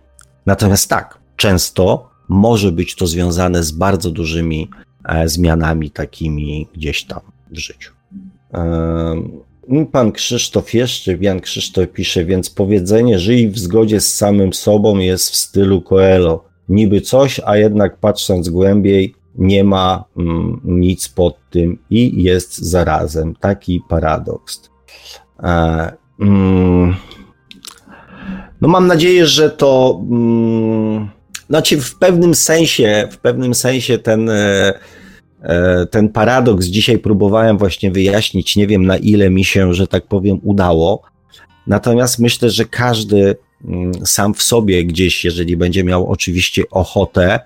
[0.47, 4.71] natomiast tak, często może być to związane z bardzo dużymi
[5.05, 7.21] e, zmianami takimi gdzieś tam
[7.51, 7.93] w życiu.
[9.93, 15.31] Pan Krzysztof jeszcze, Jan Krzysztof pisze, więc powiedzenie żyj w zgodzie z samym sobą jest
[15.31, 16.45] w stylu Coelho.
[16.69, 23.35] Niby coś, a jednak patrząc głębiej, nie ma mm, nic pod tym i jest zarazem
[23.35, 24.71] taki paradoks.
[25.43, 26.95] E, mm,
[28.61, 31.09] no mam nadzieję, że to mm,
[31.49, 34.73] znaczy w pewnym sensie, w pewnym sensie ten e,
[35.47, 38.57] E, ten paradoks dzisiaj próbowałem właśnie wyjaśnić.
[38.57, 41.03] Nie wiem na ile mi się, że tak powiem, udało.
[41.67, 43.37] Natomiast myślę, że każdy
[44.05, 47.41] sam w sobie gdzieś, jeżeli będzie miał oczywiście ochotę,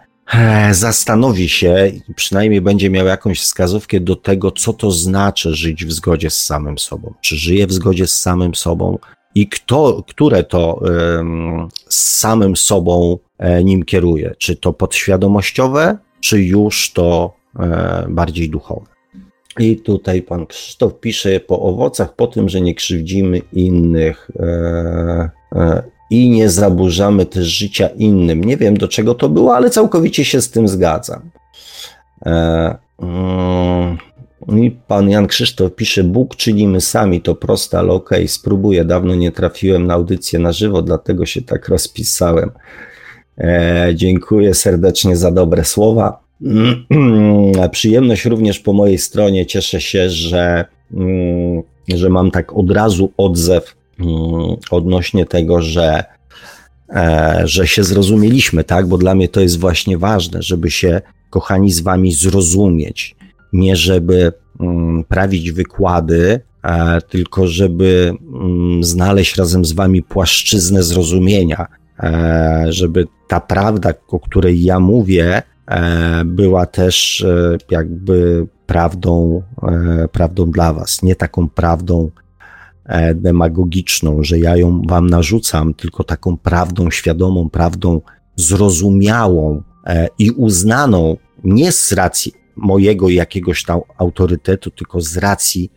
[0.71, 6.31] zastanowi się przynajmniej będzie miał jakąś wskazówkę do tego, co to znaczy żyć w zgodzie
[6.31, 7.15] z samym sobą.
[7.21, 8.99] Czy żyje w zgodzie z samym sobą
[9.35, 14.35] i kto, które to um, z samym sobą e, nim kieruje?
[14.39, 18.87] Czy to podświadomościowe, czy już to E, bardziej duchowe.
[19.59, 25.83] I tutaj pan Krzysztof pisze po owocach, po tym, że nie krzywdzimy innych e, e,
[26.11, 28.45] i nie zaburzamy też życia innym.
[28.45, 31.31] Nie wiem do czego to było, ale całkowicie się z tym zgadzam.
[32.99, 33.99] Mm,
[34.49, 38.85] I pan Jan Krzysztof pisze, Bóg czyli my sami, to proste, ale okej, okay, spróbuję.
[38.85, 42.51] Dawno nie trafiłem na audycję na żywo, dlatego się tak rozpisałem.
[43.95, 46.21] dziękuję serdecznie za dobre słowa.
[47.71, 49.47] Przyjemność również po mojej stronie.
[49.47, 50.65] Cieszę się, że,
[50.95, 53.80] mm, że mam tak od razu odzew mm,
[54.71, 56.05] odnośnie tego, że,
[56.95, 58.87] e, że się zrozumieliśmy, tak?
[58.87, 61.01] Bo dla mnie to jest właśnie ważne, żeby się,
[61.31, 63.17] kochani, z wami zrozumieć.
[63.53, 68.15] Nie żeby mm, prawić wykłady, e, tylko żeby
[68.81, 71.67] znaleźć razem z wami płaszczyznę zrozumienia,
[72.03, 75.43] e, żeby ta prawda, o której ja mówię,
[76.25, 77.27] była też
[77.71, 79.43] jakby prawdą,
[80.13, 82.11] prawdą dla was, nie taką prawdą
[83.15, 88.01] demagogiczną, że ja ją wam narzucam, tylko taką prawdą świadomą, prawdą
[88.37, 89.63] zrozumiałą
[90.19, 95.71] i uznaną nie z racji mojego jakiegoś tam autorytetu, tylko z racji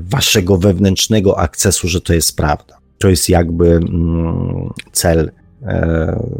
[0.00, 2.78] waszego wewnętrznego akcesu, że to jest prawda.
[2.98, 5.30] To jest jakby mm, cel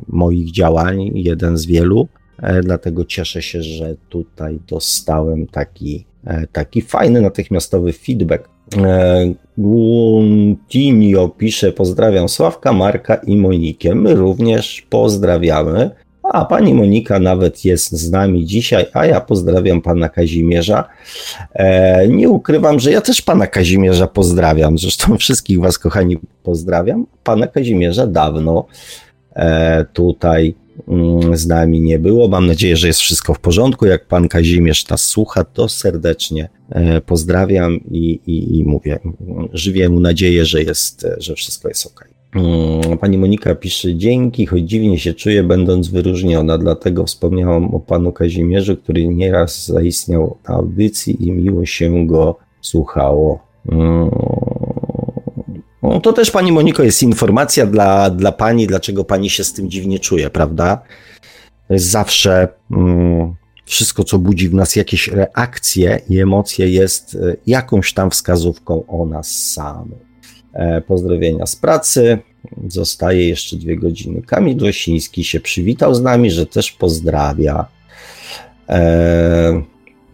[0.09, 2.09] moich działań, jeden z wielu.
[2.43, 6.16] E, dlatego cieszę się, że tutaj dostałem taki, e,
[6.53, 8.49] taki fajny, natychmiastowy feedback.
[8.77, 13.95] E, Guntinio pisze, pozdrawiam Sławka, Marka i Monikę.
[13.95, 15.91] My również pozdrawiamy.
[16.23, 20.85] A pani Monika nawet jest z nami dzisiaj, a ja pozdrawiam pana Kazimierza.
[21.55, 24.79] E, nie ukrywam, że ja też pana Kazimierza pozdrawiam.
[24.79, 27.07] Zresztą wszystkich was, kochani, pozdrawiam.
[27.25, 28.67] Pana Kazimierza dawno
[29.37, 30.55] e, tutaj
[31.35, 32.29] z nami nie było.
[32.29, 33.87] Mam nadzieję, że jest wszystko w porządku.
[33.87, 38.99] Jak pan Kazimierz nas słucha, to serdecznie e, pozdrawiam i, i, i mówię,
[39.53, 42.09] żywię mu nadzieję, że jest, że wszystko jest ok.
[42.35, 48.13] Mm, pani Monika pisze, dzięki, choć dziwnie się czuję, będąc wyróżniona, dlatego wspomniałam o panu
[48.13, 53.47] Kazimierzu, który nieraz zaistniał na audycji i miło się go słuchało.
[55.87, 59.71] No, to też pani Moniko jest informacja dla, dla pani, dlaczego pani się z tym
[59.71, 60.83] dziwnie czuje, prawda?
[61.71, 63.35] Zawsze mm,
[63.65, 69.07] wszystko, co budzi w nas jakieś reakcje i emocje, jest e, jakąś tam wskazówką o
[69.07, 69.99] nas samych.
[70.53, 72.19] E, pozdrowienia z pracy.
[72.69, 74.23] Zostaje jeszcze dwie godziny.
[74.23, 77.67] Kamil Rosiński się przywitał z nami, że też pozdrawia.
[78.69, 79.63] E,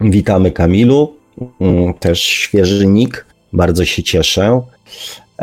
[0.01, 1.15] witamy Kamilu,
[1.59, 4.61] mm, też świeży nick, bardzo się cieszę.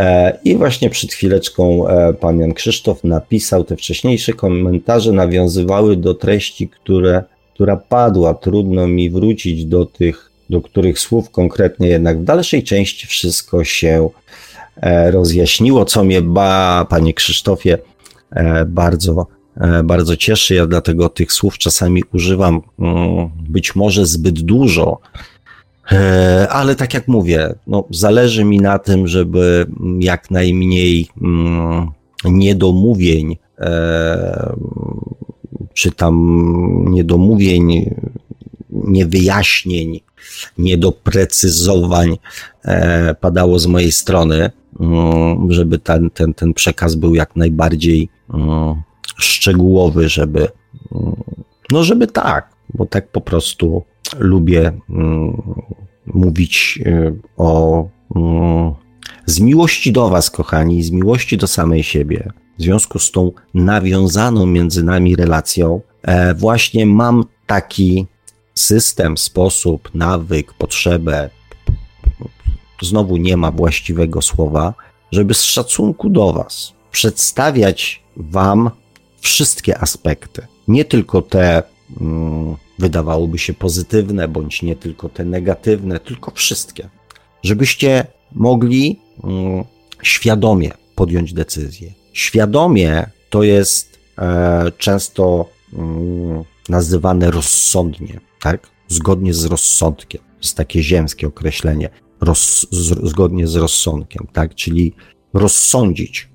[0.00, 6.14] E, I właśnie przed chwileczką e, pan Jan Krzysztof napisał, te wcześniejsze komentarze nawiązywały do
[6.14, 7.22] treści, które,
[7.54, 8.34] która padła.
[8.34, 14.10] Trudno mi wrócić do tych, do których słów konkretnie, jednak w dalszej części wszystko się
[14.76, 17.78] e, rozjaśniło, co mnie, ba, panie Krzysztofie,
[18.66, 19.26] bardzo,
[19.84, 20.54] bardzo cieszy.
[20.54, 24.98] Ja dlatego tych słów czasami używam mm, być może zbyt dużo,
[26.48, 29.66] ale tak jak mówię, no, zależy mi na tym, żeby
[30.00, 31.90] jak najmniej mm,
[32.24, 34.56] niedomówień, e,
[35.74, 36.14] czy tam
[36.88, 37.94] niedomówień,
[38.70, 40.00] niewyjaśnień,
[40.58, 42.18] niedoprecyzowań
[42.64, 44.50] e, padało z mojej strony,
[44.80, 48.82] mm, żeby ten, ten, ten przekaz był jak najbardziej mm,
[49.18, 50.48] szczegółowy, żeby,
[51.70, 53.82] no żeby tak, bo tak po prostu
[54.18, 55.42] lubię mm,
[56.06, 58.74] mówić y, o mm,
[59.26, 64.46] z miłości do Was, kochani, z miłości do samej siebie, w związku z tą nawiązaną
[64.46, 68.06] między nami relacją, e, właśnie mam taki
[68.54, 71.30] system, sposób, nawyk, potrzebę,
[72.82, 74.74] znowu nie ma właściwego słowa,
[75.12, 78.70] żeby z szacunku do Was przedstawiać Wam
[79.20, 81.62] wszystkie aspekty, nie tylko te
[82.00, 86.88] mm, wydawałoby się pozytywne, bądź nie tylko te negatywne, tylko wszystkie.
[87.42, 89.64] Żebyście mogli mm,
[90.02, 91.92] świadomie podjąć decyzję.
[92.12, 98.68] Świadomie to jest e, często mm, nazywane rozsądnie, tak?
[98.88, 100.20] Zgodnie z rozsądkiem.
[100.20, 101.90] To jest takie ziemskie określenie.
[102.20, 104.54] Roz, z, zgodnie z rozsądkiem, tak?
[104.54, 104.92] Czyli
[105.34, 106.28] rozsądzić,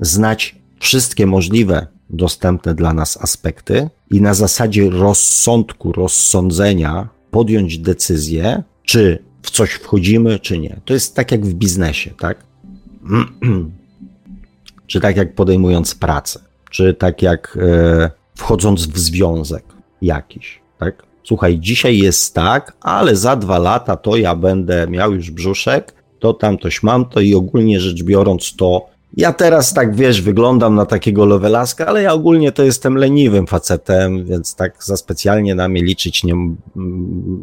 [0.00, 9.24] znać wszystkie możliwe dostępne dla nas aspekty i na zasadzie rozsądku, rozsądzenia podjąć decyzję, czy
[9.42, 10.80] w coś wchodzimy, czy nie.
[10.84, 12.44] To jest tak jak w biznesie, tak?
[14.86, 19.64] czy tak jak podejmując pracę, czy tak jak e, wchodząc w związek
[20.02, 21.02] jakiś, tak?
[21.24, 26.34] Słuchaj, dzisiaj jest tak, ale za dwa lata to ja będę miał już brzuszek, to
[26.34, 30.86] tam coś mam, to i ogólnie rzecz biorąc to ja teraz tak, wiesz, wyglądam na
[30.86, 35.82] takiego lowelaska, ale ja ogólnie to jestem leniwym facetem, więc tak za specjalnie na mnie
[35.82, 36.34] liczyć nie,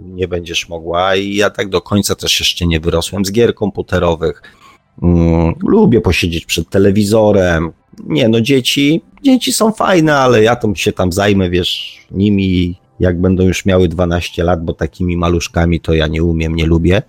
[0.04, 4.42] nie będziesz mogła i ja tak do końca też jeszcze nie wyrosłem z gier komputerowych.
[5.02, 7.72] Mm, lubię posiedzieć przed telewizorem.
[8.04, 13.22] Nie, no dzieci, dzieci są fajne, ale ja to się tam zajmę, wiesz, nimi jak
[13.22, 17.02] będą już miały 12 lat, bo takimi maluszkami to ja nie umiem, nie lubię.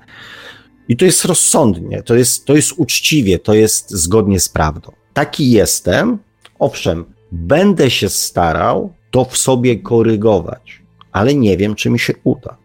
[0.89, 4.93] I to jest rozsądnie, to jest, to jest uczciwie, to jest zgodnie z prawdą.
[5.13, 6.19] Taki jestem,
[6.59, 10.83] owszem, będę się starał to w sobie korygować,
[11.13, 12.57] ale nie wiem, czy mi się uda.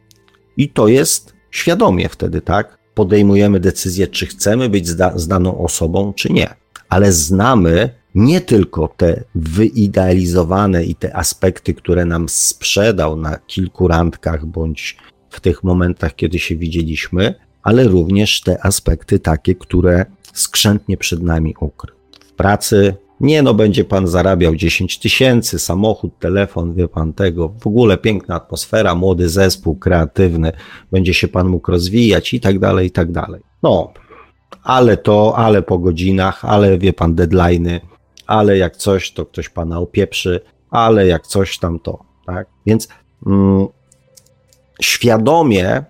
[0.58, 2.78] I to jest świadomie wtedy, tak?
[2.94, 6.54] Podejmujemy decyzję, czy chcemy być z daną osobą, czy nie.
[6.90, 14.46] Ale znamy nie tylko te wyidealizowane i te aspekty, które nam sprzedał na kilku randkach
[14.46, 14.98] bądź
[15.30, 21.56] w tych momentach, kiedy się widzieliśmy, ale również te aspekty takie, które skrzętnie przed nami
[21.60, 21.96] ukrył.
[22.26, 27.68] W pracy nie no, będzie pan zarabiał 10 tysięcy, samochód, telefon, wie pan tego, w
[27.68, 30.52] ogóle piękna atmosfera, młody zespół, kreatywny,
[30.92, 33.42] będzie się pan mógł rozwijać i tak dalej, i tak dalej.
[33.64, 33.94] No,
[34.64, 37.80] ale to, ale po godzinach, ale wie pan, deadline'y,
[38.28, 42.48] ale jak coś, to ktoś pana opieprzy, ale jak coś tam to, tak?
[42.66, 42.88] Więc
[43.26, 43.68] mm,
[44.82, 45.84] świadomie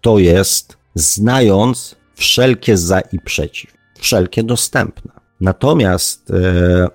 [0.00, 5.12] to jest znając wszelkie za i przeciw, wszelkie dostępne.
[5.40, 6.88] Natomiast e,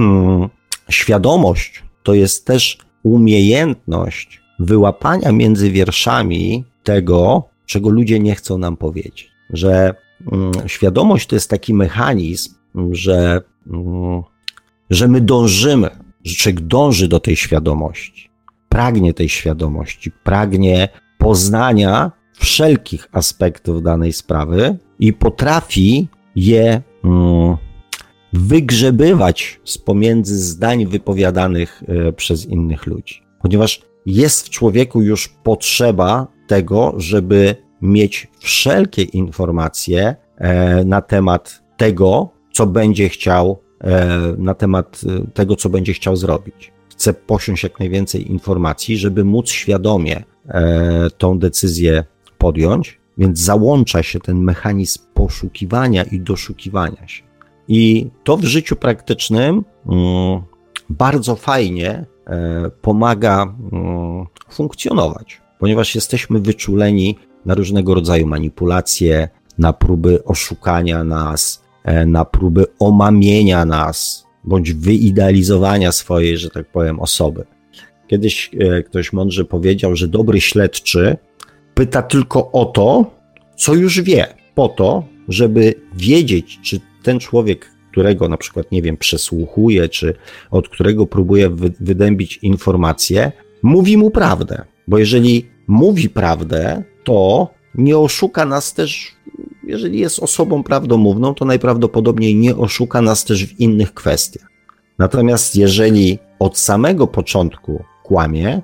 [0.88, 9.30] świadomość to jest też umiejętność wyłapania między wierszami tego, czego ludzie nie chcą nam powiedzieć.
[9.50, 9.94] Że
[10.32, 12.54] mm, świadomość to jest taki mechanizm,
[12.92, 14.22] że, mm,
[14.90, 15.90] że my dążymy,
[16.24, 18.30] że człowiek dąży do tej świadomości,
[18.68, 20.88] pragnie tej świadomości, pragnie
[21.18, 27.56] poznania wszelkich aspektów danej sprawy i potrafi je mm,
[28.32, 33.22] wygrzebywać z pomiędzy zdań wypowiadanych e, przez innych ludzi.
[33.42, 42.30] Ponieważ jest w człowieku już potrzeba tego, żeby mieć wszelkie informacje e, na temat tego,
[42.52, 44.08] co będzie chciał, e,
[44.38, 45.00] na temat
[45.34, 46.72] tego, co będzie chciał zrobić.
[46.90, 50.24] Chce posiąść jak najwięcej informacji, żeby móc świadomie
[51.18, 52.04] tą decyzję
[52.38, 57.22] podjąć więc załącza się ten mechanizm poszukiwania i doszukiwania się.
[57.68, 60.42] I to w życiu praktycznym mm,
[60.90, 70.24] bardzo fajnie e, pomaga mm, funkcjonować, ponieważ jesteśmy wyczuleni na różnego rodzaju manipulacje, na próby
[70.24, 77.44] oszukania nas, e, na próby omamienia nas, bądź wyidealizowania swojej, że tak powiem, osoby.
[78.06, 81.16] Kiedyś e, ktoś mądrze powiedział, że dobry śledczy
[81.76, 83.10] pyta tylko o to,
[83.56, 88.96] co już wie, po to, żeby wiedzieć, czy ten człowiek, którego na przykład, nie wiem,
[88.96, 90.14] przesłuchuje, czy
[90.50, 91.50] od którego próbuje
[91.80, 93.32] wydębić informacje,
[93.62, 94.64] mówi mu prawdę.
[94.88, 99.12] Bo jeżeli mówi prawdę, to nie oszuka nas też,
[99.66, 104.50] jeżeli jest osobą prawdomówną, to najprawdopodobniej nie oszuka nas też w innych kwestiach.
[104.98, 108.62] Natomiast jeżeli od samego początku kłamie,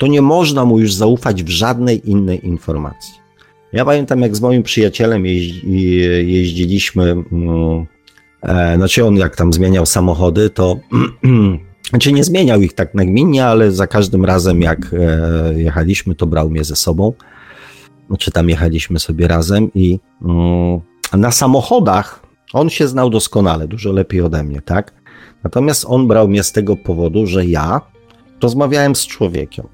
[0.00, 3.14] to nie można mu już zaufać w żadnej innej informacji.
[3.72, 5.62] Ja pamiętam, jak z moim przyjacielem jeździ,
[6.26, 7.86] jeździliśmy, mm,
[8.42, 10.76] e, znaczy on jak tam zmieniał samochody, to
[11.90, 16.50] znaczy nie zmieniał ich tak nagminnie, ale za każdym razem jak e, jechaliśmy, to brał
[16.50, 17.12] mnie ze sobą.
[18.08, 20.80] Znaczy tam jechaliśmy sobie razem i mm,
[21.12, 22.22] na samochodach
[22.52, 24.92] on się znał doskonale, dużo lepiej ode mnie, tak?
[25.44, 27.80] Natomiast on brał mnie z tego powodu, że ja
[28.42, 29.66] rozmawiałem z człowiekiem.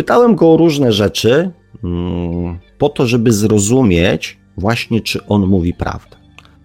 [0.00, 1.50] Pytałem go o różne rzeczy,
[1.84, 6.16] mm, po to, żeby zrozumieć właśnie, czy on mówi prawdę.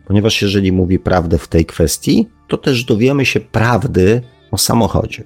[0.08, 4.22] Ponieważ jeżeli mówi prawdę w tej kwestii, to też dowiemy się prawdy
[4.52, 5.24] o samochodzie.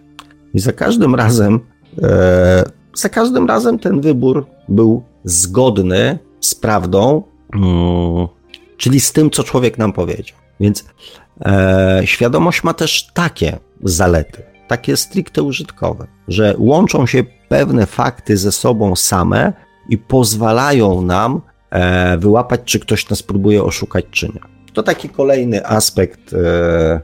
[0.54, 1.60] I za każdym razem,
[2.02, 2.64] e,
[2.94, 7.24] za każdym razem ten wybór był zgodny z prawdą,
[7.56, 8.28] mm,
[8.78, 10.38] czyli z tym, co człowiek nam powiedział.
[10.60, 10.86] Więc
[11.46, 18.52] e, świadomość ma też takie zalety, takie stricte użytkowe, że łączą się pewne fakty ze
[18.52, 19.54] sobą same
[19.90, 21.42] i pozwalają nam
[21.72, 24.42] e, wyłapać, czy ktoś nas próbuje oszukać, czy nie.
[24.74, 27.02] To taki kolejny aspekt e,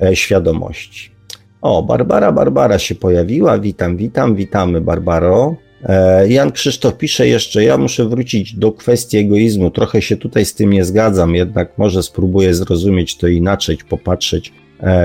[0.00, 1.12] e, świadomości.
[1.62, 3.58] O, Barbara, Barbara się pojawiła.
[3.58, 5.56] Witam, witam, witamy, Barbaro.
[6.26, 9.70] Jan Krzysztof pisze jeszcze, ja muszę wrócić do kwestii egoizmu.
[9.70, 14.52] Trochę się tutaj z tym nie zgadzam, jednak może spróbuję zrozumieć to inaczej, popatrzeć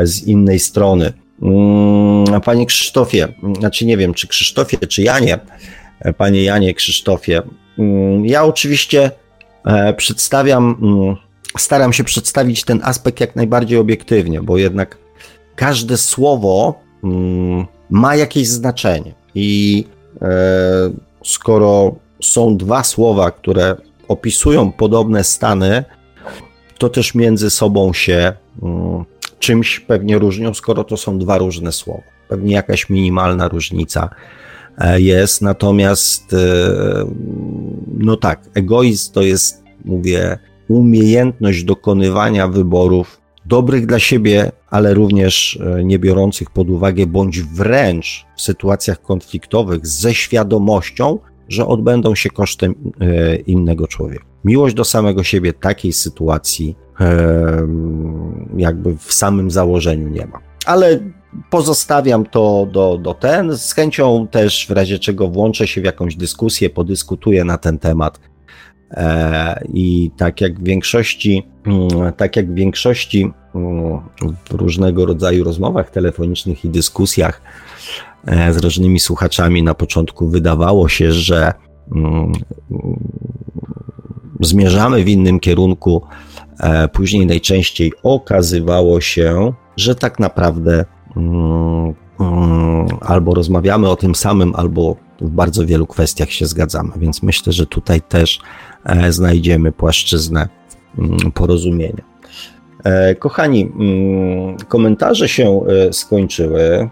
[0.03, 1.13] z innej strony.
[1.41, 3.27] Mm, panie Krzysztofie,
[3.59, 5.39] znaczy nie wiem, czy Krzysztofie, czy Janie,
[5.99, 7.41] e, panie Janie Krzysztofie,
[7.79, 9.11] mm, ja oczywiście
[9.97, 11.15] przedstawiam, mm,
[11.57, 14.97] staram się przedstawić ten aspekt jak najbardziej obiektywnie, bo jednak
[15.55, 16.79] każde słowo
[17.89, 19.13] ma jakieś znaczenie.
[19.35, 19.85] I
[20.21, 20.29] E,
[21.25, 23.75] skoro są dwa słowa, które
[24.07, 25.83] opisują podobne stany,
[26.77, 28.33] to też między sobą się
[29.39, 32.03] czymś pewnie różnią, skoro to są dwa różne słowa.
[32.29, 34.09] Pewnie jakaś minimalna różnica
[34.77, 36.37] e, jest, natomiast e,
[37.97, 40.37] no tak, egoizm to jest, mówię,
[40.67, 48.25] umiejętność dokonywania wyborów dobrych dla siebie, ale również e, nie biorących pod uwagę, bądź wręcz
[48.37, 51.19] w sytuacjach konfliktowych ze świadomością,
[51.49, 52.75] że odbędą się kosztem
[53.45, 54.25] innego człowieka.
[54.43, 56.75] Miłość do samego siebie takiej sytuacji
[58.57, 60.39] jakby w samym założeniu nie ma.
[60.65, 60.99] Ale
[61.49, 63.57] pozostawiam to do, do ten.
[63.57, 68.19] Z chęcią też w razie czego włączę się w jakąś dyskusję, podyskutuję na ten temat
[68.91, 73.99] E, I tak jak w większości, mm, tak jak w większości mm,
[74.49, 77.41] w różnego rodzaju rozmowach telefonicznych i dyskusjach
[78.25, 81.53] e, z różnymi słuchaczami na początku wydawało się, że
[81.95, 82.31] mm,
[84.41, 86.01] zmierzamy w innym kierunku,
[86.93, 90.85] później najczęściej okazywało się, że tak naprawdę
[93.01, 97.65] albo rozmawiamy o tym samym, albo w bardzo wielu kwestiach się zgadzamy, więc myślę, że
[97.65, 98.39] tutaj też
[98.87, 100.49] E, znajdziemy płaszczyznę
[100.97, 102.03] mm, porozumienia.
[102.83, 106.89] E, kochani, mm, komentarze się e, skończyły.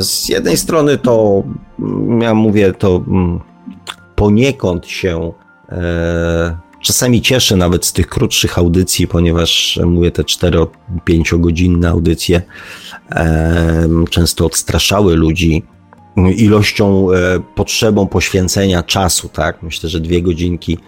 [0.00, 1.42] Z jednej strony to,
[1.78, 3.02] mm, ja mówię, to
[4.14, 5.32] poniekąd się
[6.82, 12.42] czasami cieszę nawet z tych krótszych audycji, ponieważ mówię, te 4-5 godzinne audycje
[14.10, 15.62] często odstraszały ludzi
[16.36, 19.62] ilością, e, potrzebą poświęcenia czasu, tak?
[19.62, 20.78] Myślę, że dwie godzinki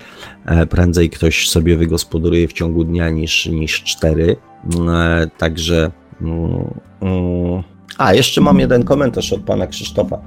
[0.46, 4.36] e, prędzej ktoś sobie wygospodaruje w ciągu dnia niż, niż cztery.
[4.88, 5.90] E, także.
[6.20, 7.62] Mm, mm.
[7.98, 10.18] A, jeszcze mam jeden komentarz od pana Krzysztofa.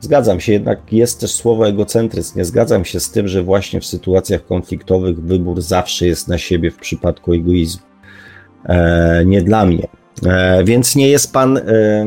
[0.00, 2.38] Zgadzam się, jednak jest też słowo egocentryzm.
[2.38, 6.70] Nie zgadzam się z tym, że właśnie w sytuacjach konfliktowych wybór zawsze jest na siebie
[6.70, 7.82] w przypadku egoizmu.
[8.64, 9.88] E, nie dla mnie.
[10.26, 11.58] E, więc nie jest pan.
[11.58, 12.06] E,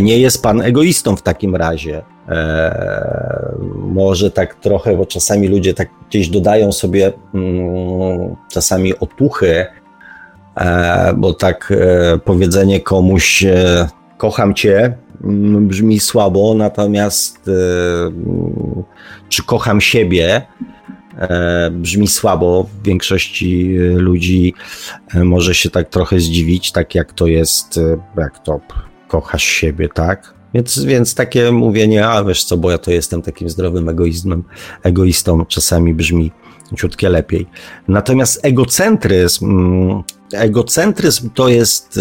[0.00, 2.02] nie jest pan egoistą w takim razie.
[2.30, 9.66] E, może tak trochę, bo czasami ludzie tak gdzieś dodają sobie mm, czasami otuchy,
[10.56, 13.44] e, bo tak e, powiedzenie komuś
[14.18, 14.94] kocham cię
[15.60, 17.52] brzmi słabo, natomiast e,
[19.28, 20.46] czy kocham siebie
[21.20, 22.64] E, brzmi słabo.
[22.64, 24.54] W większości ludzi
[25.14, 27.80] e, może się tak trochę zdziwić, tak jak to jest,
[28.16, 28.60] jak to
[29.08, 30.34] kochasz siebie, tak?
[30.54, 34.44] Więc, więc takie mówienie, a wiesz co, bo ja to jestem takim zdrowym egoizmem,
[34.82, 36.32] egoistą, czasami brzmi
[36.76, 37.46] ciutkie lepiej.
[37.88, 40.02] Natomiast egocentryzm, mm,
[40.32, 42.00] egocentryzm to jest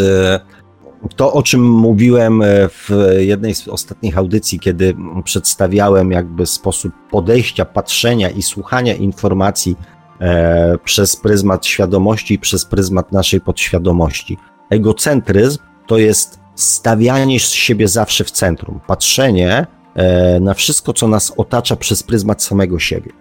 [1.15, 7.65] to, o czym mówiłem e, w jednej z ostatnich audycji, kiedy przedstawiałem jakby sposób podejścia,
[7.65, 9.75] patrzenia i słuchania informacji
[10.19, 14.37] e, przez pryzmat świadomości i przez pryzmat naszej podświadomości.
[14.69, 21.75] Egocentryzm to jest stawianie siebie zawsze w centrum, patrzenie e, na wszystko, co nas otacza
[21.75, 23.11] przez pryzmat samego siebie.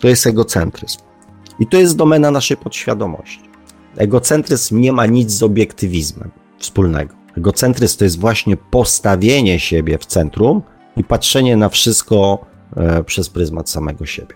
[0.00, 0.98] To jest egocentryzm.
[1.60, 3.50] I to jest domena naszej podświadomości.
[3.96, 7.14] Egocentryzm nie ma nic z obiektywizmem wspólnego.
[7.38, 10.62] Egocentryzm to jest właśnie postawienie siebie w centrum
[10.96, 14.34] i patrzenie na wszystko e, przez pryzmat samego siebie.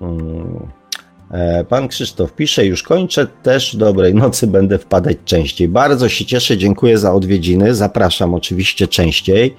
[0.00, 0.68] Mm.
[1.30, 5.68] E, pan Krzysztof pisze, już kończę, też dobrej nocy będę wpadać częściej.
[5.68, 9.56] Bardzo się cieszę, dziękuję za odwiedziny, zapraszam oczywiście częściej.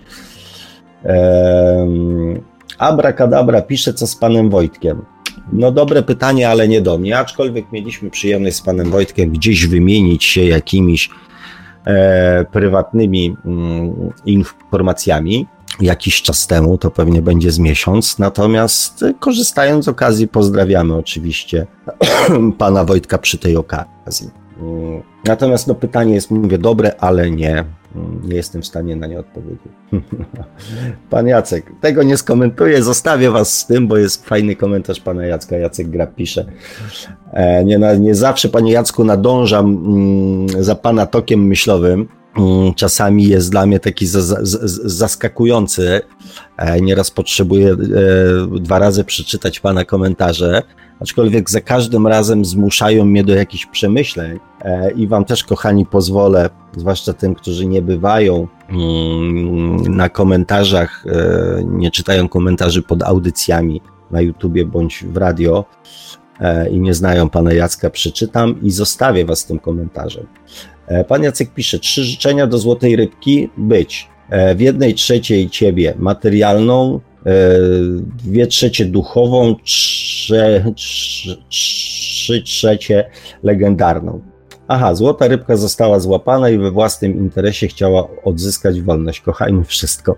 [2.78, 5.02] Abrakadabra pisze, co z panem Wojtkiem.
[5.54, 10.24] No dobre pytanie, ale nie do mnie, aczkolwiek mieliśmy przyjemność z panem Wojtkiem gdzieś wymienić
[10.24, 11.10] się jakimiś
[12.52, 15.48] prywatnymi mm, informacjami
[15.82, 18.20] jakiś czas temu, to pewnie będzie z miesiąc.
[18.20, 21.68] Natomiast korzystając z okazji, pozdrawiamy oczywiście
[22.58, 24.45] pana Wojtka przy tej okazji.
[24.62, 27.66] Mm, natomiast no, pytanie jest, mówię, dobre, ale nie,
[28.24, 29.72] nie jestem w stanie na nie odpowiedzieć.
[31.10, 35.58] Pan Jacek, tego nie skomentuję, zostawię was z tym, bo jest fajny komentarz pana Jacka.
[35.58, 36.46] Jacek Gra pisze.
[37.34, 42.08] E, nie, nie zawsze, panie Jacku, nadążam mm, za pana tokiem myślowym.
[42.38, 44.06] Mm, czasami jest dla mnie taki
[44.86, 46.02] zaskakujący.
[46.58, 47.78] E, nieraz potrzebuję e,
[48.60, 50.64] dwa razy przeczytać pana komentarze
[51.00, 56.50] aczkolwiek za każdym razem zmuszają mnie do jakichś przemyśleń e, i wam też, kochani, pozwolę,
[56.78, 63.82] zwłaszcza tym, którzy nie bywają mm, na komentarzach, e, nie czytają komentarzy pod audycjami
[64.12, 65.66] na YouTubie bądź w radio
[66.40, 70.26] e, i nie znają pana Jacka, przeczytam i zostawię was tym komentarzem.
[71.08, 74.10] Pan Jacek pisze, trzy życzenia do Złotej Rybki być
[74.56, 77.00] w jednej trzeciej ciebie materialną,
[78.24, 79.56] dwie trzecie duchową,
[80.26, 83.10] trzy, trzy, trzy trzecie
[83.44, 84.22] legendarną.
[84.68, 89.22] Aha, złota rybka została złapana i we własnym interesie chciała odzyskać wolność.
[89.22, 90.16] Kochajmy wszystko.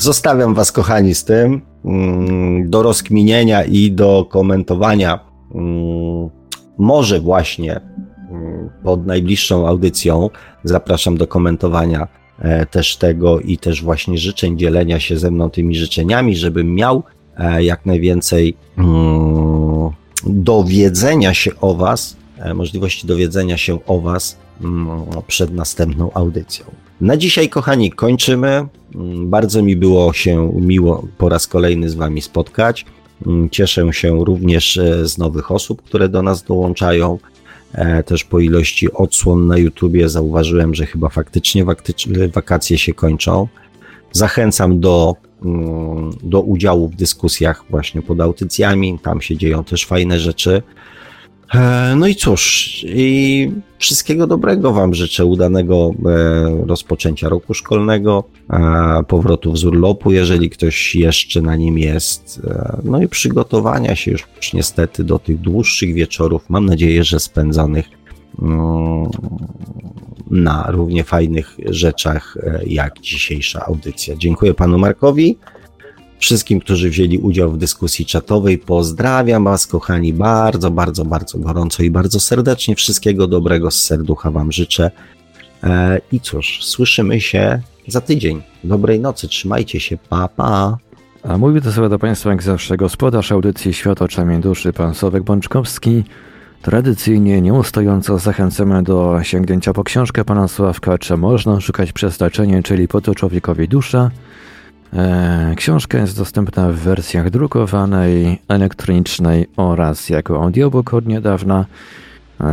[0.00, 5.20] Zostawiam Was, kochani, z tym mm, do rozkminienia i do komentowania.
[5.54, 6.30] Mm,
[6.78, 7.80] może właśnie
[8.30, 10.30] mm, pod najbliższą audycją
[10.64, 15.76] zapraszam do komentowania E, też tego i też właśnie życzeń, dzielenia się ze mną tymi
[15.76, 17.02] życzeniami, żebym miał
[17.60, 19.90] jak najwięcej mm,
[20.26, 24.88] dowiedzenia się o Was, e, możliwości dowiedzenia się o Was mm,
[25.26, 26.66] przed następną audycją.
[27.00, 28.66] Na dzisiaj, kochani, kończymy.
[28.94, 32.86] Mm, bardzo mi było się miło po raz kolejny z Wami spotkać.
[33.50, 37.18] Cieszę się również z nowych osób, które do nas dołączają.
[37.72, 41.64] E, też po ilości odsłon na YouTubie zauważyłem, że chyba faktycznie
[42.34, 43.48] wakacje się kończą.
[44.12, 45.14] Zachęcam do,
[45.44, 48.98] mm, do udziału w dyskusjach właśnie pod audycjami.
[49.02, 50.62] Tam się dzieją też fajne rzeczy.
[51.54, 58.24] E, no i cóż, i wszystkiego dobrego Wam życzę, udanego e, rozpoczęcia roku szkolnego,
[59.08, 64.52] powrotów z urlopu, jeżeli ktoś jeszcze na nim jest, e, no i przygotowania się już
[64.54, 67.86] niestety do tych dłuższych wieczorów, mam nadzieję, że spędzonych
[68.42, 69.10] mm,
[70.30, 74.16] na równie fajnych rzeczach jak dzisiejsza audycja.
[74.16, 75.38] Dziękuję Panu Markowi
[76.18, 78.58] wszystkim, którzy wzięli udział w dyskusji czatowej.
[78.58, 82.74] Pozdrawiam Was, kochani, bardzo, bardzo, bardzo gorąco i bardzo serdecznie.
[82.74, 84.90] Wszystkiego dobrego z serducha Wam życzę.
[85.64, 88.42] E, I cóż, słyszymy się za tydzień.
[88.64, 90.76] Dobrej nocy, trzymajcie się, pa, pa.
[91.22, 95.22] A mówi to sobie do Państwa jak zawsze gospodarz audycji Świat oczami duszy, pan Sławek
[95.22, 96.04] Bączkowski.
[96.62, 103.00] Tradycyjnie, nieustająco zachęcamy do sięgnięcia po książkę pana Sławka, czy można szukać przeznaczenia, czyli po
[103.00, 104.10] to człowiekowi dusza.
[104.92, 111.64] E, książka jest dostępna w wersjach drukowanej, elektronicznej oraz jako audiobook od niedawna.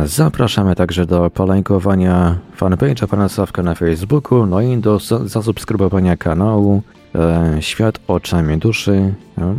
[0.04, 6.82] Zapraszamy także do polajkowania fanpage'a pana Sławka na Facebooku, no i do zasubskrybowania kanału
[7.14, 9.54] e, Świat oczami duszy e,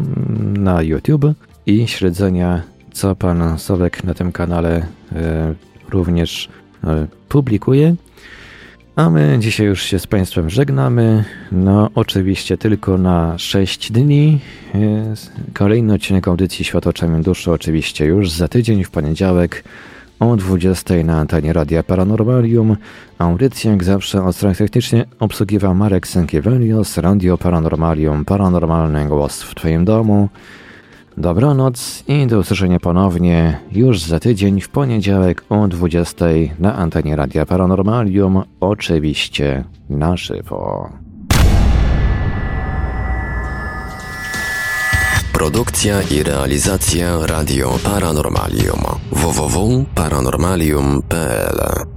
[0.59, 1.25] na YouTube
[1.65, 2.61] i śledzenia,
[2.97, 5.53] co pan Sławek na tym kanale e,
[5.89, 6.49] również
[6.83, 7.95] e, publikuje.
[8.95, 11.23] A my dzisiaj już się z Państwem żegnamy.
[11.51, 14.39] No, oczywiście tylko na 6 dni.
[14.75, 15.13] E,
[15.53, 19.63] kolejny odcinek audycji Świat oczami duszy, oczywiście już za tydzień w poniedziałek
[20.19, 22.77] o 20 na antenie Radia Paranormalium.
[23.17, 29.85] Audycję jak zawsze od strony technicznie obsługiwał Marek Sękiewelios, Radio Paranormalium, paranormalny głos w Twoim
[29.85, 30.29] domu.
[31.18, 36.26] Dobranoc i do usłyszenia ponownie już za tydzień w poniedziałek o 20
[36.60, 40.89] na antenie Radia Paranormalium, oczywiście na żywo.
[45.34, 48.80] Produkcja i realizacja Radio Paranormalium
[49.11, 51.96] www.paranormalium.pl